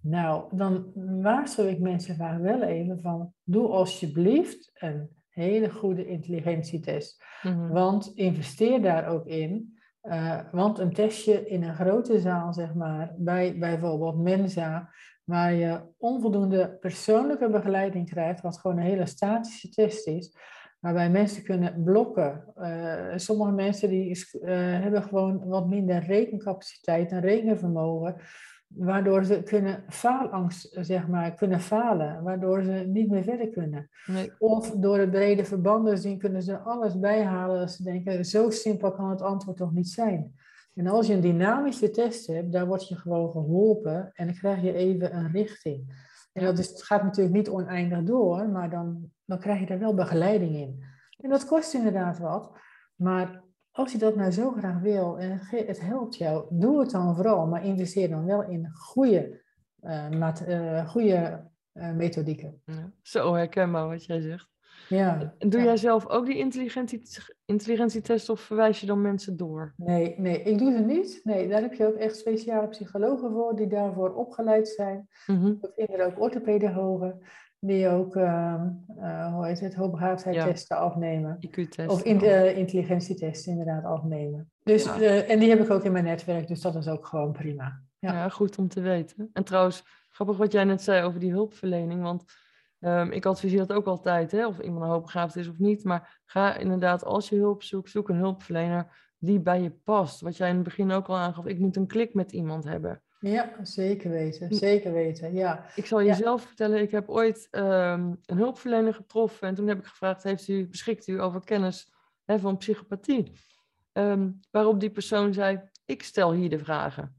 nou, 0.00 0.56
dan 0.56 0.92
waarschuw 1.22 1.66
ik 1.66 1.78
mensen 1.78 2.16
vaak 2.16 2.40
wel 2.40 2.62
even 2.62 3.00
van, 3.00 3.32
doe 3.44 3.68
alsjeblieft 3.68 4.70
een 4.74 5.08
hele 5.28 5.70
goede 5.70 6.06
intelligentietest. 6.06 7.24
Mhm. 7.42 7.68
Want 7.68 8.12
investeer 8.14 8.82
daar 8.82 9.08
ook 9.08 9.26
in. 9.26 9.76
Uh, 10.02 10.40
want 10.52 10.78
een 10.78 10.92
testje 10.92 11.48
in 11.48 11.62
een 11.62 11.74
grote 11.74 12.20
zaal, 12.20 12.52
zeg 12.52 12.74
maar, 12.74 13.14
bij 13.16 13.58
bijvoorbeeld 13.58 14.18
Mensa, 14.18 14.90
waar 15.24 15.52
je 15.52 15.80
onvoldoende 15.98 16.76
persoonlijke 16.80 17.50
begeleiding 17.50 18.10
krijgt, 18.10 18.40
wat 18.40 18.58
gewoon 18.58 18.76
een 18.76 18.82
hele 18.82 19.06
statische 19.06 19.68
test 19.68 20.06
is, 20.06 20.36
waarbij 20.80 21.10
mensen 21.10 21.42
kunnen 21.42 21.82
blokken. 21.84 22.44
Uh, 22.56 23.12
sommige 23.16 23.52
mensen 23.52 23.88
die, 23.88 24.08
uh, 24.08 24.48
hebben 24.56 25.02
gewoon 25.02 25.46
wat 25.46 25.68
minder 25.68 26.02
rekencapaciteit 26.02 27.10
en 27.10 27.20
rekenvermogen, 27.20 28.16
waardoor 28.68 29.24
ze 29.24 29.42
kunnen 29.42 29.84
faalangst, 29.88 30.76
zeg 30.80 31.08
maar, 31.08 31.34
kunnen 31.34 31.60
falen, 31.60 32.22
waardoor 32.22 32.62
ze 32.62 32.70
niet 32.86 33.10
meer 33.10 33.22
verder 33.22 33.48
kunnen. 33.48 33.90
Nee. 34.06 34.32
Of 34.38 34.70
door 34.70 34.98
het 34.98 35.10
brede 35.10 35.44
verbanden 35.44 35.98
zien 35.98 36.18
kunnen 36.18 36.42
ze 36.42 36.58
alles 36.58 36.98
bijhalen 36.98 37.60
als 37.60 37.76
ze 37.76 37.82
denken, 37.82 38.24
zo 38.24 38.50
simpel 38.50 38.92
kan 38.92 39.10
het 39.10 39.22
antwoord 39.22 39.56
toch 39.56 39.72
niet 39.72 39.88
zijn. 39.88 40.34
En 40.74 40.86
als 40.86 41.06
je 41.06 41.14
een 41.14 41.20
dynamische 41.20 41.90
test 41.90 42.26
hebt, 42.26 42.52
daar 42.52 42.66
word 42.66 42.88
je 42.88 42.96
gewoon 42.96 43.30
geholpen 43.30 44.10
en 44.14 44.26
dan 44.26 44.34
krijg 44.34 44.62
je 44.62 44.72
even 44.72 45.16
een 45.16 45.32
richting. 45.32 46.06
En 46.38 46.54
dat 46.54 46.82
gaat 46.82 47.02
natuurlijk 47.02 47.36
niet 47.36 47.48
oneindig 47.48 48.02
door, 48.02 48.48
maar 48.48 48.70
dan, 48.70 49.10
dan 49.24 49.38
krijg 49.38 49.60
je 49.60 49.66
er 49.66 49.78
wel 49.78 49.94
begeleiding 49.94 50.54
in. 50.54 50.84
En 51.20 51.30
dat 51.30 51.46
kost 51.46 51.74
inderdaad 51.74 52.18
wat, 52.18 52.58
maar 52.94 53.42
als 53.70 53.92
je 53.92 53.98
dat 53.98 54.16
nou 54.16 54.30
zo 54.30 54.50
graag 54.50 54.80
wil 54.80 55.18
en 55.18 55.40
het 55.50 55.80
helpt 55.80 56.16
jou, 56.16 56.46
doe 56.50 56.80
het 56.80 56.90
dan 56.90 57.14
vooral, 57.14 57.46
maar 57.46 57.64
investeer 57.64 58.08
dan 58.08 58.24
wel 58.24 58.42
in 58.42 58.70
goede, 58.72 59.42
uh, 59.82 60.88
goede 60.88 61.46
uh, 61.74 61.92
methodieken. 61.92 62.62
Ja, 62.64 62.92
zo 63.02 63.34
herkenbaar 63.34 63.88
wat 63.88 64.04
jij 64.04 64.20
zegt. 64.20 64.48
Ja, 64.88 65.34
Doe 65.38 65.60
ja. 65.60 65.66
jij 65.66 65.76
zelf 65.76 66.08
ook 66.08 66.26
die 66.26 66.36
intelligentie, 66.36 67.02
intelligentietest 67.44 68.28
of 68.28 68.40
verwijs 68.40 68.80
je 68.80 68.86
dan 68.86 69.00
mensen 69.00 69.36
door? 69.36 69.74
Nee, 69.76 70.14
nee, 70.18 70.42
ik 70.42 70.58
doe 70.58 70.72
ze 70.72 70.78
niet. 70.78 71.20
Nee, 71.24 71.48
daar 71.48 71.60
heb 71.60 71.74
je 71.74 71.86
ook 71.86 71.96
echt 71.96 72.16
speciale 72.16 72.68
psychologen 72.68 73.30
voor 73.30 73.56
die 73.56 73.66
daarvoor 73.66 74.14
opgeleid 74.14 74.68
zijn. 74.68 75.08
Mm 75.26 75.40
-hmm. 75.40 75.58
Er 75.76 76.06
ook 76.06 76.20
orthopedagogen 76.20 77.20
die 77.60 77.88
ook, 77.88 78.16
uh, 78.16 78.62
uh, 78.96 79.34
hoe 79.34 79.46
heet 79.46 79.60
het, 79.60 79.74
hoogbegaafdheidstesten 79.74 80.76
ja. 80.76 80.82
afnemen. 80.82 81.38
IQ-test. 81.40 81.88
Of 81.88 82.02
in, 82.02 82.24
uh, 82.24 82.56
intelligentietesten 82.56 83.52
inderdaad 83.52 83.84
afnemen. 83.84 84.50
Dus, 84.62 84.84
ja. 84.84 84.98
en 85.00 85.38
die 85.38 85.48
heb 85.48 85.60
ik 85.60 85.70
ook 85.70 85.84
in 85.84 85.92
mijn 85.92 86.04
netwerk, 86.04 86.48
dus 86.48 86.60
dat 86.60 86.74
is 86.74 86.88
ook 86.88 87.06
gewoon 87.06 87.32
prima. 87.32 87.80
Ja. 87.98 88.12
ja, 88.12 88.28
goed 88.28 88.58
om 88.58 88.68
te 88.68 88.80
weten. 88.80 89.30
En 89.32 89.44
trouwens, 89.44 89.82
grappig 90.10 90.36
wat 90.36 90.52
jij 90.52 90.64
net 90.64 90.82
zei 90.82 91.02
over 91.04 91.20
die 91.20 91.30
hulpverlening, 91.30 92.02
want 92.02 92.24
Um, 92.80 93.10
ik 93.10 93.26
adviseer 93.26 93.58
dat 93.58 93.72
ook 93.72 93.86
altijd, 93.86 94.32
hè, 94.32 94.46
of 94.46 94.58
iemand 94.58 94.82
een 94.82 94.90
hoogbegaafd 94.90 95.36
is 95.36 95.48
of 95.48 95.58
niet. 95.58 95.84
Maar 95.84 96.20
ga 96.24 96.56
inderdaad, 96.56 97.04
als 97.04 97.28
je 97.28 97.36
hulp 97.36 97.62
zoekt, 97.62 97.90
zoek 97.90 98.08
een 98.08 98.16
hulpverlener 98.16 99.12
die 99.18 99.40
bij 99.40 99.62
je 99.62 99.70
past. 99.70 100.20
Wat 100.20 100.36
jij 100.36 100.48
in 100.48 100.54
het 100.54 100.64
begin 100.64 100.90
ook 100.90 101.06
al 101.06 101.16
aangaf, 101.16 101.46
ik 101.46 101.58
moet 101.58 101.76
een 101.76 101.86
klik 101.86 102.14
met 102.14 102.32
iemand 102.32 102.64
hebben. 102.64 103.02
Ja, 103.20 103.52
zeker 103.62 104.10
weten. 104.10 104.54
Zeker 104.54 104.92
weten, 104.92 105.34
ja. 105.34 105.64
Ik 105.74 105.86
zal 105.86 106.00
je 106.00 106.14
zelf 106.14 106.42
vertellen, 106.42 106.80
ik 106.80 106.90
heb 106.90 107.08
ooit 107.08 107.48
ehm, 107.50 108.14
een 108.24 108.36
hulpverlener 108.36 108.94
getroffen 108.94 109.48
en 109.48 109.54
toen 109.54 109.66
heb 109.66 109.78
ik 109.78 109.84
gevraagd, 109.84 110.22
heeft 110.22 110.48
u, 110.48 110.68
beschikt 110.68 111.06
u 111.06 111.20
over 111.20 111.44
kennis 111.44 111.92
hè, 112.24 112.38
van 112.38 112.56
psychopathie? 112.56 113.32
Ehm, 113.92 114.30
waarop 114.50 114.80
die 114.80 114.90
persoon 114.90 115.32
zei, 115.32 115.60
ik 115.84 116.02
stel 116.02 116.32
hier 116.32 116.50
de 116.50 116.58
vragen. 116.58 117.16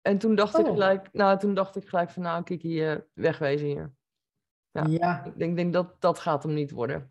En 0.00 0.18
toen 0.18 0.34
dacht 0.34 0.58
ik 0.58 0.66
oh. 0.66 0.72
gelijk, 0.72 1.08
nou, 1.12 1.38
toen 1.38 1.54
dacht 1.54 1.76
ik 1.76 1.88
gelijk 1.88 2.10
van, 2.10 2.22
nou, 2.22 2.42
kijk 2.42 2.62
hier, 2.62 3.06
wegwezen 3.14 3.66
hier. 3.66 3.92
Ja, 4.72 4.84
ja. 4.88 5.24
Ik 5.24 5.38
denk, 5.38 5.56
denk 5.56 5.72
dat 5.72 5.96
dat 5.98 6.18
gaat 6.18 6.42
hem 6.42 6.54
niet 6.54 6.70
worden. 6.70 7.10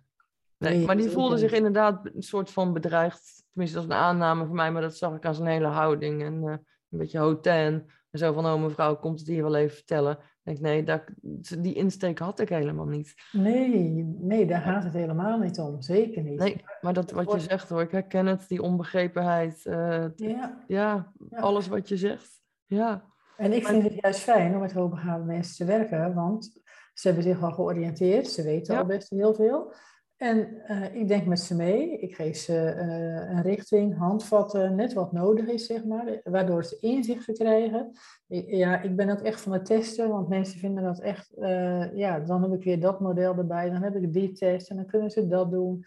Nee, 0.58 0.86
maar 0.86 0.98
die 0.98 1.10
voelde 1.10 1.38
zich 1.38 1.52
inderdaad 1.52 2.10
een 2.14 2.22
soort 2.22 2.52
van 2.52 2.74
bedreigd. 2.74 3.44
Tenminste, 3.52 3.78
dat 3.78 3.88
is 3.90 3.96
een 3.96 4.02
aanname 4.02 4.46
voor 4.46 4.56
mij, 4.56 4.72
maar 4.72 4.82
dat 4.82 4.98
zag 4.98 5.16
ik 5.16 5.26
aan 5.26 5.36
zijn 5.36 5.48
hele 5.48 5.68
houding. 5.68 6.24
En 6.24 6.44
uh, 6.44 6.52
een 6.90 6.98
beetje 6.98 7.20
hotel. 7.20 7.82
En 8.12 8.20
zo 8.20 8.34
van, 8.34 8.46
oh 8.46 8.62
mevrouw, 8.62 8.96
komt 8.96 9.20
het 9.20 9.28
hier 9.28 9.44
wel 9.44 9.56
even 9.56 9.76
vertellen? 9.76 10.18
Ik 10.44 10.44
denk, 10.44 10.60
nee, 10.60 10.84
dat, 10.84 11.04
die 11.60 11.74
insteek 11.74 12.20
had 12.20 12.40
ik 12.40 12.50
helemaal 12.50 12.86
niet. 12.86 13.14
Nee, 13.32 14.04
nee, 14.20 14.46
daar 14.46 14.62
gaat 14.62 14.84
het 14.84 14.94
helemaal 14.94 15.40
niet 15.40 15.60
om. 15.60 15.82
Zeker 15.82 16.24
niet. 16.24 16.40
Nee, 16.40 16.64
maar 16.82 16.94
dat 16.94 17.12
wat 17.12 17.32
je 17.32 17.40
zegt 17.40 17.70
hoor, 17.70 17.82
ik 17.82 17.92
herken 17.92 18.26
het, 18.26 18.48
die 18.48 18.62
onbegrepenheid. 18.62 19.66
Uh, 19.66 20.06
ja. 20.16 20.64
ja. 20.68 21.12
alles 21.30 21.68
wat 21.68 21.90
je 21.90 21.98
zegt. 21.98 22.42
Ja. 22.66 23.10
En 23.38 23.54
ik 23.54 23.68
vind 23.68 23.84
het 23.84 23.94
juist 23.94 24.20
fijn 24.20 24.54
om 24.54 24.60
met 24.60 24.74
hoogbegaafde 24.74 25.26
mensen 25.26 25.56
te 25.56 25.66
werken, 25.66 26.14
want 26.14 26.61
ze 26.94 27.08
hebben 27.08 27.24
zich 27.24 27.44
al 27.44 27.52
georiënteerd, 27.52 28.28
ze 28.28 28.44
weten 28.44 28.78
al 28.78 28.86
best 28.86 29.10
heel 29.10 29.34
veel. 29.34 29.74
En 30.22 30.62
uh, 30.68 30.96
ik 30.96 31.08
denk 31.08 31.26
met 31.26 31.40
ze 31.40 31.56
mee, 31.56 31.98
ik 31.98 32.16
geef 32.16 32.38
ze 32.38 32.74
uh, 32.76 33.30
een 33.30 33.42
richting, 33.42 33.98
handvatten, 33.98 34.76
net 34.76 34.94
wat 34.94 35.12
nodig 35.12 35.48
is, 35.48 35.66
zeg 35.66 35.86
maar, 35.86 36.20
waardoor 36.24 36.66
ze 36.66 36.78
inzichten 36.80 37.34
krijgen. 37.34 37.92
Ik, 38.28 38.50
ja, 38.50 38.82
ik 38.82 38.96
ben 38.96 39.10
ook 39.10 39.22
echt 39.22 39.42
van 39.42 39.54
het 39.54 39.66
testen, 39.66 40.10
want 40.10 40.28
mensen 40.28 40.60
vinden 40.60 40.84
dat 40.84 41.00
echt, 41.00 41.32
uh, 41.38 41.98
ja, 41.98 42.20
dan 42.20 42.42
heb 42.42 42.54
ik 42.54 42.64
weer 42.64 42.80
dat 42.80 43.00
model 43.00 43.38
erbij, 43.38 43.70
dan 43.70 43.82
heb 43.82 43.96
ik 43.96 44.14
die 44.14 44.32
test 44.32 44.70
en 44.70 44.76
dan 44.76 44.86
kunnen 44.86 45.12
ze 45.12 45.28
dat 45.28 45.52
doen. 45.52 45.86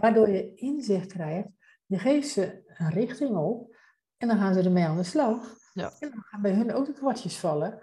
Waardoor 0.00 0.30
je 0.30 0.54
inzicht 0.54 1.12
krijgt, 1.12 1.48
je 1.86 1.98
geeft 1.98 2.28
ze 2.28 2.62
een 2.76 2.90
richting 2.90 3.36
op 3.36 3.76
en 4.16 4.28
dan 4.28 4.38
gaan 4.38 4.54
ze 4.54 4.62
ermee 4.62 4.84
aan 4.84 4.96
de 4.96 5.02
slag. 5.02 5.56
Ja. 5.72 5.92
En 6.00 6.10
dan 6.10 6.22
gaan 6.22 6.42
bij 6.42 6.52
hun 6.52 6.72
ook 6.72 6.86
de 6.86 6.92
kwartjes 6.92 7.38
vallen. 7.38 7.78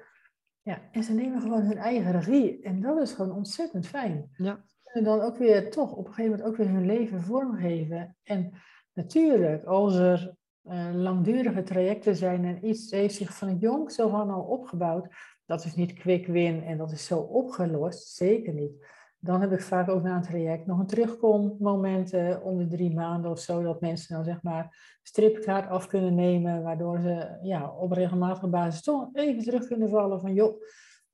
Ja, 0.64 0.82
en 0.91 1.03
ze 1.03 1.14
nemen 1.14 1.41
gewoon 1.41 1.62
hun 1.62 1.78
eigen 1.78 2.12
regie 2.12 2.62
en 2.62 2.82
dat 2.82 3.01
is 3.01 3.12
gewoon 3.12 3.36
ontzettend 3.36 3.88
fijn. 3.88 4.30
Ja. 4.38 4.64
En 4.84 5.03
dan 5.03 5.22
ook 5.22 5.38
weer 5.38 5.72
toch 5.72 5.91
op 5.91 6.07
een 6.07 6.14
gegeven 6.14 6.32
moment 6.32 6.49
ook 6.49 6.57
weer 6.57 6.70
hun 6.70 6.86
leven 6.86 7.22
vormgeven. 7.22 8.18
En 8.24 8.53
natuurlijk, 8.93 9.64
als 9.64 9.95
er 9.95 10.36
uh, 10.64 10.89
langdurige 10.93 11.64
trajecten 11.64 12.16
zijn 12.16 12.45
en 12.45 12.68
iets 12.68 12.91
heeft 12.91 13.16
zich 13.16 13.38
van 13.38 13.57
jongs 13.57 13.95
zo 13.95 14.09
van 14.09 14.30
al 14.30 14.41
opgebouwd, 14.41 15.07
dat 15.45 15.66
is 15.66 15.76
niet 15.76 15.93
quick 15.93 16.28
win 16.28 16.64
en 16.64 16.78
dat 16.78 16.91
is 16.91 17.05
zo 17.05 17.20
opgelost, 17.20 18.07
zeker 18.07 18.53
niet. 18.53 18.86
Dan 19.24 19.41
heb 19.41 19.51
ik 19.51 19.61
vaak 19.61 19.89
ook 19.89 20.03
na 20.03 20.15
een 20.15 20.22
traject 20.22 20.65
nog 20.65 20.80
een 20.80 20.88
terugkommoment 20.88 22.13
om 22.43 22.57
de 22.57 22.67
drie 22.67 22.93
maanden 22.93 23.32
of 23.32 23.39
zo, 23.39 23.63
dat 23.63 23.82
mensen 23.82 24.15
dan 24.15 24.24
zeg 24.24 24.41
maar 24.41 24.97
stripkaart 25.03 25.69
af 25.69 25.88
kunnen 25.88 26.15
nemen, 26.15 26.63
waardoor 26.63 26.99
ze 26.99 27.38
ja, 27.41 27.69
op 27.69 27.91
regelmatige 27.91 28.47
basis 28.47 28.82
toch 28.82 29.09
even 29.13 29.43
terug 29.43 29.67
kunnen 29.67 29.89
vallen 29.89 30.22
van 30.22 30.34
joh, 30.34 30.61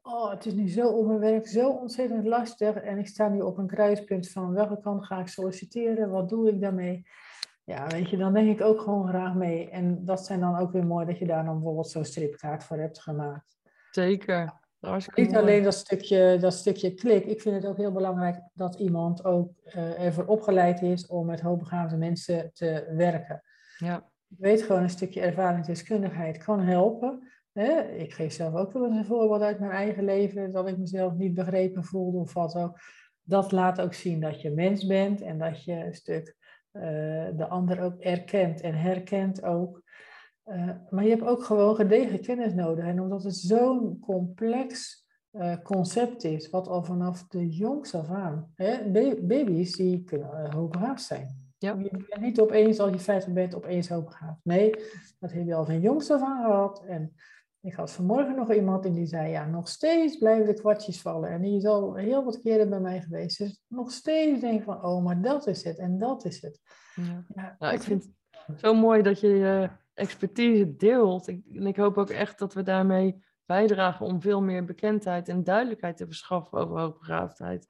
oh, 0.02 0.32
het 0.32 0.46
is 0.46 0.54
nu 0.54 0.70
zo 0.70 0.88
op 0.88 1.08
mijn 1.08 1.20
werk 1.20 1.48
zo 1.48 1.70
ontzettend 1.70 2.26
lastig 2.26 2.76
en 2.76 2.98
ik 2.98 3.08
sta 3.08 3.30
nu 3.30 3.42
op 3.42 3.58
een 3.58 3.68
kruispunt 3.68 4.30
van 4.30 4.54
welke 4.54 4.80
kant 4.80 5.06
ga 5.06 5.20
ik 5.20 5.28
solliciteren, 5.28 6.10
wat 6.10 6.30
doe 6.30 6.50
ik 6.50 6.62
daarmee? 6.62 7.06
Ja, 7.64 7.88
weet 7.88 8.10
je, 8.10 8.18
dan 8.18 8.34
denk 8.34 8.60
ik 8.60 8.66
ook 8.66 8.82
gewoon 8.82 9.08
graag 9.08 9.36
mee. 9.36 9.70
En 9.70 10.06
dat 10.06 10.26
zijn 10.26 10.40
dan 10.40 10.58
ook 10.58 10.72
weer 10.72 10.86
mooi 10.86 11.06
dat 11.06 11.18
je 11.18 11.26
daar 11.26 11.46
dan 11.46 11.54
bijvoorbeeld 11.54 11.90
zo'n 11.90 12.06
stripkaart 12.06 12.64
voor 12.64 12.78
hebt 12.78 13.02
gemaakt. 13.02 13.58
Zeker. 13.92 14.54
Niet 15.16 15.36
alleen 15.36 15.64
dat 15.64 15.74
stukje, 15.74 16.38
dat 16.40 16.54
stukje 16.54 16.94
klik. 16.94 17.26
Ik 17.26 17.42
vind 17.42 17.56
het 17.56 17.66
ook 17.66 17.78
heel 17.78 17.92
belangrijk 17.92 18.42
dat 18.54 18.76
iemand 18.76 19.26
ook 19.26 19.52
uh, 19.66 20.06
ervoor 20.06 20.26
opgeleid 20.26 20.82
is 20.82 21.08
om 21.08 21.26
met 21.26 21.42
hoogbegaafde 21.42 21.98
mensen 21.98 22.50
te 22.54 22.94
werken. 22.96 23.44
Ja. 23.78 23.96
Ik 24.30 24.38
weet 24.38 24.62
gewoon 24.62 24.82
een 24.82 24.90
stukje 24.90 25.22
ervaringsdeskundigheid 25.22 26.38
kan 26.38 26.60
helpen. 26.60 27.28
Ik 27.98 28.14
geef 28.14 28.34
zelf 28.34 28.54
ook 28.54 28.72
wel 28.72 28.86
eens 28.86 28.98
een 28.98 29.06
voorbeeld 29.06 29.42
uit 29.42 29.60
mijn 29.60 29.72
eigen 29.72 30.04
leven, 30.04 30.52
dat 30.52 30.68
ik 30.68 30.78
mezelf 30.78 31.14
niet 31.14 31.34
begrepen 31.34 31.84
voelde 31.84 32.18
of 32.18 32.34
wat 32.34 32.56
ook. 32.56 32.80
Dat 33.24 33.52
laat 33.52 33.82
ook 33.82 33.94
zien 33.94 34.20
dat 34.20 34.42
je 34.42 34.52
mens 34.52 34.86
bent 34.86 35.22
en 35.22 35.38
dat 35.38 35.64
je 35.64 35.74
een 35.74 35.94
stuk 35.94 36.36
uh, 36.74 36.84
de 37.36 37.48
ander 37.50 37.82
ook 37.82 38.00
erkent 38.00 38.62
en 38.62 38.74
herkent 38.74 39.44
ook. 39.44 39.82
Uh, 40.48 40.70
maar 40.90 41.04
je 41.04 41.10
hebt 41.10 41.24
ook 41.24 41.44
gewoon 41.44 41.76
gedegen 41.76 42.22
kennis 42.22 42.54
nodig. 42.54 42.86
En 42.86 43.02
omdat 43.02 43.24
het 43.24 43.36
zo'n 43.36 44.00
complex 44.00 45.02
uh, 45.32 45.56
concept 45.64 46.24
is, 46.24 46.50
wat 46.50 46.68
al 46.68 46.84
vanaf 46.84 47.28
de 47.28 47.50
jongs 47.50 47.96
af 47.96 48.10
aan, 48.10 48.52
hè, 48.56 48.92
baby's 49.22 49.76
die 49.76 50.04
kunnen 50.04 50.54
hoogbegaafd 50.56 51.04
zijn. 51.04 51.46
Ja. 51.58 51.74
Je 51.74 51.90
bent 51.90 52.22
niet 52.22 52.40
opeens, 52.40 52.80
als 52.80 52.92
je 52.92 53.00
50 53.00 53.34
bent, 53.34 53.56
opeens 53.56 53.90
hoogbegaafd. 53.90 54.40
Nee, 54.44 54.72
dat 55.20 55.32
heb 55.32 55.46
je 55.46 55.56
al 55.56 55.66
van 55.66 55.82
jongs 55.82 56.12
af 56.12 56.22
aan 56.22 56.44
gehad. 56.44 56.84
En 56.86 57.14
ik 57.62 57.74
had 57.74 57.92
vanmorgen 57.92 58.36
nog 58.36 58.54
iemand 58.54 58.86
en 58.86 58.94
die 58.94 59.06
zei, 59.06 59.30
ja, 59.30 59.46
nog 59.46 59.68
steeds 59.68 60.18
blijven 60.18 60.46
de 60.46 60.62
kwartjes 60.62 61.02
vallen. 61.02 61.30
En 61.30 61.42
die 61.42 61.58
is 61.58 61.66
al 61.66 61.96
heel 61.96 62.24
wat 62.24 62.42
keren 62.42 62.70
bij 62.70 62.80
mij 62.80 63.02
geweest. 63.02 63.38
Dus 63.38 63.64
nog 63.68 63.92
steeds 63.92 64.42
denk 64.42 64.60
ik 64.60 64.64
van, 64.64 64.84
oh, 64.84 65.04
maar 65.04 65.22
dat 65.22 65.48
is 65.48 65.64
het 65.64 65.78
en 65.78 65.98
dat 65.98 66.26
is 66.26 66.42
het. 66.42 66.62
Ja, 66.96 67.26
ja 67.36 67.56
nou, 67.60 67.74
ik 67.74 67.82
vind 67.82 68.10
het 68.46 68.60
zo 68.60 68.74
mooi 68.74 69.02
dat 69.02 69.20
je 69.20 69.28
je 69.28 69.70
expertise 69.98 70.76
deelt. 70.76 71.28
Ik, 71.28 71.42
en 71.54 71.68
ik 71.68 71.76
hoop 71.76 71.98
ook 71.98 72.10
echt 72.10 72.40
dat 72.40 72.54
we 72.54 72.64
daarmee 72.64 73.24
bijdragen 73.46 74.06
om 74.06 74.22
veel 74.22 74.42
meer 74.42 74.66
bekendheid 74.66 75.30
en 75.30 75.44
duidelijkheid 75.44 75.98
te 75.98 76.06
verschaffen 76.06 76.58
over 76.58 76.80
hoogbegaafdheid. 76.80 77.68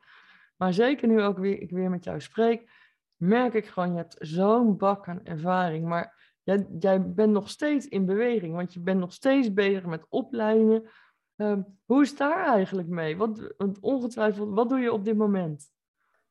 Maar 0.57 0.73
zeker 0.73 1.07
nu 1.07 1.21
ook 1.21 1.37
weer, 1.37 1.61
ik 1.61 1.71
weer 1.71 1.89
met 1.89 2.03
jou 2.03 2.21
spreek, 2.21 2.69
merk 3.15 3.53
ik 3.53 3.65
gewoon, 3.65 3.91
je 3.91 3.97
hebt 3.97 4.15
zo'n 4.19 4.77
bak 4.77 5.07
aan 5.07 5.23
ervaring. 5.23 5.87
Maar 5.87 6.37
jij, 6.43 6.67
jij 6.79 7.13
bent 7.13 7.31
nog 7.31 7.49
steeds 7.49 7.87
in 7.87 8.05
beweging, 8.05 8.55
want 8.55 8.73
je 8.73 8.79
bent 8.79 8.99
nog 8.99 9.13
steeds 9.13 9.53
bezig 9.53 9.85
met 9.85 10.05
opleidingen. 10.09 10.89
Um, 11.35 11.79
hoe 11.85 12.01
is 12.01 12.17
daar 12.17 12.45
eigenlijk 12.45 12.87
mee? 12.87 13.17
Wat, 13.17 13.53
want 13.57 13.79
ongetwijfeld, 13.79 14.53
wat 14.53 14.69
doe 14.69 14.79
je 14.79 14.91
op 14.91 15.05
dit 15.05 15.17
moment? 15.17 15.75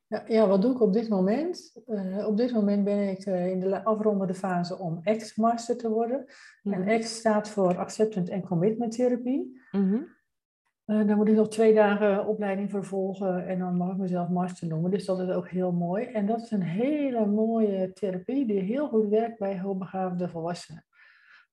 Ja, 0.07 0.25
ja 0.27 0.47
wat 0.47 0.63
doe 0.63 0.73
ik 0.73 0.81
op 0.81 0.93
dit 0.93 1.09
moment? 1.09 1.83
Uh, 1.87 2.27
op 2.27 2.37
dit 2.37 2.53
moment 2.53 2.85
ben 2.85 3.09
ik 3.09 3.27
uh, 3.27 3.47
in 3.47 3.61
de 3.61 3.85
afrondende 3.85 4.35
fase 4.35 4.79
om 4.79 5.03
X-master 5.03 5.77
te 5.77 5.89
worden. 5.89 6.25
Mm 6.63 6.73
-hmm. 6.73 6.83
En 6.83 7.01
X 7.01 7.17
staat 7.17 7.49
voor 7.49 7.79
Acceptance 7.79 8.33
and 8.33 8.47
Commitment 8.47 8.93
Therapie. 8.93 9.61
Mm 9.71 9.91
-hmm. 9.91 10.15
Uh, 10.87 11.07
dan 11.07 11.17
moet 11.17 11.29
ik 11.29 11.35
nog 11.35 11.49
twee 11.49 11.75
dagen 11.75 12.27
opleiding 12.27 12.71
vervolgen 12.71 13.47
en 13.47 13.59
dan 13.59 13.77
mag 13.77 13.91
ik 13.91 13.97
mezelf 13.97 14.29
master 14.29 14.69
noemen. 14.69 14.91
Dus 14.91 15.05
dat 15.05 15.21
is 15.21 15.29
ook 15.29 15.49
heel 15.49 15.73
mooi. 15.73 16.05
En 16.05 16.27
dat 16.27 16.41
is 16.41 16.51
een 16.51 16.63
hele 16.63 17.27
mooie 17.27 17.93
therapie 17.93 18.47
die 18.47 18.61
heel 18.61 18.89
goed 18.89 19.09
werkt 19.09 19.39
bij 19.39 19.61
hoogbegaafde 19.61 20.29
volwassenen. 20.29 20.85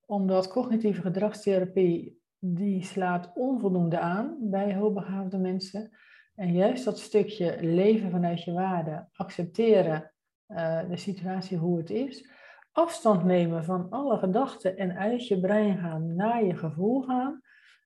Omdat 0.06 0.48
cognitieve 0.48 1.02
gedragstherapie, 1.02 2.22
die 2.40 2.84
slaat 2.84 3.32
onvoldoende 3.34 4.00
aan 4.00 4.38
bij 4.40 4.76
hoogbegaafde 4.76 5.38
mensen. 5.38 5.92
En 6.36 6.54
juist 6.54 6.86
dat 6.86 7.00
stukje 7.00 7.58
leven 7.62 8.12
vanuit 8.12 8.44
je 8.44 8.52
waarde, 8.52 9.08
accepteren 9.14 10.12
uh, 10.48 10.90
de 10.90 10.98
situatie 10.98 11.58
hoe 11.58 11.78
het 11.78 11.90
is, 11.90 12.30
afstand 12.72 13.24
nemen 13.24 13.64
van 13.64 13.90
alle 13.90 14.18
gedachten 14.18 14.78
en 14.78 14.98
uit 14.98 15.28
je 15.28 15.40
brein 15.40 15.78
gaan 15.78 16.16
naar 16.16 16.44
je 16.44 16.56
gevoel 16.56 17.02
gaan 17.02 17.42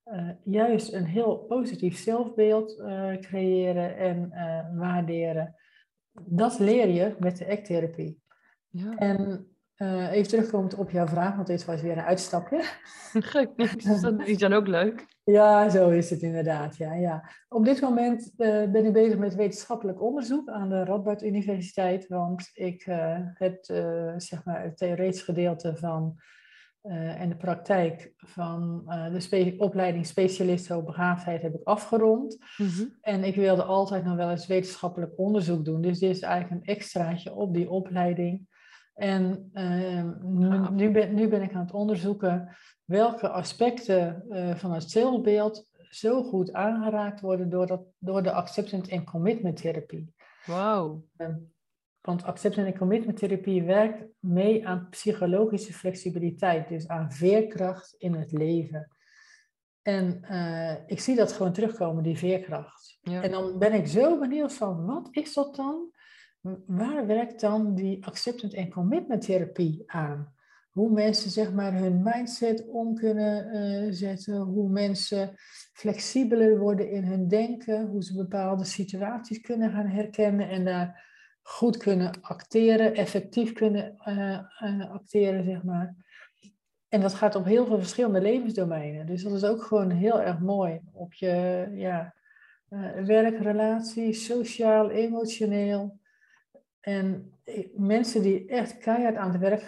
uh, 0.06 0.30
juist 0.44 0.94
een 0.94 1.06
heel 1.06 1.38
positief 1.38 1.98
zelfbeeld 1.98 2.80
uh, 2.80 3.18
creëren 3.18 3.98
en 3.98 4.30
waarderen. 4.78 5.56
Dat 6.26 6.60
leer 6.60 6.88
je 6.88 7.16
met 7.20 7.38
de 7.38 7.52
ACT-therapie. 7.52 8.22
Ja. 8.70 8.96
En 8.96 9.48
even 9.78 10.28
terugkomend 10.28 10.76
op 10.76 10.90
jouw 10.90 11.08
vraag, 11.08 11.36
want 11.36 11.48
dit 11.48 11.66
was 11.66 11.82
weer 11.82 11.98
een 11.98 12.04
uitstapje. 12.04 12.62
Gek, 13.14 13.50
dat 13.56 14.28
is 14.28 14.38
dan 14.38 14.54
ook 14.54 14.68
leuk. 14.68 15.06
Ja, 15.24 15.70
zo 15.70 15.90
is 15.90 16.10
het 16.10 16.22
inderdaad. 16.22 16.78
Ja, 16.78 16.94
ja. 16.94 17.30
Op 17.50 17.66
dit 17.66 17.82
moment 17.82 18.32
ben 18.36 18.86
ik 18.86 18.94
bezig 18.94 19.18
met 19.18 19.36
wetenschappelijk 19.36 20.02
onderzoek 20.02 20.50
aan 20.50 20.70
de 20.70 20.84
Radboud 20.84 21.24
Universiteit, 21.24 22.08
want 22.08 22.50
ik 22.54 22.84
heb 23.34 23.66
zeg 24.18 24.44
maar, 24.44 24.64
het 24.64 24.78
theoretisch 24.78 25.22
gedeelte 25.22 25.76
van 25.76 26.20
en 27.18 27.30
de 27.30 27.38
praktijk 27.38 28.14
van 28.18 28.84
de 29.12 29.20
spe 29.20 29.56
opleiding 29.58 30.06
specialist 30.06 30.68
hoogbegaafdheid 30.68 31.42
heb 31.42 31.54
ik 31.54 31.64
afgerond. 31.64 32.38
Mm 32.58 32.68
-hmm. 32.68 32.98
En 33.02 33.24
ik 33.24 33.36
wilde 33.36 33.64
altijd 33.64 34.04
nog 34.04 34.16
wel 34.16 34.30
eens 34.30 34.48
wetenschappelijk 34.48 35.20
onderzoek 35.20 35.66
doen. 35.66 35.82
Dus 35.82 36.00
dit 36.00 36.10
is 36.10 36.22
eigenlijk 36.22 36.62
een 36.62 36.76
extraatje 36.76 37.34
op 37.34 37.54
die 37.54 37.70
opleiding. 37.70 38.48
En 38.98 39.50
uh, 39.54 40.04
nu, 40.22 40.70
nu, 40.72 40.92
ben, 40.92 41.14
nu, 41.14 41.28
ben, 41.28 41.42
ik 41.42 41.54
aan 41.54 41.62
het 41.62 41.74
onderzoeken 41.74 42.56
welke 42.86 43.30
aspecten 43.30 44.26
van 44.58 44.74
het 44.74 44.92
zelfbeeld 44.92 45.70
zo 45.90 46.24
goed 46.24 46.54
aangeraakt 46.54 47.22
worden 47.22 47.50
door, 47.50 47.68
dat, 47.68 47.82
door 47.98 48.24
de 48.24 48.32
acceptance 48.32 48.92
en 48.92 49.04
commitment 49.04 49.62
therapie. 49.62 50.14
Wauw. 50.46 51.06
Ehm, 51.18 51.36
want 52.02 52.24
acceptance 52.24 52.72
en 52.72 52.78
commitment 52.78 53.18
therapie 53.18 53.64
werkt 53.64 54.06
mee 54.20 54.68
aan 54.68 54.88
psychologische 54.90 55.74
flexibiliteit, 55.74 56.68
dus 56.70 56.88
aan 56.88 57.12
veerkracht 57.12 57.96
in 57.98 58.14
het 58.14 58.32
leven. 58.32 58.92
En 59.82 60.24
eh, 60.24 60.76
ik 60.86 61.00
zie 61.00 61.16
dat 61.16 61.32
gewoon 61.32 61.54
terugkomen, 61.54 62.04
die 62.04 62.18
veerkracht. 62.18 63.00
En 63.02 63.32
dan 63.32 63.60
ben 63.60 63.74
ik 63.74 63.88
zo 63.88 64.20
benieuwd 64.20 64.54
van, 64.54 64.86
wat 64.86 65.08
is 65.12 65.34
dat 65.34 65.56
dan? 65.56 65.92
Waar 66.66 67.06
werkt 67.06 67.40
dan 67.42 67.76
die 67.76 68.06
acceptance 68.06 68.58
en 68.58 68.70
commitment 68.70 69.22
therapie 69.22 69.84
aan? 69.86 70.34
Hoe 70.70 70.92
mensen 70.92 71.30
zeg 71.32 71.54
maar 71.54 71.74
hun 71.74 72.02
mindset 72.04 72.68
om 72.68 72.96
kunnen 72.96 73.56
uh, 73.56 73.88
zetten, 73.94 74.38
hoe 74.38 74.70
mensen 74.70 75.32
flexibeler 75.74 76.60
worden 76.60 76.92
in 76.92 77.04
hun 77.04 77.28
denken, 77.28 77.86
hoe 77.88 78.04
ze 78.04 78.16
bepaalde 78.16 78.64
situaties 78.64 79.42
kunnen 79.42 79.72
gaan 79.72 79.88
herkennen 79.88 80.50
en 80.50 80.66
daar 80.66 81.06
goed 81.42 81.78
kunnen 81.78 82.12
acteren, 82.22 82.94
effectief 82.94 83.54
kunnen 83.54 83.96
uh, 84.06 84.92
acteren, 84.92 85.44
zeg 85.44 85.64
maar. 85.64 85.96
En 86.90 87.02
dat 87.02 87.14
gaat 87.14 87.36
op 87.36 87.46
heel 87.46 87.66
veel 87.66 87.78
verschillende 87.78 88.22
levensdomeinen. 88.22 89.06
Dus 89.06 89.24
dat 89.24 89.34
is 89.34 89.44
ook 89.44 89.64
gewoon 89.64 89.90
heel 89.90 90.22
erg 90.22 90.40
mooi. 90.40 90.82
Op 90.94 91.14
je 91.14 91.68
ja, 91.74 92.14
uh, 92.70 93.06
werkrelatie, 93.06 94.14
sociaal, 94.14 94.90
emotioneel. 94.90 96.00
En 96.88 97.34
mensen 97.76 98.22
die 98.22 98.46
echt 98.46 98.78
keihard 98.78 99.16
aan 99.16 99.32
het 99.32 99.40
werk 99.40 99.62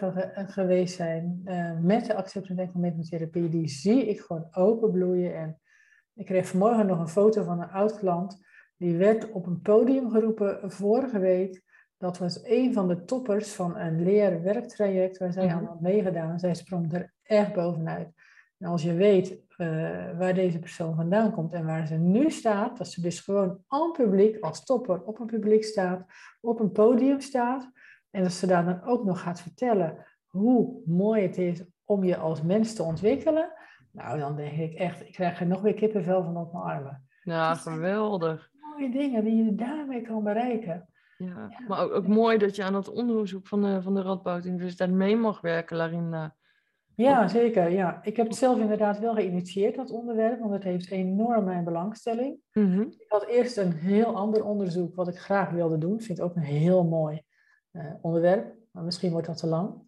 geweest 0.51 0.95
zijn 0.95 1.41
uh, 1.45 1.79
met 1.79 2.05
de 2.05 2.15
acceptance 2.15 2.61
en 2.61 2.71
commitment 2.71 3.09
therapie, 3.09 3.49
die 3.49 3.67
zie 3.67 4.09
ik 4.09 4.19
gewoon 4.19 4.47
openbloeien. 4.51 5.35
En 5.35 5.59
ik 6.13 6.25
kreeg 6.25 6.47
vanmorgen 6.47 6.85
nog 6.85 6.99
een 6.99 7.07
foto 7.07 7.43
van 7.43 7.61
een 7.61 7.69
oud 7.69 7.99
klant. 7.99 8.37
Die 8.77 8.97
werd 8.97 9.31
op 9.31 9.45
een 9.45 9.61
podium 9.61 10.09
geroepen 10.09 10.71
vorige 10.71 11.19
week. 11.19 11.61
Dat 11.97 12.17
was 12.17 12.39
een 12.43 12.73
van 12.73 12.87
de 12.87 13.03
toppers 13.03 13.53
van 13.53 13.77
een 13.77 14.03
leer-werktraject 14.03 15.17
waar 15.17 15.33
zij 15.33 15.47
aan 15.47 15.65
had 15.65 15.81
meegedaan. 15.81 16.39
Zij 16.39 16.53
sprong 16.53 16.93
er 16.93 17.13
echt 17.23 17.53
bovenuit. 17.53 18.09
En 18.59 18.69
als 18.69 18.83
je 18.83 18.93
weet 18.93 19.31
uh, 19.57 20.17
waar 20.17 20.33
deze 20.33 20.59
persoon 20.59 20.95
vandaan 20.95 21.31
komt 21.31 21.53
en 21.53 21.65
waar 21.65 21.87
ze 21.87 21.95
nu 21.95 22.29
staat, 22.29 22.77
dat 22.77 22.87
ze 22.87 23.01
dus 23.01 23.19
gewoon 23.19 23.63
aan 23.67 23.91
publiek, 23.91 24.43
als 24.43 24.65
topper 24.65 25.01
op 25.03 25.19
een 25.19 25.25
publiek 25.25 25.63
staat, 25.63 26.05
op 26.41 26.59
een 26.59 26.71
podium 26.71 27.19
staat, 27.19 27.71
en 28.09 28.23
dat 28.23 28.31
ze 28.31 28.47
daar 28.47 28.65
dan 28.65 28.83
ook 28.83 29.03
nog 29.03 29.21
gaat 29.21 29.41
vertellen 29.41 30.05
hoe 30.25 30.81
mooi 30.85 31.21
het 31.21 31.37
is 31.37 31.63
om 31.83 32.03
je 32.03 32.17
als 32.17 32.41
mens 32.41 32.73
te 32.73 32.83
ontwikkelen, 32.83 33.51
nou 33.91 34.19
dan 34.19 34.35
denk 34.35 34.57
ik 34.57 34.73
echt, 34.73 35.01
ik 35.01 35.13
krijg 35.13 35.39
er 35.39 35.47
nog 35.47 35.61
weer 35.61 35.73
kippenvel 35.73 36.23
van 36.23 36.37
op 36.37 36.53
mijn 36.53 36.63
armen. 36.63 37.07
Ja, 37.23 37.55
geweldig. 37.55 38.49
Mooie 38.59 38.91
dingen 38.91 39.23
die 39.23 39.43
je 39.43 39.55
daarmee 39.55 40.01
kan 40.01 40.23
bereiken. 40.23 40.89
Ja, 41.17 41.49
maar 41.67 41.83
ook, 41.83 41.93
ook, 41.93 42.07
mooi 42.07 42.37
dat 42.37 42.55
je 42.55 42.63
aan 42.63 42.73
het 42.73 42.89
onderzoek 42.89 43.47
van 43.47 43.61
de, 43.61 43.81
van 43.81 43.93
de 43.93 44.01
Radboud 44.01 44.45
Universiteit 44.45 44.91
mee 44.91 45.15
mag 45.15 45.41
werken, 45.41 45.77
Larinda. 45.77 46.35
Ja, 47.01 47.27
zeker. 47.27 47.69
Ja. 47.69 47.99
Ik 48.03 48.17
heb 48.17 48.27
het 48.27 48.35
zelf 48.35 48.59
inderdaad 48.59 48.99
wel 48.99 49.13
geïnitieerd, 49.13 49.75
dat 49.75 49.91
onderwerp, 49.91 50.39
want 50.39 50.51
het 50.51 50.63
heeft 50.63 50.91
enorm 50.91 51.43
mijn 51.43 51.63
belangstelling. 51.63 52.37
Mhm. 52.53 52.81
Ik 52.81 53.05
had 53.07 53.25
eerst 53.25 53.57
een 53.57 53.71
heel 53.71 54.15
ander 54.15 54.43
onderzoek 54.43 54.95
wat 54.95 55.07
ik 55.07 55.17
graag 55.17 55.49
wilde 55.49 55.77
doen. 55.77 55.93
Ik 55.93 56.03
vind 56.03 56.17
het 56.17 56.27
ook 56.27 56.35
een 56.35 56.41
heel 56.41 56.83
mooi 56.83 57.21
uh, 57.71 57.93
onderwerp, 58.01 58.55
maar 58.71 58.83
misschien 58.83 59.11
wordt 59.11 59.27
dat 59.27 59.37
te 59.37 59.47
lang. 59.47 59.87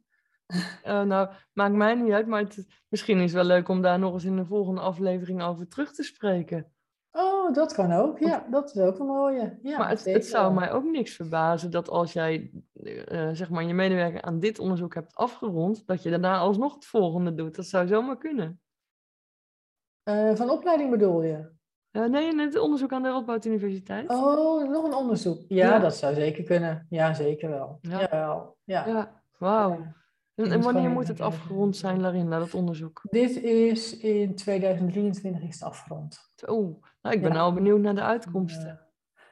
Uh, 0.85 1.03
nou, 1.03 1.29
maakt 1.53 1.75
mij 1.75 1.95
niet 1.95 2.11
uit, 2.11 2.27
maar 2.27 2.41
het, 2.41 2.65
misschien 2.87 3.17
is 3.17 3.23
het 3.23 3.33
wel 3.33 3.43
leuk 3.43 3.67
om 3.67 3.81
daar 3.81 3.99
nog 3.99 4.13
eens 4.13 4.25
in 4.25 4.35
de 4.35 4.45
volgende 4.45 4.81
aflevering 4.81 5.41
over 5.41 5.67
terug 5.67 5.91
te 5.91 6.03
spreken. 6.03 6.71
Oh, 7.41 7.53
dat 7.53 7.73
kan 7.73 7.91
ook. 7.91 8.19
Ja, 8.19 8.45
dat 8.49 8.75
is 8.75 8.81
ook 8.81 8.99
een 8.99 9.05
mooie. 9.05 9.57
Ja, 9.61 9.77
maar 9.77 9.89
het, 9.89 10.05
het 10.05 10.25
zou 10.25 10.53
mij 10.53 10.71
ook 10.71 10.83
niks 10.83 11.15
verbazen 11.15 11.71
dat 11.71 11.89
als 11.89 12.13
jij 12.13 12.51
uh, 12.73 13.29
zeg 13.31 13.49
maar 13.49 13.63
je 13.63 13.73
medewerker 13.73 14.21
aan 14.21 14.39
dit 14.39 14.59
onderzoek 14.59 14.93
hebt 14.93 15.15
afgerond, 15.15 15.87
dat 15.87 16.03
je 16.03 16.09
daarna 16.09 16.37
alsnog 16.37 16.73
het 16.73 16.85
volgende 16.85 17.33
doet. 17.33 17.55
Dat 17.55 17.65
zou 17.65 17.87
zomaar 17.87 18.17
kunnen. 18.17 18.61
Uh, 20.09 20.35
van 20.35 20.49
opleiding 20.49 20.89
bedoel 20.89 21.21
je? 21.21 21.49
Uh, 21.91 22.05
nee, 22.05 22.35
het 22.35 22.59
onderzoek 22.59 22.91
aan 22.91 23.03
de 23.03 23.09
Radboud 23.09 23.45
Universiteit. 23.45 24.09
Oh, 24.09 24.69
nog 24.69 24.83
een 24.83 24.93
onderzoek. 24.93 25.45
Ja, 25.47 25.67
ja, 25.67 25.79
dat 25.79 25.95
zou 25.95 26.13
zeker 26.13 26.43
kunnen. 26.43 26.85
Ja, 26.89 27.13
zeker 27.13 27.49
wel. 27.49 27.77
Ja, 27.81 27.99
Jawel. 27.99 28.57
ja. 28.63 28.87
ja 28.87 29.23
wauw. 29.37 29.93
En, 30.45 30.51
en 30.51 30.61
wanneer 30.61 30.89
moet 30.89 31.07
het 31.07 31.21
afgerond 31.21 31.77
zijn, 31.77 32.01
Larinda, 32.01 32.39
dat 32.39 32.53
onderzoek? 32.53 33.01
Dit 33.09 33.43
is 33.43 33.97
in 33.97 34.35
2023 34.35 35.41
is 35.41 35.53
het 35.53 35.63
afgerond. 35.63 36.19
Oeh, 36.47 36.75
nou, 37.01 37.15
ik 37.15 37.21
ben 37.21 37.35
al 37.35 37.53
benieuwd 37.53 37.81
naar 37.81 37.95
de 37.95 38.01
uitkomsten. 38.01 38.79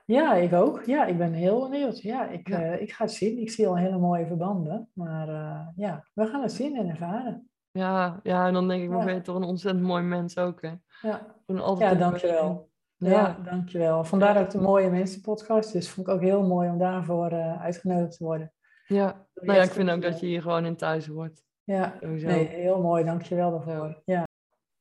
Ja, 0.05 0.33
ik 0.33 0.53
ook. 0.53 0.83
Ja, 0.85 1.05
ik 1.05 1.17
ben 1.17 1.33
heel 1.33 1.69
benieuwd. 1.69 2.01
Ja, 2.01 2.27
ik, 2.27 2.47
ja. 2.47 2.61
Uh, 2.61 2.81
ik 2.81 2.91
ga 2.91 3.03
het 3.03 3.13
zien. 3.13 3.37
Ik 3.37 3.51
zie 3.51 3.67
al 3.67 3.77
hele 3.77 3.97
mooie 3.97 4.25
verbanden. 4.25 4.89
Maar 4.93 5.29
uh, 5.29 5.67
ja, 5.75 6.05
we 6.13 6.25
gaan 6.25 6.41
het 6.41 6.51
zien 6.51 6.75
en 6.75 6.89
ervaren. 6.89 7.49
Ja, 7.71 8.19
ja 8.23 8.47
en 8.47 8.53
dan 8.53 8.67
denk 8.67 8.83
ik, 8.83 8.89
ja. 8.89 9.05
ben 9.05 9.13
je 9.13 9.21
toch 9.21 9.35
een 9.35 9.43
ontzettend 9.43 9.85
mooi 9.85 10.03
mens 10.03 10.37
ook, 10.37 10.61
hè? 10.61 10.71
Ja, 11.01 11.35
ja 11.77 11.95
dankjewel. 11.95 12.69
Ja. 12.95 13.09
ja, 13.09 13.37
dankjewel. 13.43 14.03
Vandaar 14.03 14.41
ook 14.41 14.49
de 14.49 14.61
mooie 14.61 14.89
mensenpodcast. 14.89 15.73
Dus 15.73 15.89
vond 15.89 16.07
ik 16.07 16.13
ook 16.13 16.21
heel 16.21 16.47
mooi 16.47 16.69
om 16.69 16.77
daarvoor 16.77 17.31
uh, 17.31 17.61
uitgenodigd 17.61 18.17
te 18.17 18.23
worden. 18.23 18.53
Ja, 18.89 19.27
nou 19.33 19.57
ja, 19.57 19.63
ik 19.63 19.71
vind 19.71 19.89
ook 19.89 20.01
dat 20.01 20.19
je 20.19 20.25
hier 20.25 20.41
gewoon 20.41 20.65
in 20.65 20.75
thuis 20.75 21.07
hoort. 21.07 21.43
Ja, 21.63 21.97
nee, 22.01 22.47
heel 22.47 22.81
mooi. 22.81 23.03
Dankjewel 23.03 23.51
daarvoor. 23.51 24.01
Ja. 24.05 24.27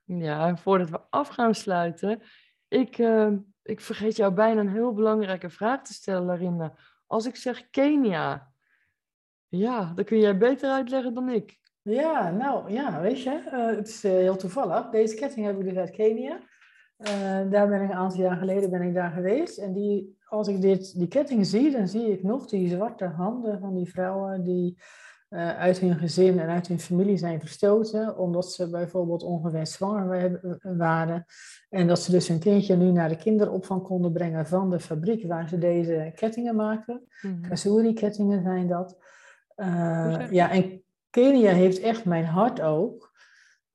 Ja, 0.04 0.56
voordat 0.56 0.90
we 0.90 1.00
af 1.10 1.28
gaan 1.28 1.54
sluiten, 1.54 2.22
ik, 2.68 2.98
uh, 2.98 3.32
ik 3.62 3.80
vergeet 3.80 4.16
jou 4.16 4.32
bijna 4.32 4.60
een 4.60 4.68
heel 4.68 4.92
belangrijke 4.92 5.50
vraag 5.50 5.82
te 5.82 5.92
stellen, 5.92 6.24
Larinda. 6.24 6.74
Als 7.06 7.26
ik 7.26 7.36
zeg 7.36 7.70
Kenia, 7.70 8.52
ja, 9.48 9.92
dan 9.94 10.04
kun 10.04 10.18
jij 10.18 10.38
beter 10.38 10.70
uitleggen 10.70 11.14
dan 11.14 11.28
ik. 11.28 11.58
Ja, 11.82 12.30
nou 12.30 12.72
ja, 12.72 13.00
weet 13.00 13.22
je, 13.22 13.42
uh, 13.52 13.76
het 13.76 13.88
is 13.88 14.04
uh, 14.04 14.12
heel 14.12 14.36
toevallig. 14.36 14.90
Deze 14.90 15.14
ketting 15.14 15.46
heb 15.46 15.58
ik 15.58 15.64
dus 15.64 15.76
uit 15.76 15.90
Kenia. 15.90 16.40
daar 17.50 17.68
ben 17.68 17.82
ik 17.82 17.90
een 17.90 17.96
aantal 17.96 18.20
jaar 18.20 18.36
geleden 18.36 18.70
ben 18.70 18.82
ik 18.82 18.94
daar 18.94 19.10
geweest. 19.10 19.58
En 19.58 19.72
die, 19.72 20.17
als 20.28 20.48
ik 20.48 20.60
dit, 20.60 20.98
die 20.98 21.08
ketting 21.08 21.46
zie, 21.46 21.70
dan 21.70 21.88
zie 21.88 22.12
ik 22.12 22.22
nog 22.22 22.46
die 22.46 22.68
zwarte 22.68 23.04
handen 23.04 23.60
van 23.60 23.74
die 23.74 23.90
vrouwen 23.90 24.42
die 24.42 24.78
uh, 25.30 25.58
uit 25.58 25.78
hun 25.78 25.94
gezin 25.94 26.38
en 26.38 26.48
uit 26.48 26.66
hun 26.66 26.80
familie 26.80 27.16
zijn 27.16 27.40
verstoten, 27.40 28.18
omdat 28.18 28.52
ze 28.52 28.70
bijvoorbeeld 28.70 29.22
ongewenst 29.22 29.72
zwanger 29.72 30.40
waren. 30.62 31.24
En 31.70 31.86
dat 31.86 32.00
ze 32.00 32.10
dus 32.10 32.28
hun 32.28 32.38
kindje 32.38 32.76
nu 32.76 32.90
naar 32.90 33.08
de 33.08 33.16
kinderopvang 33.16 33.82
konden 33.82 34.12
brengen 34.12 34.46
van 34.46 34.70
de 34.70 34.80
fabriek 34.80 35.26
waar 35.26 35.48
ze 35.48 35.58
deze 35.58 36.12
kettingen 36.14 36.56
maken. 36.56 37.02
Mm 37.22 37.42
Kazuri-kettingen 37.48 38.42
zijn 38.42 38.66
dat. 38.66 38.96
Uh, 39.56 40.30
ja, 40.30 40.50
en 40.50 40.82
Kenia 41.10 41.52
heeft 41.52 41.80
echt 41.80 42.04
mijn 42.04 42.24
hart 42.24 42.60
ook. 42.60 43.07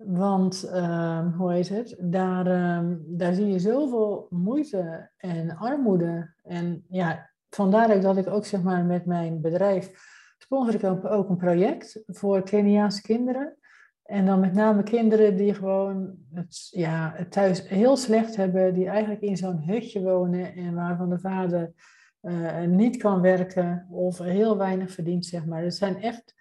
Want, 0.05 0.69
uh, 0.73 1.35
hoe 1.37 1.51
heet 1.53 1.69
het? 1.69 1.95
Daar, 1.99 2.47
uh, 2.47 2.95
daar 3.05 3.33
zie 3.33 3.47
je 3.47 3.59
zoveel 3.59 4.27
moeite 4.29 5.09
en 5.17 5.57
armoede. 5.57 6.33
En 6.43 6.85
ja, 6.89 7.29
vandaar 7.49 8.01
dat 8.01 8.17
ik 8.17 8.27
ook 8.27 8.45
zeg 8.45 8.61
maar 8.61 8.85
met 8.85 9.05
mijn 9.05 9.41
bedrijf 9.41 9.91
sponsor 10.37 10.73
ik 10.73 11.05
ook 11.05 11.29
een 11.29 11.37
project 11.37 12.01
voor 12.05 12.43
Keniaanse 12.43 13.01
kinderen. 13.01 13.57
En 14.03 14.25
dan 14.25 14.39
met 14.39 14.53
name 14.53 14.83
kinderen 14.83 15.35
die 15.35 15.53
gewoon 15.53 16.15
het, 16.33 16.67
ja, 16.69 17.13
het 17.15 17.31
thuis 17.31 17.67
heel 17.69 17.97
slecht 17.97 18.35
hebben, 18.35 18.73
die 18.73 18.87
eigenlijk 18.87 19.21
in 19.21 19.37
zo'n 19.37 19.61
hutje 19.61 20.01
wonen 20.01 20.55
en 20.55 20.75
waarvan 20.75 21.09
de 21.09 21.19
vader 21.19 21.73
uh, 22.21 22.61
niet 22.61 22.97
kan 22.97 23.21
werken 23.21 23.87
of 23.89 24.17
heel 24.17 24.57
weinig 24.57 24.91
verdient, 24.91 25.25
zeg 25.25 25.45
maar. 25.45 25.63
Het 25.63 25.75
zijn 25.75 26.01
echt, 26.01 26.33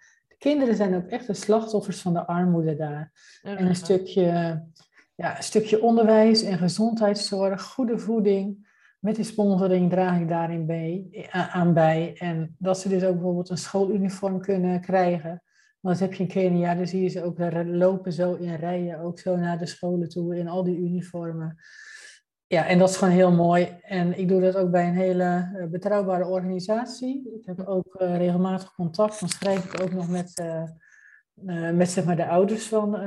kinderen 0.43 0.75
zijn 0.75 0.95
ook 0.95 1.07
echt 1.07 1.27
de 1.27 1.33
slachtoffers 1.33 2.01
van 2.01 2.13
de 2.13 2.25
armoede 2.25 2.75
daar. 2.75 3.11
Ja, 3.41 3.57
en 3.57 3.65
een 3.65 3.75
stukje, 3.75 4.23
ja, 5.15 5.37
een 5.37 5.43
stukje 5.43 5.81
onderwijs 5.81 6.43
en 6.43 6.57
gezondheidszorg, 6.57 7.61
goede 7.61 7.99
voeding 7.99 8.71
met 8.99 9.15
die 9.15 9.25
sponsoring 9.25 9.89
draag 9.89 10.19
ik 10.19 10.27
daarin 10.27 10.65
bij, 10.65 11.27
aan 11.31 11.73
bij. 11.73 12.15
En 12.17 12.55
dat 12.57 12.79
ze 12.79 12.89
dus 12.89 13.03
ook 13.03 13.13
bijvoorbeeld 13.13 13.49
een 13.49 13.57
schooluniform 13.57 14.41
kunnen 14.41 14.81
krijgen. 14.81 15.43
Want 15.79 15.99
dat 15.99 16.09
heb 16.09 16.13
je 16.13 16.23
in 16.23 16.29
Kenia, 16.29 16.75
dan 16.75 16.87
zie 16.87 17.01
je 17.01 17.09
ze 17.09 17.23
ook 17.23 17.37
lopen 17.65 18.13
zo 18.13 18.33
in 18.33 18.55
rijen, 18.55 18.99
ook 18.99 19.19
zo 19.19 19.35
naar 19.35 19.57
de 19.57 19.65
scholen 19.65 20.09
toe 20.09 20.37
in 20.37 20.47
al 20.47 20.63
die 20.63 20.77
uniformen. 20.77 21.57
Ja, 22.53 22.67
en 22.67 22.77
dat 22.77 22.89
is 22.89 22.97
gewoon 22.97 23.13
heel 23.13 23.31
mooi. 23.31 23.67
En 23.81 24.19
ik 24.19 24.27
doe 24.27 24.41
dat 24.41 24.55
ook 24.55 24.71
bij 24.71 24.87
een 24.87 24.95
hele 24.95 25.51
uh, 25.55 25.65
betrouwbare 25.65 26.25
organisatie. 26.25 27.31
Ik 27.39 27.45
heb 27.45 27.67
ook 27.67 27.95
uh, 28.01 28.17
regelmatig 28.17 28.73
contact. 28.73 29.19
Dan 29.19 29.29
schrijf 29.29 29.73
ik 29.73 29.81
ook 29.81 29.91
nog 29.91 30.09
met, 30.09 30.41
uh, 30.41 31.69
met 31.71 31.89
zeg 31.89 32.05
maar, 32.05 32.15
de 32.15 32.27
ouders 32.27 32.67
van, 32.67 32.97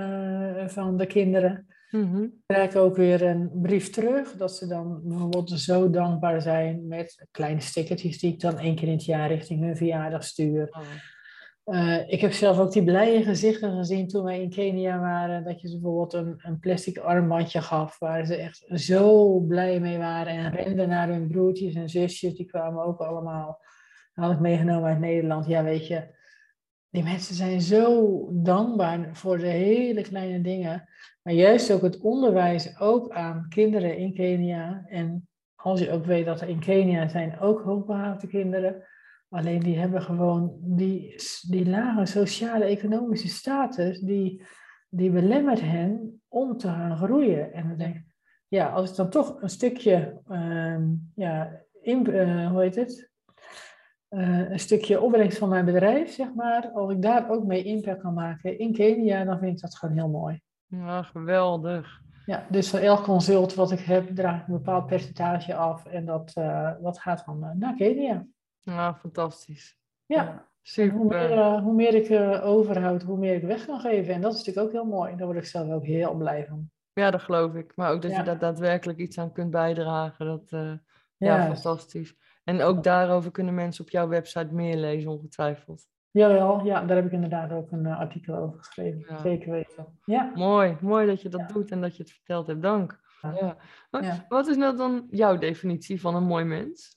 van 0.70 0.96
de 0.96 1.06
kinderen. 1.06 1.66
Mm 1.90 2.12
-hmm. 2.12 2.42
krijg 2.46 2.70
ik 2.70 2.76
ook 2.76 2.96
weer 2.96 3.22
een 3.22 3.50
brief 3.54 3.90
terug, 3.90 4.32
dat 4.36 4.56
ze 4.56 4.66
dan 4.66 5.00
bijvoorbeeld 5.04 5.50
zo 5.50 5.90
dankbaar 5.90 6.42
zijn 6.42 6.86
met 6.86 7.26
kleine 7.30 7.60
stickertjes 7.60 8.18
die 8.18 8.32
ik 8.32 8.40
dan 8.40 8.58
één 8.58 8.74
keer 8.74 8.88
in 8.88 8.94
het 8.94 9.04
jaar 9.04 9.28
richting 9.28 9.60
hun 9.60 9.76
verjaardag 9.76 10.24
stuur. 10.24 10.68
Oh. 10.70 10.80
Uh, 11.66 12.08
ik 12.08 12.20
heb 12.20 12.32
zelf 12.32 12.58
ook 12.58 12.72
die 12.72 12.84
blije 12.84 13.22
gezichten 13.22 13.76
gezien 13.76 14.08
toen 14.08 14.24
wij 14.24 14.42
in 14.42 14.50
Kenia 14.50 15.00
waren, 15.00 15.44
dat 15.44 15.60
je 15.60 15.68
ze 15.68 15.80
bijvoorbeeld 15.80 16.12
een, 16.12 16.34
een 16.38 16.58
plastic 16.58 16.98
armbandje 16.98 17.62
gaf, 17.62 17.98
waar 17.98 18.26
ze 18.26 18.36
echt 18.36 18.64
zo 18.68 19.38
blij 19.40 19.80
mee 19.80 19.98
waren 19.98 20.32
en 20.32 20.50
renden 20.50 20.88
naar 20.88 21.08
hun 21.08 21.28
broertjes 21.28 21.74
en 21.74 21.88
zusjes, 21.88 22.34
die 22.34 22.46
kwamen 22.46 22.84
ook 22.84 23.00
allemaal, 23.00 23.60
had 24.12 24.32
ik 24.32 24.40
meegenomen 24.40 24.88
uit 24.88 24.98
Nederland. 24.98 25.46
Ja, 25.46 25.64
weet 25.64 25.86
je, 25.86 26.14
die 26.90 27.02
mensen 27.02 27.34
zijn 27.34 27.60
zo 27.60 28.28
dankbaar 28.32 29.08
voor 29.12 29.38
de 29.38 29.46
hele 29.46 30.02
kleine 30.02 30.40
dingen. 30.40 30.88
Maar 31.22 31.34
juist 31.34 31.72
ook 31.72 31.82
het 31.82 32.00
onderwijs 32.00 32.80
ook 32.80 33.10
aan 33.10 33.46
kinderen 33.48 33.96
in 33.96 34.14
Kenia. 34.14 34.84
En 34.88 35.28
als 35.54 35.80
je 35.80 35.90
ook 35.90 36.04
weet 36.04 36.26
dat 36.26 36.40
er 36.40 36.48
in 36.48 36.60
Kenia 36.60 37.08
zijn 37.08 37.40
ook 37.40 37.62
hoogbegaafde 37.62 38.26
kinderen. 38.26 38.84
Alleen 39.28 39.60
die 39.60 39.78
hebben 39.78 40.02
gewoon 40.02 40.56
die, 40.60 41.14
die 41.48 41.68
lage 41.68 42.06
sociale 42.06 42.64
economische 42.64 43.28
status. 43.28 44.00
Die, 44.00 44.42
die 44.88 45.10
belemmert 45.10 45.60
hen 45.60 46.20
om 46.28 46.56
te 46.56 46.66
gaan 46.66 46.96
groeien. 46.96 47.52
En 47.52 47.68
dan 47.68 47.76
denk 47.76 47.94
ik, 47.96 48.04
ja, 48.48 48.68
als 48.68 48.90
ik 48.90 48.96
dan 48.96 49.10
toch 49.10 49.42
een 49.42 49.48
stukje, 49.48 50.20
ehm, 50.28 50.84
ja, 51.14 51.62
in, 51.80 52.10
uh, 52.10 52.50
hoe 52.50 52.60
heet 52.60 52.74
het? 52.74 53.10
Uh, 54.10 54.50
een 54.50 54.58
stukje 54.58 55.00
opbrengst 55.00 55.38
van 55.38 55.48
mijn 55.48 55.64
bedrijf, 55.64 56.10
zeg 56.10 56.34
maar, 56.34 56.70
als 56.70 56.92
ik 56.92 57.02
daar 57.02 57.30
ook 57.30 57.44
mee 57.44 57.62
impact 57.62 58.00
kan 58.00 58.14
maken 58.14 58.58
in 58.58 58.72
Kenia, 58.72 59.24
dan 59.24 59.38
vind 59.38 59.52
ik 59.52 59.60
dat 59.60 59.76
gewoon 59.76 59.94
heel 59.94 60.08
mooi. 60.08 60.40
Ja, 60.66 61.02
geweldig. 61.02 62.00
Ja, 62.26 62.46
dus 62.50 62.70
voor 62.70 62.78
elk 62.78 63.02
consult 63.02 63.54
wat 63.54 63.70
ik 63.70 63.80
heb, 63.80 64.14
draag 64.14 64.40
ik 64.40 64.46
een 64.46 64.52
bepaald 64.52 64.86
percentage 64.86 65.54
af 65.54 65.86
en 65.86 66.04
dat, 66.04 66.32
uh, 66.38 66.72
dat 66.82 66.98
gaat 66.98 67.22
dan 67.26 67.52
naar 67.58 67.74
Kenia. 67.74 68.26
Ja, 68.66 68.94
fantastisch. 68.94 69.78
Ja, 70.06 70.22
ja 70.22 70.48
super. 70.62 70.96
Hoe 70.96 71.06
meer, 71.06 71.60
hoe 71.60 71.74
meer 71.74 71.94
ik 71.94 72.42
overhoud, 72.44 73.02
hoe 73.02 73.18
meer 73.18 73.34
ik 73.34 73.42
weg 73.42 73.66
kan 73.66 73.80
geven. 73.80 74.14
En 74.14 74.20
dat 74.20 74.32
is 74.32 74.38
natuurlijk 74.38 74.66
ook 74.66 74.72
heel 74.72 74.84
mooi. 74.84 75.16
Daar 75.16 75.26
word 75.26 75.38
ik 75.38 75.44
zelf 75.44 75.70
ook 75.70 75.84
heel 75.84 76.14
blij 76.14 76.46
van. 76.48 76.70
Ja, 76.92 77.10
dat 77.10 77.22
geloof 77.22 77.54
ik. 77.54 77.72
Maar 77.76 77.92
ook 77.92 78.02
dat 78.02 78.16
je 78.16 78.22
daar 78.22 78.38
daadwerkelijk 78.38 78.98
iets 78.98 79.18
aan 79.18 79.32
kunt 79.32 79.50
bijdragen. 79.50 80.26
Dat, 80.26 80.50
uh, 80.50 80.60
ja, 81.16 81.36
ja, 81.36 81.44
fantastisch. 81.44 82.16
En 82.44 82.62
ook 82.62 82.82
daarover 82.82 83.30
kunnen 83.30 83.54
mensen 83.54 83.84
op 83.84 83.90
jouw 83.90 84.08
website 84.08 84.54
meer 84.54 84.76
lezen, 84.76 85.10
ongetwijfeld. 85.10 85.86
Jawel, 86.10 86.64
ja, 86.64 86.84
daar 86.84 86.96
heb 86.96 87.06
ik 87.06 87.12
inderdaad 87.12 87.52
ook 87.52 87.70
een 87.70 87.86
artikel 87.86 88.36
over 88.36 88.58
geschreven. 88.58 89.18
Zeker 89.22 89.50
weten. 89.50 89.98
Ja. 90.04 90.30
Mooi, 90.34 90.76
mooi 90.80 91.06
dat 91.06 91.22
je 91.22 91.28
dat 91.28 91.48
doet 91.48 91.70
en 91.70 91.80
dat 91.80 91.96
je 91.96 92.02
het 92.02 92.12
verteld 92.12 92.46
hebt. 92.46 92.62
Dank. 92.62 93.00
Ja. 93.20 93.56
Wat, 93.90 94.24
wat 94.28 94.46
is 94.46 94.56
nou 94.56 94.76
dan 94.76 95.06
jouw 95.10 95.38
definitie 95.38 96.00
van 96.00 96.14
een 96.14 96.26
mooi 96.26 96.44
mens? 96.44 96.95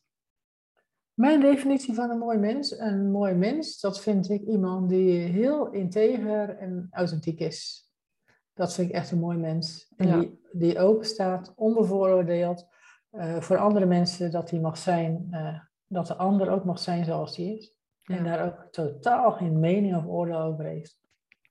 Mijn 1.19 1.39
definitie 1.39 1.93
van 1.93 2.09
een 2.09 2.17
mooi 2.17 2.37
mens? 2.37 2.79
Een 2.79 3.11
mooi 3.11 3.33
mens, 3.33 3.79
dat 3.79 4.01
vind 4.01 4.29
ik 4.29 4.41
iemand 4.41 4.89
die 4.89 5.19
heel 5.19 5.69
integer 5.69 6.57
en 6.57 6.87
authentiek 6.91 7.39
is. 7.39 7.89
Dat 8.53 8.73
vind 8.73 8.89
ik 8.89 8.95
echt 8.95 9.11
een 9.11 9.19
mooi 9.19 9.37
mens. 9.37 9.93
En 9.97 10.19
die, 10.19 10.39
die 10.51 10.79
open 10.79 11.05
staat, 11.05 11.53
onbevooroordeeld. 11.55 12.67
Uh, 13.11 13.39
voor 13.39 13.57
andere 13.57 13.85
mensen 13.85 14.31
dat 14.31 14.49
hij 14.49 14.59
mag 14.59 14.77
zijn, 14.77 15.27
uh, 15.31 15.59
dat 15.87 16.07
de 16.07 16.15
ander 16.15 16.49
ook 16.49 16.63
mag 16.63 16.79
zijn 16.79 17.05
zoals 17.05 17.37
hij 17.37 17.45
is. 17.45 17.75
En 18.03 18.23
daar 18.23 18.45
ook 18.45 18.67
totaal 18.71 19.31
geen 19.31 19.59
mening 19.59 19.95
of 19.95 20.05
oordeel 20.05 20.39
over 20.39 20.65
heeft. 20.65 20.99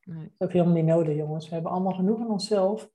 Nee. 0.05 0.23
Dat 0.23 0.31
is 0.39 0.47
ook 0.47 0.53
helemaal 0.53 0.75
niet 0.75 0.85
nodig, 0.85 1.17
jongens. 1.17 1.49
We 1.49 1.55
hebben 1.55 1.73
allemaal 1.73 1.95
genoeg 1.95 2.19
van 2.19 2.31
onszelf. 2.31 2.91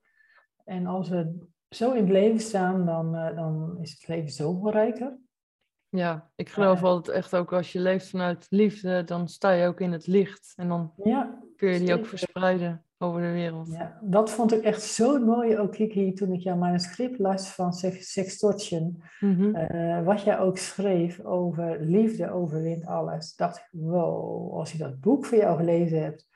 En 0.63 0.85
als 0.85 1.09
we 1.09 1.47
zo 1.69 1.91
in 1.91 2.03
het 2.03 2.11
leven 2.11 2.39
staan, 2.39 2.85
dan, 2.85 3.15
uh, 3.15 3.35
dan 3.35 3.77
is 3.81 3.91
het 3.91 4.07
leven 4.07 4.29
zoveel 4.29 4.71
rijker. 4.71 5.21
Ja, 5.95 6.29
ik 6.35 6.49
geloof 6.49 6.83
altijd 6.83 7.17
echt 7.17 7.35
ook 7.35 7.53
als 7.53 7.71
je 7.71 7.79
leeft 7.79 8.09
vanuit 8.09 8.45
liefde, 8.49 9.03
dan 9.03 9.27
sta 9.27 9.51
je 9.51 9.67
ook 9.67 9.79
in 9.79 9.91
het 9.91 10.07
licht. 10.07 10.53
En 10.55 10.67
dan 10.67 10.93
ja, 11.03 11.39
kun 11.55 11.69
je 11.69 11.79
die 11.79 11.93
ook 11.93 12.05
verspreiden 12.05 12.85
over 12.97 13.21
de 13.21 13.31
wereld. 13.31 13.71
Ja, 13.71 13.99
dat 14.01 14.29
vond 14.29 14.53
ik 14.53 14.63
echt 14.63 14.81
zo 14.81 15.19
mooi 15.19 15.57
ook, 15.57 15.71
Kiki, 15.71 16.13
toen 16.13 16.33
ik 16.33 16.41
jouw 16.41 16.55
manuscript 16.55 17.19
las 17.19 17.49
van 17.49 17.73
Sextortion. 17.73 19.03
Mm 19.19 19.51
wat 20.03 20.21
jij 20.21 20.39
ook 20.39 20.57
schreef 20.57 21.19
over 21.19 21.77
liefde 21.79 22.31
overwint 22.31 22.85
alles. 22.85 23.35
Dacht 23.35 23.57
ik, 23.57 23.67
wow, 23.71 24.53
als 24.53 24.71
je 24.71 24.77
dat 24.77 24.99
boek 24.99 25.25
voor 25.25 25.37
jou 25.37 25.57
gelezen 25.57 26.01
hebt 26.01 26.27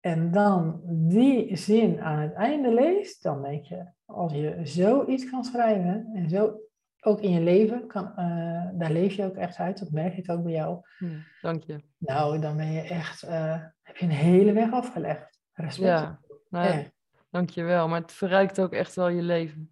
en 0.00 0.30
dan 0.30 0.80
die 0.84 1.56
zin 1.56 2.00
aan 2.00 2.18
het 2.18 2.32
einde 2.32 2.74
leest, 2.74 3.22
dan 3.22 3.42
denk 3.42 3.64
je, 3.64 3.84
als 4.04 4.32
je 4.32 4.60
zoiets 4.62 5.30
kan 5.30 5.44
schrijven 5.44 6.10
en 6.14 6.28
zo 6.28 6.58
ook 7.00 7.20
in 7.20 7.30
je 7.30 7.40
leven, 7.40 7.86
kan, 7.86 8.04
uh, 8.04 8.68
daar 8.72 8.90
leef 8.90 9.14
je 9.14 9.24
ook 9.24 9.36
echt 9.36 9.58
uit, 9.58 9.78
dat 9.78 9.90
merk 9.90 10.16
ik 10.16 10.30
ook 10.30 10.42
bij 10.42 10.52
jou. 10.52 10.80
Mm, 10.98 11.24
dank 11.40 11.62
je. 11.62 11.80
Nou, 11.98 12.38
dan 12.38 12.56
ben 12.56 12.72
je 12.72 12.80
echt, 12.80 13.24
uh, 13.24 13.62
heb 13.82 13.96
je 13.96 14.04
een 14.04 14.10
hele 14.10 14.52
weg 14.52 14.72
afgelegd. 14.72 15.40
Respect. 15.52 15.88
Ja, 15.88 16.20
nou, 16.48 16.68
ja. 16.68 16.82
dankjewel. 17.30 17.88
Maar 17.88 18.00
het 18.00 18.12
verrijkt 18.12 18.60
ook 18.60 18.72
echt 18.72 18.94
wel 18.94 19.08
je 19.08 19.22
leven. 19.22 19.70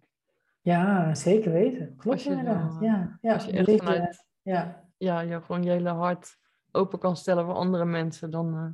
Ja, 0.61 1.15
zeker 1.15 1.51
weten. 1.51 1.95
Klopt 1.95 2.25
inderdaad. 2.25 2.77
ja, 2.79 3.17
ja. 3.21 3.33
Als 3.33 3.45
je 3.45 3.51
echt 3.51 3.77
vanuit 3.77 4.25
ja. 4.41 4.85
Ja, 4.97 5.19
je 5.19 5.41
gewoon 5.41 5.63
je 5.63 5.69
hele 5.69 5.89
hart 5.89 6.37
open 6.71 6.99
kan 6.99 7.17
stellen 7.17 7.45
voor 7.45 7.53
andere 7.53 7.85
mensen, 7.85 8.31
dan... 8.31 8.55
Uh, 8.55 8.69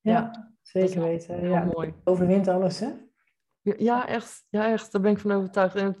ja, 0.00 0.12
ja, 0.12 0.52
zeker 0.62 1.00
weten. 1.00 1.38
Heel 1.38 1.50
ja. 1.50 1.64
mooi. 1.64 1.94
Overwint 2.04 2.48
alles, 2.48 2.80
hè? 2.80 2.90
Ja, 3.62 4.08
echt. 4.08 4.44
Ja, 4.48 4.70
echt. 4.70 4.92
Daar 4.92 5.02
ben 5.02 5.10
ik 5.10 5.18
van 5.18 5.32
overtuigd. 5.32 5.74
En 5.74 5.84
het, 5.84 5.98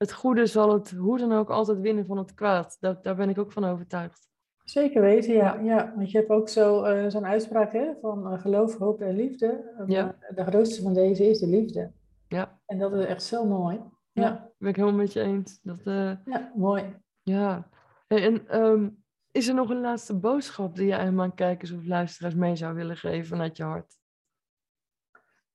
het 0.00 0.12
goede 0.12 0.46
zal 0.46 0.72
het 0.72 0.90
hoe 0.90 1.18
dan 1.18 1.32
ook 1.32 1.50
altijd 1.50 1.80
winnen 1.80 2.06
van 2.06 2.18
het 2.18 2.34
kwaad. 2.34 2.76
Daar, 2.80 3.02
daar 3.02 3.16
ben 3.16 3.28
ik 3.28 3.38
ook 3.38 3.52
van 3.52 3.64
overtuigd. 3.64 4.28
Zeker 4.64 5.00
weten, 5.00 5.34
ja. 5.34 5.54
ja. 5.54 5.92
Want 5.96 6.10
je 6.10 6.18
hebt 6.18 6.30
ook 6.30 6.48
zo, 6.48 6.84
uh, 6.84 7.08
zo'n 7.08 7.26
uitspraak 7.26 7.72
hè, 7.72 7.92
van 8.00 8.32
uh, 8.32 8.40
geloof, 8.40 8.78
hoop 8.78 9.00
en 9.00 9.16
liefde. 9.16 9.74
Ja. 9.86 10.16
de 10.34 10.44
grootste 10.44 10.82
van 10.82 10.94
deze 10.94 11.28
is 11.28 11.38
de 11.38 11.46
liefde. 11.46 11.92
Ja. 12.28 12.60
En 12.66 12.78
dat 12.78 12.92
is 12.92 13.04
echt 13.04 13.22
zo 13.22 13.44
mooi. 13.44 13.80
Ja, 14.12 14.22
ja 14.22 14.50
ben 14.58 14.68
ik 14.68 14.76
helemaal 14.76 14.98
met 14.98 15.12
je 15.12 15.20
eens. 15.20 15.60
Dat. 15.62 15.80
Ja, 15.84 16.52
mooi. 16.54 16.96
Ja. 17.22 17.68
en 18.06 18.60
um, 18.60 19.04
is 19.30 19.48
er 19.48 19.54
nog 19.54 19.70
een 19.70 19.80
laatste 19.80 20.18
boodschap 20.18 20.76
die 20.76 20.86
je 20.86 20.96
aan 20.96 21.34
kijkers 21.34 21.72
of 21.72 21.84
luisteraars 21.84 22.34
mee 22.34 22.56
zou 22.56 22.74
willen 22.74 22.96
geven 22.96 23.26
vanuit 23.26 23.56
je 23.56 23.62
hart? 23.62 23.98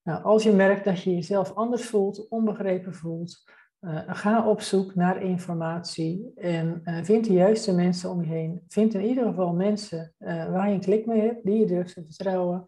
Nou, 0.03 0.23
als 0.23 0.43
je 0.43 0.51
merkt 0.51 0.85
dat 0.85 1.01
je 1.01 1.13
jezelf 1.13 1.53
anders 1.53 1.85
voelt, 1.85 2.27
onbegrepen 2.27 2.93
voelt, 2.93 3.43
uh, 3.81 4.01
ga 4.05 4.49
op 4.49 4.61
zoek 4.61 4.95
naar 4.95 5.21
informatie 5.21 6.31
en 6.35 6.81
uh, 6.83 7.03
vind 7.03 7.25
de 7.25 7.33
juiste 7.33 7.75
mensen 7.75 8.09
om 8.09 8.23
je 8.23 8.29
heen. 8.29 8.61
Vind 8.67 8.93
in 8.93 9.05
ieder 9.05 9.25
geval 9.25 9.53
mensen 9.53 10.13
uh, 10.19 10.51
waar 10.51 10.67
je 10.67 10.73
een 10.73 10.79
klik 10.79 11.05
mee 11.05 11.21
hebt, 11.21 11.45
die 11.45 11.59
je 11.59 11.65
durft 11.65 11.93
te 11.93 12.05
vertrouwen. 12.05 12.65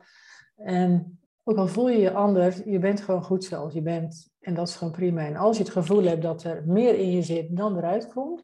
En 0.55 1.19
ook 1.43 1.57
al 1.57 1.67
voel 1.67 1.89
je 1.89 1.99
je 1.99 2.13
anders, 2.13 2.61
je 2.65 2.79
bent 2.79 3.01
gewoon 3.01 3.23
goed 3.23 3.43
zoals 3.43 3.73
je 3.73 3.81
bent. 3.81 4.29
En 4.39 4.53
dat 4.53 4.67
is 4.67 4.75
gewoon 4.75 4.93
prima. 4.93 5.25
En 5.25 5.35
als 5.35 5.57
je 5.57 5.63
het 5.63 5.71
gevoel 5.71 6.03
hebt 6.03 6.21
dat 6.21 6.43
er 6.43 6.63
meer 6.65 6.95
in 6.95 7.11
je 7.11 7.21
zit 7.21 7.55
dan 7.55 7.77
eruit 7.77 8.07
komt, 8.07 8.43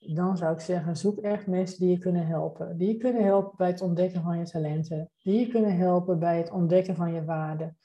dan 0.00 0.36
zou 0.36 0.52
ik 0.52 0.60
zeggen, 0.60 0.96
zoek 0.96 1.18
echt 1.18 1.46
mensen 1.46 1.78
die 1.80 1.90
je 1.90 1.98
kunnen 1.98 2.26
helpen. 2.26 2.76
Die 2.76 2.88
je 2.88 2.96
kunnen 2.96 3.24
helpen 3.24 3.56
bij 3.56 3.66
het 3.66 3.80
ontdekken 3.80 4.22
van 4.22 4.38
je 4.38 4.44
talenten. 4.44 5.10
Die 5.22 5.40
je 5.40 5.48
kunnen 5.48 5.76
helpen 5.76 6.18
bij 6.18 6.38
het 6.38 6.50
ontdekken 6.50 6.96
van 6.96 7.12
je 7.12 7.24
waarden. 7.24 7.78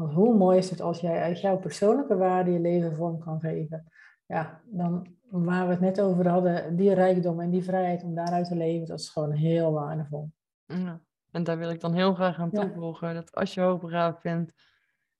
Want 0.00 0.12
hoe 0.12 0.34
mooi 0.34 0.58
is 0.58 0.70
het 0.70 0.80
als 0.80 1.00
jij 1.00 1.22
uit 1.22 1.40
jouw 1.40 1.58
persoonlijke 1.58 2.16
waarde 2.16 2.50
je 2.50 2.60
leven 2.60 2.94
vorm 2.94 3.18
kan 3.18 3.40
geven. 3.40 3.92
Ja, 4.26 4.60
dan 4.64 5.06
waar 5.28 5.66
we 5.66 5.70
het 5.70 5.80
net 5.80 6.00
over 6.00 6.28
hadden, 6.28 6.76
die 6.76 6.94
rijkdom 6.94 7.40
en 7.40 7.50
die 7.50 7.64
vrijheid 7.64 8.02
om 8.02 8.14
daaruit 8.14 8.48
te 8.48 8.56
leven, 8.56 8.86
dat 8.86 8.98
is 8.98 9.08
gewoon 9.08 9.32
heel 9.32 9.72
waardevol. 9.72 10.30
Ja, 10.66 11.00
en 11.30 11.44
daar 11.44 11.58
wil 11.58 11.70
ik 11.70 11.80
dan 11.80 11.94
heel 11.94 12.14
graag 12.14 12.38
aan 12.38 12.50
toevoegen, 12.50 13.14
dat 13.14 13.34
als 13.34 13.54
je 13.54 13.60
hoogbegaafd 13.60 14.22
bent 14.22 14.52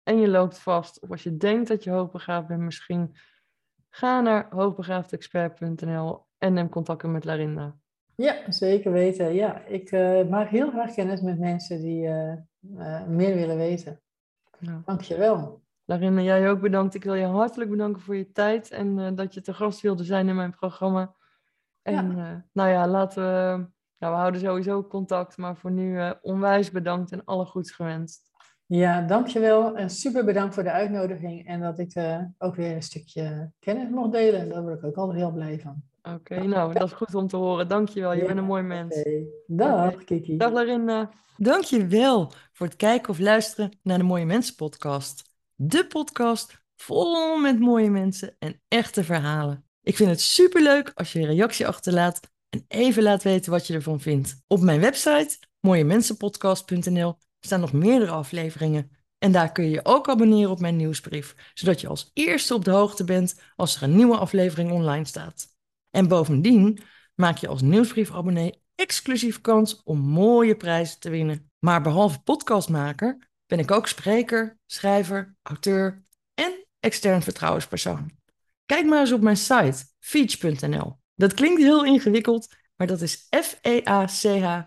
en 0.02 0.18
je 0.18 0.28
loopt 0.28 0.58
vast, 0.58 1.00
of 1.00 1.10
als 1.10 1.22
je 1.22 1.36
denkt 1.36 1.68
dat 1.68 1.84
je 1.84 1.90
hoogbegaafd 1.90 2.46
bent, 2.46 2.60
misschien 2.60 3.14
ga 3.88 4.20
naar 4.20 4.46
hoogbegaafdexpert.nl 4.50 6.24
en 6.38 6.52
neem 6.52 6.68
contact 6.68 7.02
met 7.02 7.24
Larinda. 7.24 7.76
Ja, 8.14 8.52
zeker 8.52 8.92
weten. 8.92 9.34
Ja, 9.34 9.64
ik 9.64 9.92
uh, 9.92 10.28
maak 10.28 10.48
heel 10.48 10.70
graag 10.70 10.94
kennis 10.94 11.20
met 11.20 11.38
mensen 11.38 11.80
die 11.80 12.06
uh, 12.06 12.32
uh, 12.76 13.06
meer 13.06 13.34
willen 13.34 13.56
weten. 13.56 14.00
Ja. 14.60 14.82
Dankjewel. 14.84 15.62
Larinne, 15.84 16.22
jij 16.22 16.50
ook 16.50 16.60
bedankt. 16.60 16.94
Ik 16.94 17.04
wil 17.04 17.14
je 17.14 17.24
hartelijk 17.24 17.70
bedanken 17.70 18.02
voor 18.02 18.16
je 18.16 18.32
tijd 18.32 18.70
en 18.70 18.98
uh, 18.98 19.08
dat 19.14 19.34
je 19.34 19.40
te 19.40 19.54
gast 19.54 19.80
wilde 19.80 20.04
zijn 20.04 20.28
in 20.28 20.36
mijn 20.36 20.54
programma. 20.54 21.14
En 21.82 22.16
ja. 22.16 22.32
Uh, 22.32 22.38
nou 22.52 22.68
ja, 22.68 22.88
laten 22.88 23.22
we, 23.22 23.66
ja, 23.96 24.10
we 24.10 24.16
houden 24.16 24.40
sowieso 24.40 24.84
contact, 24.84 25.36
maar 25.36 25.56
voor 25.56 25.70
nu 25.70 25.96
uh, 25.96 26.12
onwijs 26.22 26.70
bedankt 26.70 27.12
en 27.12 27.24
alle 27.24 27.44
goeds 27.44 27.70
gewenst. 27.70 28.28
Ja, 28.66 29.00
dankjewel 29.00 29.76
en 29.76 29.90
super 29.90 30.24
bedankt 30.24 30.54
voor 30.54 30.62
de 30.62 30.70
uitnodiging 30.70 31.46
en 31.46 31.60
dat 31.60 31.78
ik 31.78 31.92
ook 32.38 32.54
weer 32.54 32.74
een 32.74 32.82
stukje 32.82 33.52
kennis 33.58 33.88
mocht 33.88 34.12
delen. 34.12 34.48
Daar 34.48 34.62
word 34.62 34.78
ik 34.78 34.84
ook 34.84 34.96
altijd 34.96 35.18
heel 35.18 35.32
blij 35.32 35.60
van. 35.60 35.82
Oké, 36.02 36.14
okay, 36.14 36.46
nou, 36.46 36.72
dat 36.72 36.86
is 36.86 36.92
goed 36.92 37.14
om 37.14 37.28
te 37.28 37.36
horen. 37.36 37.68
Dankjewel, 37.68 38.12
je 38.12 38.20
ja, 38.20 38.26
bent 38.26 38.38
een 38.38 38.44
mooi 38.44 38.62
mens. 38.62 38.96
Okay. 38.98 39.26
Dag, 39.46 39.92
okay. 39.92 40.04
Kiki. 40.04 40.36
Dag, 40.36 40.52
Larinda. 40.52 41.10
Dankjewel 41.36 42.32
voor 42.52 42.66
het 42.66 42.76
kijken 42.76 43.10
of 43.10 43.18
luisteren 43.18 43.78
naar 43.82 43.98
de 43.98 44.04
Mooie 44.04 44.26
Mensen 44.26 44.54
podcast. 44.54 45.22
De 45.54 45.86
podcast 45.86 46.62
vol 46.76 47.38
met 47.38 47.60
mooie 47.60 47.90
mensen 47.90 48.36
en 48.38 48.60
echte 48.68 49.04
verhalen. 49.04 49.64
Ik 49.82 49.96
vind 49.96 50.10
het 50.10 50.20
superleuk 50.20 50.92
als 50.94 51.12
je 51.12 51.18
een 51.18 51.26
reactie 51.26 51.66
achterlaat 51.66 52.20
en 52.48 52.64
even 52.68 53.02
laat 53.02 53.22
weten 53.22 53.50
wat 53.50 53.66
je 53.66 53.74
ervan 53.74 54.00
vindt. 54.00 54.42
Op 54.46 54.60
mijn 54.60 54.80
website 54.80 55.38
mooiemensenpodcast.nl 55.60 57.16
staan 57.40 57.60
nog 57.60 57.72
meerdere 57.72 58.10
afleveringen. 58.10 58.90
En 59.18 59.32
daar 59.32 59.52
kun 59.52 59.64
je 59.64 59.70
je 59.70 59.84
ook 59.84 60.08
abonneren 60.08 60.50
op 60.50 60.60
mijn 60.60 60.76
nieuwsbrief, 60.76 61.34
zodat 61.54 61.80
je 61.80 61.88
als 61.88 62.10
eerste 62.12 62.54
op 62.54 62.64
de 62.64 62.70
hoogte 62.70 63.04
bent 63.04 63.40
als 63.56 63.76
er 63.76 63.82
een 63.82 63.96
nieuwe 63.96 64.16
aflevering 64.16 64.72
online 64.72 65.04
staat. 65.04 65.46
En 65.90 66.08
bovendien 66.08 66.78
maak 67.14 67.36
je 67.36 67.48
als 67.48 67.62
nieuwsbriefabonnee 67.62 68.62
exclusief 68.74 69.40
kans 69.40 69.82
om 69.82 69.98
mooie 69.98 70.56
prijzen 70.56 71.00
te 71.00 71.10
winnen. 71.10 71.50
Maar 71.58 71.82
behalve 71.82 72.22
podcastmaker 72.22 73.28
ben 73.46 73.58
ik 73.58 73.70
ook 73.70 73.86
spreker, 73.86 74.58
schrijver, 74.66 75.36
auteur 75.42 76.04
en 76.34 76.66
extern 76.80 77.22
vertrouwenspersoon. 77.22 78.10
Kijk 78.66 78.86
maar 78.86 79.00
eens 79.00 79.12
op 79.12 79.20
mijn 79.20 79.36
site 79.36 79.84
feach.nl. 79.98 80.98
Dat 81.14 81.34
klinkt 81.34 81.60
heel 81.60 81.84
ingewikkeld, 81.84 82.54
maar 82.76 82.86
dat 82.86 83.00
is 83.00 83.26
F-E-A-C-H.nl. 83.30 84.58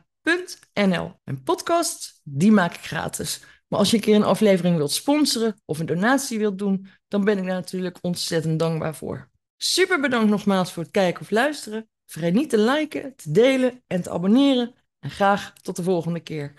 En 1.23 1.43
podcasts, 1.43 2.19
die 2.23 2.51
maak 2.51 2.73
ik 2.73 2.85
gratis. 2.85 3.43
Maar 3.67 3.79
als 3.79 3.89
je 3.89 3.95
een 3.95 4.03
keer 4.03 4.15
een 4.15 4.23
aflevering 4.23 4.77
wilt 4.77 4.91
sponsoren 4.91 5.61
of 5.65 5.79
een 5.79 5.85
donatie 5.85 6.39
wilt 6.39 6.57
doen, 6.57 6.87
dan 7.07 7.23
ben 7.23 7.37
ik 7.37 7.45
daar 7.45 7.53
natuurlijk 7.53 7.97
ontzettend 8.01 8.59
dankbaar 8.59 8.95
voor. 8.95 9.31
Super 9.65 9.99
bedankt 9.99 10.29
nogmaals 10.29 10.71
voor 10.71 10.83
het 10.83 10.91
kijken 10.91 11.21
of 11.21 11.29
luisteren. 11.31 11.89
Vergeet 12.05 12.33
niet 12.33 12.49
te 12.49 12.57
liken, 12.57 13.15
te 13.15 13.31
delen 13.31 13.83
en 13.87 14.01
te 14.01 14.09
abonneren. 14.09 14.75
En 14.99 15.09
graag 15.09 15.53
tot 15.61 15.75
de 15.75 15.83
volgende 15.83 16.19
keer. 16.19 16.53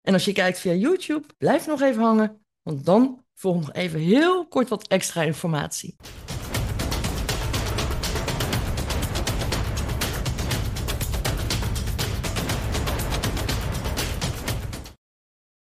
En 0.00 0.12
als 0.12 0.24
je 0.24 0.32
kijkt 0.32 0.58
via 0.58 0.72
YouTube, 0.72 1.26
blijf 1.38 1.66
nog 1.66 1.80
even 1.80 2.02
hangen, 2.02 2.44
want 2.62 2.86
dan 2.86 3.24
volgt 3.34 3.66
nog 3.66 3.72
even 3.72 4.00
heel 4.00 4.46
kort 4.48 4.68
wat 4.68 4.88
extra 4.88 5.22
informatie. 5.22 5.96